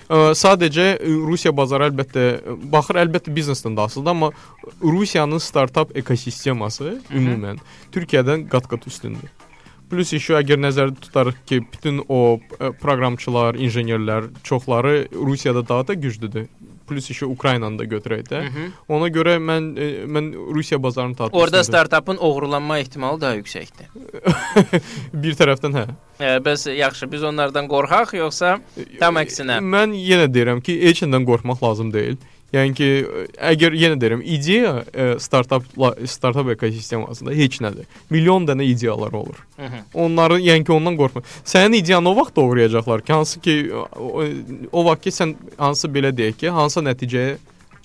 Ə, 0.10 0.34
sadəcə 0.36 0.88
ə, 0.98 1.14
Rusiya 1.28 1.54
bazarı 1.56 1.88
əlbəttə 1.92 2.26
baxır 2.74 3.00
əlbəttə 3.06 3.32
biznesdən 3.36 3.78
də 3.78 3.88
asılıdır, 3.88 4.12
amma 4.12 4.32
Rusiyanın 4.84 5.40
startap 5.40 5.96
ekosisteması 5.98 6.98
ümumən 7.10 7.64
Türkiyədən 7.96 8.50
qat-qat 8.52 8.88
üstündür. 8.92 9.32
Plus 9.90 10.12
işi 10.18 10.34
əgər 10.34 10.60
nəzərdə 10.60 11.00
tutarıq 11.08 11.40
ki, 11.46 11.62
bütün 11.72 12.04
o 12.10 12.40
ə, 12.60 12.72
proqramçılar, 12.82 13.56
injenerlər 13.56 14.32
çoxları 14.44 15.08
Rusiyada 15.14 15.68
daha 15.68 15.88
da 15.88 15.94
güclüdür. 15.94 16.50
Plus 16.88 17.10
işi 17.10 17.26
Ukraynanı 17.26 17.80
da 17.80 17.86
götürək 17.90 18.28
də. 18.30 18.42
Ona 18.90 19.10
görə 19.14 19.38
mən 19.42 19.72
ə, 19.74 19.88
mən 20.06 20.32
Rusiya 20.56 20.82
bazarını 20.84 21.16
tatmin 21.16 21.40
Orada 21.40 21.64
startapın 21.64 22.18
oğurlanma 22.18 22.80
ehtimalı 22.80 23.22
daha 23.22 23.36
yüksəkdir. 23.40 23.90
bir 25.26 25.38
tərəfdən 25.40 25.80
hə. 25.80 25.86
E, 26.20 26.38
bəs 26.46 26.68
yaxşı, 26.72 27.12
biz 27.12 27.24
onlardan 27.24 27.68
qorxaq 27.72 28.16
yoxsa 28.18 28.58
tam 29.00 29.18
əksinə? 29.22 29.60
Mən 29.64 29.98
yenə 29.98 30.30
deyirəm 30.32 30.62
ki, 30.66 30.78
heç 30.86 31.04
nədən 31.06 31.28
qorxmaq 31.28 31.64
lazım 31.64 31.94
deyil. 31.94 32.18
Yəni 32.56 32.76
ki, 32.78 32.90
əgər 33.52 33.76
yenə 33.76 33.98
deyirəm, 34.00 34.22
ideya 34.36 34.76
e, 34.94 35.08
startap 35.20 36.52
ekosistemasında 36.56 37.34
heç 37.36 37.60
nədir. 37.64 37.88
Milyon 38.14 38.48
dənə 38.48 38.68
ideyalar 38.70 39.16
olur. 39.18 39.42
Onları, 39.94 40.40
yəni 40.44 40.66
ki, 40.68 40.72
ondan 40.76 40.96
qorxma. 41.00 41.26
Sənin 41.44 41.80
ideyanı 41.82 42.10
o 42.10 42.16
vaxt 42.22 42.36
doğrayacaqlar 42.36 43.04
ki, 43.06 43.14
hansı 43.14 43.42
ki 43.42 43.58
o, 43.74 44.24
o 44.72 44.86
vaxt 44.88 45.04
ki 45.04 45.16
sən 45.18 45.36
hansı 45.58 45.92
belə 45.92 46.14
deyək 46.16 46.40
ki, 46.44 46.50
hansı 46.56 46.86
nəticəyə 46.86 47.36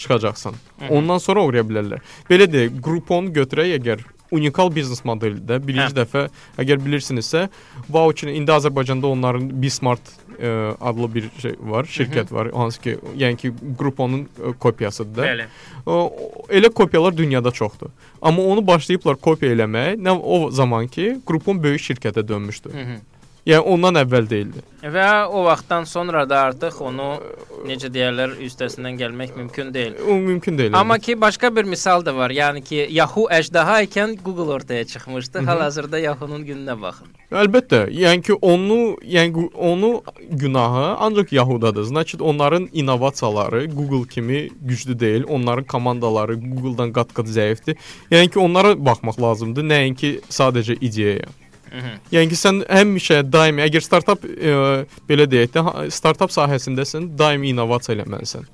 çıxacaqsan. 0.00 0.56
Ondan 0.88 1.18
sonra 1.18 1.44
uğraya 1.44 1.66
bilərlər. 1.66 2.00
Belə 2.30 2.48
deyək, 2.50 2.80
Groupon 2.84 3.32
götürək 3.36 3.76
əgər 3.80 4.06
unikal 4.30 4.70
biznes 4.74 5.04
modelidir. 5.04 5.60
Birinci 5.66 5.92
Hə. 5.94 6.02
dəfə 6.02 6.24
əgər 6.60 6.80
bilirsinizsə, 6.84 7.48
voucher 7.88 8.30
indi 8.32 8.52
Azərbaycanda 8.54 9.10
onların 9.10 9.48
Bismart 9.62 10.12
ə, 10.38 10.74
adlı 10.80 11.08
bir 11.14 11.28
şey 11.42 11.56
var, 11.60 11.88
şirkət 11.90 12.32
var, 12.34 12.52
hansı 12.56 12.80
ki, 12.80 12.96
yəni 13.20 13.40
ki, 13.40 13.52
Grouponun 13.78 14.26
ə, 14.26 14.54
kopyasıdır 14.58 15.16
da. 15.16 15.28
Bəli. 15.28 15.48
O, 15.86 16.00
elə 16.48 16.72
kopyalar 16.72 17.16
dünyada 17.16 17.50
çoxdur. 17.50 17.92
Amma 18.22 18.42
onu 18.42 18.66
başlayıblar 18.66 19.16
kopya 19.20 19.52
eləməyə, 19.54 19.96
nə 20.00 20.16
o 20.18 20.50
zaman 20.50 20.88
ki, 20.88 21.16
Groupon 21.26 21.62
böyük 21.62 21.80
şirkətə 21.90 22.26
dönmüşdü. 22.28 22.74
Mhm. 22.74 23.00
Yəni 23.45 23.61
ondan 23.61 23.93
əvvəl 23.99 24.25
deyildi. 24.25 24.61
Və 24.89 25.09
o 25.29 25.43
vaxtdan 25.45 25.83
sonra 25.85 26.23
da 26.29 26.39
artıq 26.47 26.79
onu 26.81 27.11
necə 27.69 27.91
deyirlər, 27.93 28.31
üstəsindən 28.41 28.97
gəlmək 28.97 29.35
mümkün 29.37 29.69
deyil. 29.73 29.99
O 30.09 30.15
mümkün 30.17 30.57
deyil. 30.57 30.73
Amma 30.73 30.97
ki 30.97 31.13
başqa 31.21 31.51
bir 31.55 31.63
misal 31.69 32.05
da 32.05 32.15
var. 32.15 32.33
Yəni 32.33 32.63
ki 32.65 32.87
Yahoo 32.89 33.27
əjdaha 33.29 33.83
ikən 33.85 34.15
Google 34.25 34.49
ortaya 34.53 34.85
çıxmışdı. 34.85 35.45
Hal-hazırda 35.45 35.99
Yahoo-nun 35.99 36.41
gününə 36.41 36.73
baxın. 36.81 37.13
Əlbəttə, 37.31 37.83
yəni 37.93 38.25
ki, 38.25 38.33
onu, 38.41 38.97
yəni 39.05 39.31
gu- 39.37 39.53
onu 39.53 40.01
günahı 40.31 40.97
ancaq 40.97 41.31
Yahoo-dadır. 41.31 41.83
Значит, 41.83 42.21
onların 42.21 42.69
innovasiyaları 42.73 43.65
Google 43.65 44.09
kimi 44.09 44.49
güclü 44.61 44.99
deyil. 44.99 45.23
Onların 45.29 45.63
komandaları 45.63 46.33
Google-dan 46.33 46.89
qat-qat 46.97 47.29
zəifdir. 47.29 47.75
Yəni 48.11 48.29
ki, 48.29 48.39
onlara 48.39 48.73
baxmaq 48.85 49.21
lazımdır, 49.21 49.63
nəinki 49.63 50.21
sadəcə 50.29 50.77
ideyaya. 50.81 51.29
Mhm. 51.70 51.98
Yəni 52.12 52.28
ki, 52.32 52.36
sən 52.38 52.56
həmişə 52.66 53.20
daimi, 53.30 53.62
əgər 53.62 53.84
startap 53.84 54.24
e, 54.26 54.54
belə 55.08 55.26
deyək 55.30 55.52
də, 55.54 55.62
ha- 55.66 55.84
startap 55.94 56.32
sahəsindəsən, 56.34 57.12
daimi 57.18 57.52
innovasiya 57.52 57.96
eləməlisən. 57.98 58.48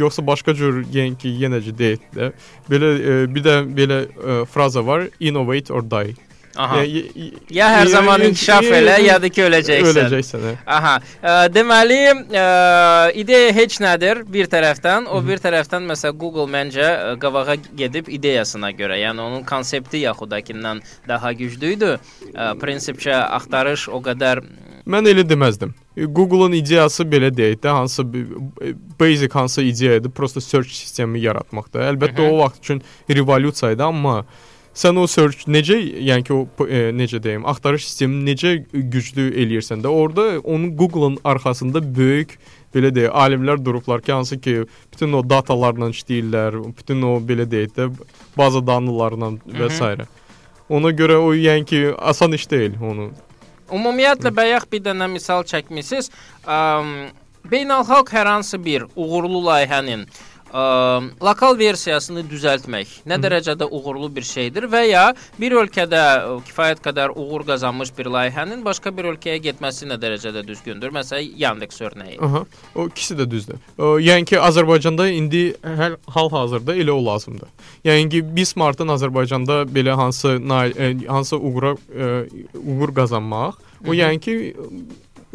Yoxsa 0.00 0.24
başqa 0.26 0.54
cür, 0.56 0.80
yəni 0.92 1.18
ki, 1.20 1.34
yenəcə 1.44 1.74
deyək 1.76 2.06
də, 2.16 2.30
belə 2.70 2.92
e, 2.96 3.18
bir 3.34 3.44
də 3.44 3.56
belə 3.76 3.98
e, 4.08 4.38
fraza 4.52 4.84
var, 4.86 5.08
innovate 5.20 5.72
or 5.72 5.84
die. 5.84 6.16
Aha. 6.56 6.80
Yəni, 6.82 6.92
y- 6.96 7.22
y- 7.24 7.32
Ya 7.58 7.68
hər 7.74 7.86
zaman 7.92 8.22
inkişaf 8.28 8.64
elə, 8.78 8.96
ya 9.04 9.16
da 9.22 9.28
ki 9.28 9.42
öləcəksən. 9.46 9.90
Öləcəksən. 9.92 10.44
hə. 10.48 10.54
Aha. 10.66 10.94
Ə, 11.22 11.34
deməli, 11.54 12.00
ə, 12.32 12.46
ideya 13.22 13.52
heç 13.56 13.78
nədir 13.84 14.22
bir 14.32 14.50
tərəfdən, 14.52 15.08
o 15.12 15.20
bir 15.26 15.42
tərəfdən 15.44 15.88
məsələn 15.92 16.18
Google 16.20 16.46
məncə 16.50 16.86
ə, 16.86 17.16
qabağa 17.22 17.58
gedib 17.76 18.08
ideyasına 18.08 18.72
görə, 18.78 18.98
yəni 19.04 19.20
onun 19.20 19.44
konsepti 19.48 20.04
yaxudakindən 20.06 20.82
daha 21.08 21.32
güclüydü. 21.32 21.96
Ə, 22.34 22.54
prinsipcə 22.62 23.20
axtarış 23.40 23.88
o 23.88 24.00
qədər 24.04 24.44
Mən 24.86 25.02
elə 25.10 25.24
deməzdim. 25.26 25.72
E, 25.98 26.04
Google-un 26.06 26.52
ideyası 26.54 27.02
belə 27.10 27.32
deyək 27.34 27.56
də, 27.64 27.72
hansı 27.74 28.04
e, 28.62 28.68
basic 29.00 29.34
hansı 29.34 29.62
ideyadır, 29.66 30.12
prosta 30.14 30.40
search 30.40 30.70
sistemi 30.70 31.18
yaratmaqdır. 31.24 31.82
Əlbəttə 31.90 32.28
o 32.30 32.36
vaxt 32.38 32.62
üçün 32.62 32.82
revolyusiya 33.10 33.72
idi, 33.74 33.82
amma 33.82 34.20
sən 34.76 34.98
o 35.00 35.06
search 35.08 35.46
necə, 35.48 35.78
yəni 35.80 36.26
ki 36.26 36.34
o 36.36 36.42
e, 36.66 36.90
necə 36.92 37.20
deyim, 37.22 37.46
axtarış 37.48 37.86
sistemini 37.88 38.32
necə 38.32 38.52
güclü 38.72 39.30
eləyirsən 39.32 39.84
də, 39.84 39.88
orada 39.88 40.40
onun 40.44 40.74
Google-un 40.76 41.18
arxasında 41.24 41.80
böyük 41.96 42.36
belə 42.76 42.92
deyək, 42.92 43.14
alimlər 43.24 43.62
durublar 43.64 44.04
ki, 44.04 44.12
hansı 44.12 44.40
ki 44.40 44.56
bütün 44.92 45.16
o 45.16 45.24
datalarla 45.24 45.88
işləyirlər, 45.94 46.60
bütün 46.76 47.02
o 47.08 47.16
belə 47.24 47.48
deyək 47.48 47.76
də 47.78 47.90
baza 48.36 48.60
danlılarla 48.66 49.32
və 49.46 49.72
s. 49.72 50.08
Ona 50.68 50.90
görə 50.98 51.20
o 51.22 51.32
yəni 51.34 51.64
ki 51.64 51.82
asan 51.98 52.32
iş 52.36 52.50
deyil 52.50 52.74
onu. 52.82 53.12
Ümumiyyətlə 53.72 54.32
bayaq 54.34 54.66
bir 54.72 54.82
dənə 54.82 55.08
misal 55.10 55.46
çəkmisiniz. 55.46 56.10
Beynəlxalq 57.46 58.10
hər 58.10 58.26
hansı 58.26 58.58
bir 58.62 58.84
uğurlu 58.96 59.44
layihənin 59.46 60.06
əm, 60.54 61.08
lokal 61.22 61.56
versiyasını 61.58 62.22
düzəltmək 62.30 63.00
nə 63.08 63.18
dərəcədə 63.22 63.66
uğurlu 63.66 64.08
bir 64.14 64.26
şeydir 64.26 64.68
və 64.70 64.82
ya 64.86 65.04
bir 65.40 65.56
ölkədə 65.62 66.02
ə, 66.02 66.36
kifayət 66.46 66.82
qədər 66.84 67.14
uğur 67.18 67.46
qazanmış 67.48 67.90
bir 67.96 68.10
layihənin 68.14 68.62
başqa 68.66 68.92
bir 68.96 69.10
ölkəyə 69.12 69.40
getməsi 69.48 69.88
nə 69.90 69.98
dərəcədə 70.02 70.44
düzgündür? 70.46 70.94
Məsələn, 70.94 71.32
Yandex 71.40 71.80
örnəyi. 71.82 72.18
Aha. 72.22 72.44
O 72.74 72.86
ikisi 72.86 73.16
də 73.18 73.26
düzdür. 73.30 73.58
O, 73.78 73.96
yəni 74.02 74.28
ki 74.30 74.38
Azərbaycanda 74.42 75.08
indi 75.10 75.48
hər 75.62 75.98
hal-hazırda 76.14 76.76
elə 76.78 76.94
o 76.94 77.00
lazımdır. 77.04 77.50
Yəni 77.86 78.10
ki 78.12 78.22
Bismartın 78.36 78.94
Azərbaycanda 78.94 79.64
belə 79.72 79.96
hansı 79.98 80.36
nail, 80.48 80.76
e, 80.78 81.06
hansı 81.06 81.36
uğura 81.36 81.74
e, 81.74 82.12
uğur 82.54 82.94
qazanmaq, 82.94 83.58
o 83.86 83.94
yəni 83.94 84.22
ki 84.22 84.36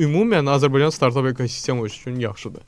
ümumən 0.01 0.49
Azərbaycan 0.49 0.91
startap 0.91 1.27
ekosistemi 1.33 1.85
üçün 1.85 2.19
yaxşıdır. 2.19 2.63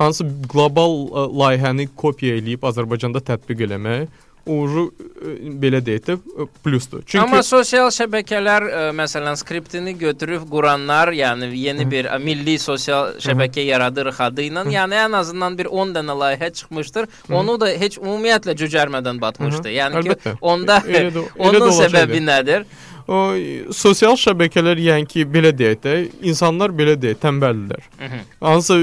Hansı 0.00 0.26
qlobal 0.50 1.00
ə, 1.06 1.26
layihəni 1.42 1.88
kopya 1.96 2.38
eləyib 2.40 2.66
Azərbaycanda 2.66 3.22
tətbiq 3.24 3.66
eləmək, 3.68 4.08
ucu 4.46 4.84
e, 4.90 5.34
belə 5.60 5.80
deyək 5.84 6.06
də 6.08 6.16
e, 6.16 6.46
plusdur. 6.64 7.02
Çünki 7.06 7.22
Amma 7.22 7.40
sosial 7.46 7.88
şəbəkələr 7.94 8.66
ə, 8.68 8.82
məsələn 8.96 9.38
skriptini 9.40 9.94
götürüb 9.98 10.44
quranlar, 10.50 11.12
yəni 11.16 11.48
yeni 11.56 11.86
bir 11.90 12.10
ə, 12.12 12.18
milli 12.22 12.58
sosial 12.60 13.14
şəbəkə 13.24 13.64
yaradırıq 13.64 14.20
adı 14.28 14.48
ilə, 14.50 14.66
yəni 14.74 15.00
ən 15.06 15.18
azından 15.20 15.58
bir 15.58 15.70
10 15.72 15.94
dənə 15.96 16.18
layihə 16.22 16.50
çıxmışdır. 16.60 17.08
Onu 17.32 17.58
da 17.60 17.70
heç 17.72 17.98
ümumiyyətlə 18.02 18.56
cücərmədən 18.60 19.20
batmışdı. 19.22 19.72
Yəni 19.78 20.04
ki, 20.08 20.34
onda 20.40 20.80
onun 21.46 21.70
səbəbi 21.80 22.24
nədir? 22.24 22.68
O 23.08 23.34
e, 23.36 23.72
sosial 23.72 24.16
şəbəkələr 24.16 24.80
yəni 24.80 25.06
ki, 25.10 25.26
belə 25.28 25.50
deyək 25.56 25.80
də, 25.84 25.94
insanlar 26.22 26.72
belə 26.72 26.94
deyək, 27.00 27.18
tənbəldirlər. 27.24 27.82
Mhm. 28.00 28.22
Hansı 28.40 28.78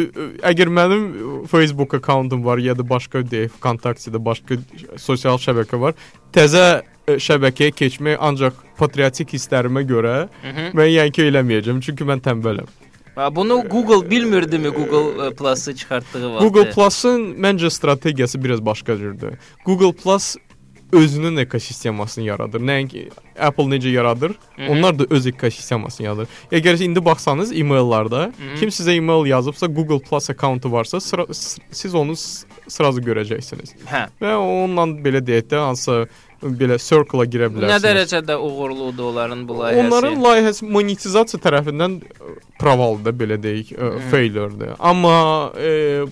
əgər 0.51 0.69
mənim 0.69 1.07
Facebook 1.51 1.93
akkauntum 1.97 2.45
var 2.45 2.57
ya 2.61 2.75
da 2.77 2.85
başqa 2.89 3.23
deyək, 3.25 3.57
kontaktda 3.63 4.21
başqa 4.25 4.59
sosial 4.97 5.41
şəbəkə 5.41 5.79
var, 5.81 5.97
təzə 6.33 6.83
ə, 7.07 7.17
şəbəkəyə 7.17 7.73
keçmək 7.73 8.17
ancaq 8.19 8.53
patriotik 8.77 9.33
hisslərimə 9.33 9.83
görə 9.89 10.29
Mhm. 10.43 10.71
mən 10.77 10.93
yəni 10.97 11.11
ki, 11.11 11.27
eləməyəcəm, 11.31 11.81
çünki 11.81 12.03
mən 12.05 12.21
tənbələm. 12.21 12.69
Bunu 13.35 13.63
Google 13.69 14.09
bilmirdimi 14.09 14.69
Google 14.69 15.27
ə, 15.27 15.33
Plus-ı 15.35 15.75
çıxartdığı 15.75 16.29
vaxt? 16.33 16.39
Google 16.41 16.69
Plus-ın 16.71 17.35
məncə 17.43 17.69
strategiyası 17.69 18.43
biraz 18.43 18.65
başqa 18.65 18.97
cürdür. 18.97 19.33
Google 19.65 19.91
Plus 19.91 20.35
özünün 20.93 21.37
ekosistemasını 21.37 22.23
yaradır. 22.25 22.59
Nəinki 22.61 23.09
Apple 23.39 23.63
necə 23.65 23.89
yaradır, 23.91 24.31
Mhm. 24.57 24.69
onlar 24.69 24.99
da 24.99 25.05
öz 25.09 25.27
ekosistemasını 25.27 26.05
yaradır. 26.05 26.27
Əgər 26.51 26.83
indi 26.83 27.05
baxsanız 27.05 27.51
e-maillərdə 27.51 28.27
Mhm. 28.27 28.55
kim 28.59 28.69
sizə 28.69 28.95
e-mail 28.95 29.25
yazıbsa, 29.29 29.67
Google 29.67 29.99
Plus 29.99 30.29
akkauntu 30.29 30.71
varsa, 30.71 30.99
sıra, 30.99 31.25
siz 31.71 31.95
onu 31.95 32.13
sırazı 32.67 33.01
görəcəksiniz. 33.01 33.75
Hə. 33.85 34.07
Və 34.21 34.35
onunla 34.35 34.85
belə 35.03 35.21
deyək 35.27 35.47
də 35.51 35.57
hansısa 35.65 36.05
belə 36.41 36.77
circle-a 36.81 37.25
girə 37.25 37.49
Bu 37.53 37.59
Nə 37.59 37.67
bilərsiniz. 37.67 37.83
dərəcədə 37.85 38.35
uğurludur 38.37 39.03
onların 39.13 39.47
bu 39.47 39.53
layihəsi? 39.53 39.85
Onların 39.85 40.15
layihəsi 40.23 40.69
monetizasiya 40.71 41.39
tərəfindən 41.43 41.99
ə, 42.01 42.05
pravaldır, 42.59 43.13
belə 43.13 43.37
deyək, 43.43 43.67
ə, 43.77 43.91
Mhm. 43.93 44.09
failure-dır. 44.11 44.75
Amma 44.79 45.51
e, 45.57 46.05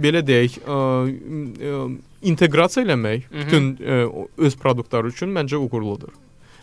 belə 0.00 0.22
deyək, 0.26 0.58
ə, 0.64 0.78
ə, 1.08 1.98
inteqrasiya 2.22 2.84
eləmək 2.86 3.22
Mhm. 3.30 3.40
bütün 3.40 3.76
ə, 3.76 4.04
o- 4.08 4.28
öz 4.38 4.56
produktları 4.56 5.08
üçün 5.12 5.28
məncə 5.34 5.56
uğurludur. 5.60 6.12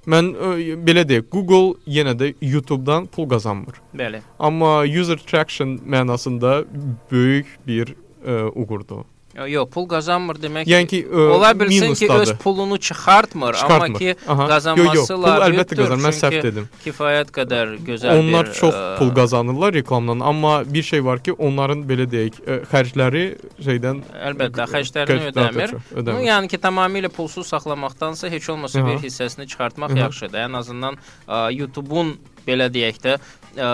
Mən 0.07 0.31
ə, 0.33 0.75
belə 0.81 1.03
deyək, 1.05 1.27
Google 1.29 1.75
yenə 1.85 2.15
də 2.17 2.33
YouTube-dan 2.41 3.05
pul 3.07 3.27
qazanmır. 3.29 3.77
Bəli. 3.95 4.21
Amma 4.39 4.81
user 4.85 5.17
traction 5.17 5.77
mənasında 5.85 6.65
böyük 7.11 7.45
bir 7.67 7.95
ə, 8.25 8.49
uğurdur. 8.55 9.05
Yo, 9.31 9.45
Yox, 9.47 9.69
pul 9.71 9.85
qazanmır 9.87 10.35
demək. 10.43 10.67
Yəni 10.67 10.87
ki, 10.91 10.97
ə, 11.07 11.25
Ola 11.31 11.53
bilsin 11.55 11.93
ki, 11.95 12.07
öz 12.11 12.33
pulunu 12.43 12.77
çıxartmır, 12.77 13.53
amma 13.53 13.61
Çıxartmır. 13.61 13.99
ki, 13.99 14.15
Aha. 14.27 14.47
qazanması 14.47 14.87
Yo, 14.87 14.93
yo, 14.99 15.05
pul 15.07 15.23
labüddür, 15.23 15.45
əlbəttə 15.47 15.77
qazanır. 15.79 16.01
Mən 16.03 16.17
səhv 16.17 16.43
dedim. 16.43 16.65
kifayət 16.85 17.31
qədər 17.37 17.71
gözəl 17.87 18.19
Onlar 18.19 18.49
bir 18.49 18.57
çox 18.59 18.75
ə, 18.75 18.97
pul 18.99 19.13
qazanırlar 19.15 19.73
reklamdan, 19.73 20.19
amma 20.19 20.53
bir 20.73 20.83
şey 20.83 21.05
var 21.05 21.23
ki, 21.23 21.31
onların 21.33 21.85
belə 21.87 22.09
deyək, 22.11 22.41
ə, 22.43 22.57
xərcləri 22.73 23.23
şeydən 23.63 24.03
Əlbəttə, 24.31 24.67
xərclərini 24.75 25.31
ödəmir. 25.31 25.75
ödəmir. 25.95 26.25
yəni 26.27 26.51
ki, 26.51 26.57
tamamilə 26.67 27.07
pulsuz 27.15 27.47
saxlamaqdansa 27.55 28.27
heç 28.29 28.49
olmasa 28.49 28.83
Aha. 28.83 28.87
bir 28.91 28.99
hissəsini 29.07 29.47
çıxartmaq 29.47 29.95
Aha. 29.95 29.99
yaxşıdır. 30.09 30.43
Ən 30.49 30.57
azından 30.59 30.99
ə, 31.27 31.47
YouTube-un 31.55 32.17
belə 32.47 32.67
deyək 32.73 32.99
də 33.03 33.15
ə, 33.55 33.69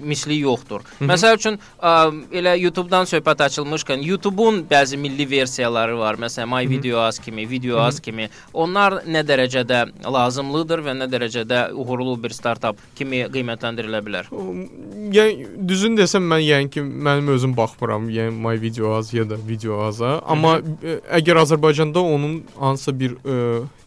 misli 0.00 0.40
yoxdur. 0.42 0.84
hı. 0.98 1.08
Məsəl 1.10 1.38
üçün 1.38 1.58
ə, 1.78 1.94
elə 2.32 2.54
YouTube-dan 2.60 3.08
söhbət 3.10 3.44
açılmışkən 3.48 4.04
YouTube-un 4.06 4.62
bəzi 4.70 4.98
milli 5.00 5.26
versiyaları 5.30 5.96
var. 5.98 6.20
Məsələn, 6.20 6.50
My 6.52 6.68
Video 6.70 7.00
Az 7.02 7.18
kimi, 7.18 7.46
Video 7.48 7.80
Az 7.82 8.00
kimi. 8.00 8.28
Onlar 8.52 9.00
nə 9.06 9.24
dərəcədə 9.26 9.82
lazımlıdır 10.04 10.84
və 10.86 10.96
nə 11.00 11.08
dərəcədə 11.10 11.62
uğurlu 11.72 12.16
bir 12.22 12.34
startap 12.36 12.80
kimi 12.98 13.24
qiymətləndirilə 13.32 14.02
bilər? 14.04 14.30
Yəni 15.12 15.48
düzün 15.68 15.96
desəm 15.98 16.26
mən 16.30 16.42
yəni 16.44 16.72
ki, 16.72 16.82
mənim 16.82 17.32
özüm 17.34 17.56
baxmıram, 17.56 18.08
yəni 18.12 18.34
my 18.34 18.56
video 18.60 18.94
az 18.96 19.12
ya 19.14 19.24
da 19.28 19.36
video 19.36 19.82
aza, 19.86 20.18
amma 20.26 20.58
ə, 20.60 20.98
əgər 21.20 21.42
Azərbaycanda 21.42 22.02
onun 22.02 22.42
hansısa 22.58 22.94
bir 22.98 23.16
ə, 23.22 23.38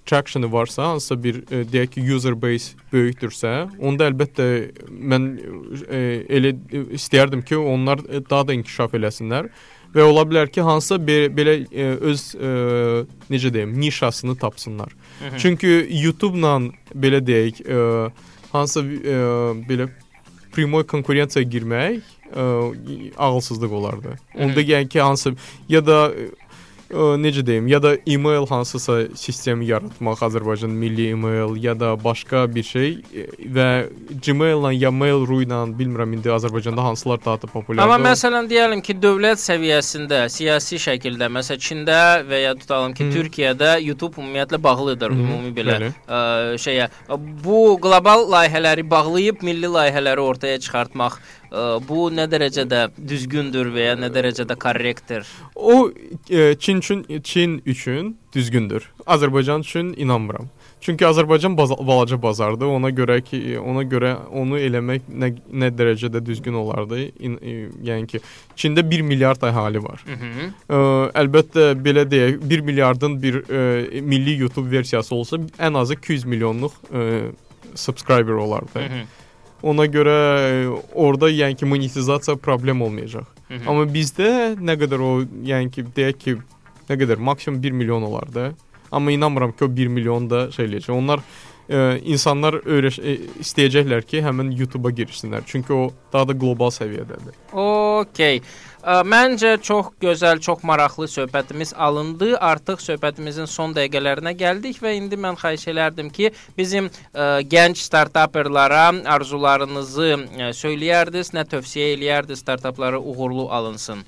traction 0.06 0.52
varsa, 0.52 0.90
hansısa 0.92 1.18
bir 1.24 1.42
ə, 1.44 1.64
deyək 1.72 1.96
ki, 1.96 2.04
user 2.16 2.36
base 2.42 2.76
böyükdürsə, 2.94 3.54
onda 3.80 4.10
əlbəttə 4.12 4.48
mən 4.90 5.30
ə, 5.90 6.02
elə 6.38 6.54
ə, 6.56 6.84
istəyərdim 7.00 7.44
ki, 7.46 7.58
onlar 7.58 8.04
ə, 8.06 8.22
daha 8.30 8.48
da 8.50 8.58
inkişaf 8.58 8.96
eləsinlər 8.98 9.50
və 9.96 10.06
ola 10.06 10.26
bilər 10.28 10.52
ki, 10.52 10.64
hansısa 10.66 11.00
be, 11.02 11.18
belə 11.34 11.58
ə, 11.66 11.90
öz 12.12 12.26
ə, 12.36 12.54
necə 13.34 13.54
deyim, 13.56 13.76
nişasını 13.80 14.38
tapsınlar. 14.40 14.96
Mhm. 15.22 15.38
Çünki 15.42 15.76
YouTube-la 16.04 16.58
belə 16.94 17.22
deyək, 17.26 17.64
ə, 17.66 18.10
hansısa 18.54 18.86
ə, 18.86 19.22
belə 19.70 19.90
primoy 20.56 20.86
konkurensiyaya 20.88 21.50
girmək 21.50 22.00
ə, 22.32 22.46
ağılsızlıq 23.18 23.72
olardı. 23.72 24.16
Onda 24.36 24.62
yəni 24.62 24.88
ki, 24.88 25.02
hansı 25.02 25.36
ya 25.70 25.86
da 25.86 26.12
ə, 26.96 27.16
necə 27.20 27.44
deyim, 27.46 27.68
ya 27.68 27.82
da 27.84 27.96
e-mail 28.08 28.48
hansısa 28.50 28.96
sistemi 29.20 29.68
yaratmaq, 29.68 30.24
Azərbaycan 30.30 30.72
milli 30.72 31.10
e-mail 31.12 31.58
ya 31.62 31.76
da 31.80 31.92
başqa 32.04 32.46
bir 32.56 32.64
şey 32.64 32.90
və 33.56 33.68
Gmail-la 34.26 34.72
ya 34.74 34.92
Mail.ru 34.96 35.42
ilə 35.44 35.60
bilmirəm 35.78 36.16
indi 36.18 36.32
Azərbaycanda 36.32 36.84
hansılar 36.88 37.20
daha 37.26 37.42
da 37.42 37.52
populyardır. 37.52 37.84
Amma 37.84 38.00
məsələn 38.10 38.50
deyəlim 38.50 38.82
ki, 38.86 38.96
dövlət 39.04 39.44
səviyyəsində, 39.44 40.26
siyasi 40.32 40.80
şəkildə, 40.88 41.30
məsələn 41.36 41.64
Çində 41.66 42.02
və 42.28 42.42
ya 42.46 42.56
tutalım 42.56 42.94
ki, 42.96 43.06
Hı. 43.06 43.14
Türkiyədə 43.16 43.72
YouTube 43.84 44.22
ümumiyyətlə 44.22 44.62
bağlıdır, 44.64 45.12
Hı, 45.12 45.24
ümumi 45.26 45.54
belə 45.56 45.78
bəli. 45.80 45.94
ə, 46.08 46.20
şeyə. 46.62 46.90
Bu 47.46 47.76
qlobal 47.82 48.28
layihələri 48.32 48.86
bağlayıb 48.90 49.44
milli 49.44 49.68
layihələri 49.72 50.24
ortaya 50.24 50.60
çıxartmaq 50.60 51.20
bu 51.88 52.10
nə 52.12 52.28
dərəcədə 52.32 52.82
düzgündür 52.98 53.72
və 53.74 53.90
ya 53.90 53.96
nə 54.00 54.12
dərəcədə 54.14 54.58
korrektdir? 54.60 55.28
O 55.56 55.90
e, 56.30 56.56
Çin 56.60 56.78
üçün 56.84 57.06
Çin 57.24 57.62
üçün 57.66 58.18
düzgündür. 58.36 58.92
Azərbaycan 59.06 59.62
üçün 59.62 59.94
inanmıram. 59.98 60.50
Çünki 60.82 61.06
Azərbaycan 61.06 61.58
baza 61.58 61.76
balaca 61.88 62.22
bazardır. 62.22 62.66
Ona 62.66 62.90
görə 62.90 63.22
ki, 63.24 63.60
ona 63.60 63.82
görə 63.90 64.12
onu 64.30 64.60
eləmək 64.60 65.08
nə, 65.10 65.32
nə 65.50 65.72
dərəcədə 65.74 66.22
düzgün 66.26 66.54
olardı. 66.60 67.00
İn, 67.20 67.40
e, 67.42 67.56
yəni 67.88 68.08
ki, 68.12 68.22
Çində 68.56 68.84
1 68.92 69.02
milyard 69.02 69.42
əhali 69.42 69.82
var. 69.84 70.04
Hı 70.06 70.18
-hı. 70.20 70.52
Ə, 70.70 70.78
əlbəttə 71.24 71.66
belə 71.88 72.06
deyək, 72.12 72.38
1 72.50 72.62
milyardın 72.62 73.22
bir 73.22 73.42
ə, 73.42 74.02
milli 74.02 74.38
YouTube 74.38 74.72
versiyası 74.72 75.16
olsa 75.16 75.38
ən 75.60 75.78
azı 75.78 75.94
200 75.94 76.26
milyonluq 76.26 76.74
ə, 76.94 77.32
subscriber 77.76 78.34
olardı. 78.34 78.80
Hı 78.80 78.80
-hı. 78.80 79.06
Ona 79.66 79.88
görə 79.90 80.16
ə, 80.16 80.76
orada 80.94 81.30
yəni 81.32 81.58
ki 81.58 81.66
monetizasiya 81.70 82.38
problem 82.38 82.82
olmayacaq. 82.86 83.26
Hı 83.48 83.54
-hı. 83.54 83.70
Amma 83.70 83.86
bizdə 83.90 84.30
nə 84.62 84.78
qədər 84.82 85.02
o, 85.02 85.12
yəni 85.46 85.72
ki, 85.72 85.86
deyək 85.96 86.22
ki, 86.22 86.38
nə 86.90 87.00
qədər 87.02 87.18
maksimum 87.18 87.62
1 87.64 87.72
milyon 87.72 88.04
olardı. 88.04 88.54
Amma 88.92 89.12
inanmıram 89.12 89.52
ki, 89.52 89.66
o 89.66 89.76
1 89.76 89.88
milyon 89.88 90.30
da 90.30 90.52
şey 90.52 90.66
eləyəcək. 90.66 90.92
Onlar 90.92 91.20
ə, 91.70 92.00
insanlar 92.04 92.54
öyrəş 92.54 93.00
ə, 93.00 93.18
istəyəcəklər 93.42 94.06
ki, 94.06 94.22
həmin 94.22 94.52
YouTube-a 94.52 94.92
girişsinlər. 94.92 95.42
Çünki 95.46 95.74
o 95.74 95.90
daha 96.14 96.28
da 96.28 96.38
qlobal 96.38 96.70
səviyyədədir. 96.70 97.34
Okay. 97.54 98.42
Məncə 98.86 99.56
çox 99.66 99.88
gözəl, 100.02 100.40
çox 100.46 100.62
maraqlı 100.64 101.08
söhbətimiz 101.10 101.74
alındı. 101.74 102.36
Artıq 102.38 102.84
söhbətimizin 102.84 103.50
son 103.50 103.74
dəqiqələrinə 103.74 104.36
gəldik 104.38 104.78
və 104.84 104.94
indi 105.00 105.18
mən 105.18 105.40
xahiş 105.42 105.66
elərdim 105.74 106.12
ki, 106.14 106.30
bizim 106.58 106.92
ə, 106.92 107.42
gənc 107.50 107.82
startaperlara 107.82 108.92
arzularınızı 109.16 110.12
ə, 110.14 110.52
söyləyərdiniz, 110.54 111.34
nə 111.34 111.48
tövsiyə 111.50 111.96
eləyərdiniz 111.96 112.46
startapları 112.46 113.02
uğurlu 113.02 113.50
alınsın. 113.50 114.06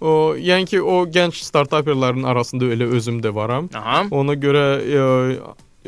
O, 0.00 0.36
yəni 0.38 0.70
ki, 0.70 0.78
o 0.78 1.02
gənc 1.10 1.42
startaperlərin 1.42 2.30
arasında 2.30 2.70
elə 2.78 2.86
özüm 2.94 3.18
də 3.26 3.34
varam. 3.34 3.72
Aha. 3.74 4.04
Ona 4.14 4.38
görə 4.38 4.66
ə, 4.78 5.04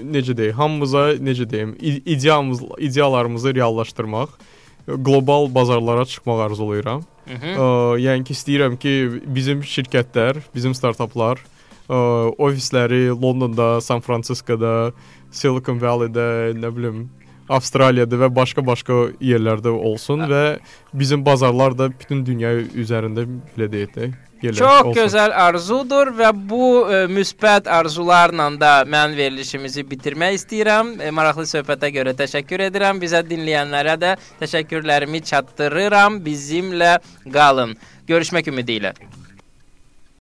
necə 0.02 0.34
deyim, 0.34 0.58
hamımıza 0.58 1.12
necə 1.22 1.46
deyim, 1.50 1.78
idealımız, 2.02 2.66
ideallarımızı 2.78 3.54
reallaşdırmaq, 3.54 4.40
qlobal 4.86 5.54
bazarlara 5.54 6.04
çıxmaq 6.04 6.50
arzulayıram. 6.50 7.06
Ə, 7.26 7.66
yəni 8.02 8.26
ki, 8.26 8.36
istəyirəm 8.36 8.78
ki, 8.80 8.94
bizim 9.26 9.62
şirkətlər, 9.66 10.40
bizim 10.54 10.74
startaplar 10.78 11.40
ə, 11.42 11.98
ofisləri 12.38 13.08
Londonda, 13.10 13.80
San 13.82 14.02
Fransiskoda, 14.04 14.92
Silicon 15.34 15.80
Valley-də, 15.82 16.54
nə 16.58 16.72
bilim, 16.74 17.06
Avstraliyada 17.46 18.18
və 18.18 18.28
başqa-başqa 18.34 18.94
yerlərdə 19.22 19.70
olsun 19.70 20.24
və 20.26 20.58
bizim 20.90 21.22
bazarlar 21.26 21.76
da 21.78 21.86
bütün 21.92 22.24
dünya 22.26 22.50
üzərində 22.74 23.22
belə 23.54 23.68
deyək 23.70 23.92
də 23.94 24.08
yerlər 24.42 24.58
Çox 24.58 24.80
olsun. 24.84 24.94
gözəl 24.98 25.34
arzudur 25.46 26.10
və 26.18 26.30
bu 26.34 26.68
ə, 26.84 27.02
müsbət 27.12 27.70
arzularla 27.72 28.48
da 28.60 28.72
mən 28.88 29.16
verilişimizi 29.16 29.84
bitirmək 29.90 30.38
istəyirəm. 30.40 30.94
E, 31.00 31.10
maraqlı 31.10 31.46
söhbətə 31.50 31.92
görə 31.94 32.14
təşəkkür 32.18 32.66
edirəm. 32.68 33.00
Bizə 33.02 33.24
dinləyənlərə 33.26 33.98
də 34.02 34.16
təşəkkürlərimi 34.42 35.22
çatdırıram. 35.30 36.20
Bizimlə 36.26 36.98
qalın. 37.32 37.76
Görüşmək 38.06 38.52
ümidi 38.52 38.80
ilə. 38.82 38.92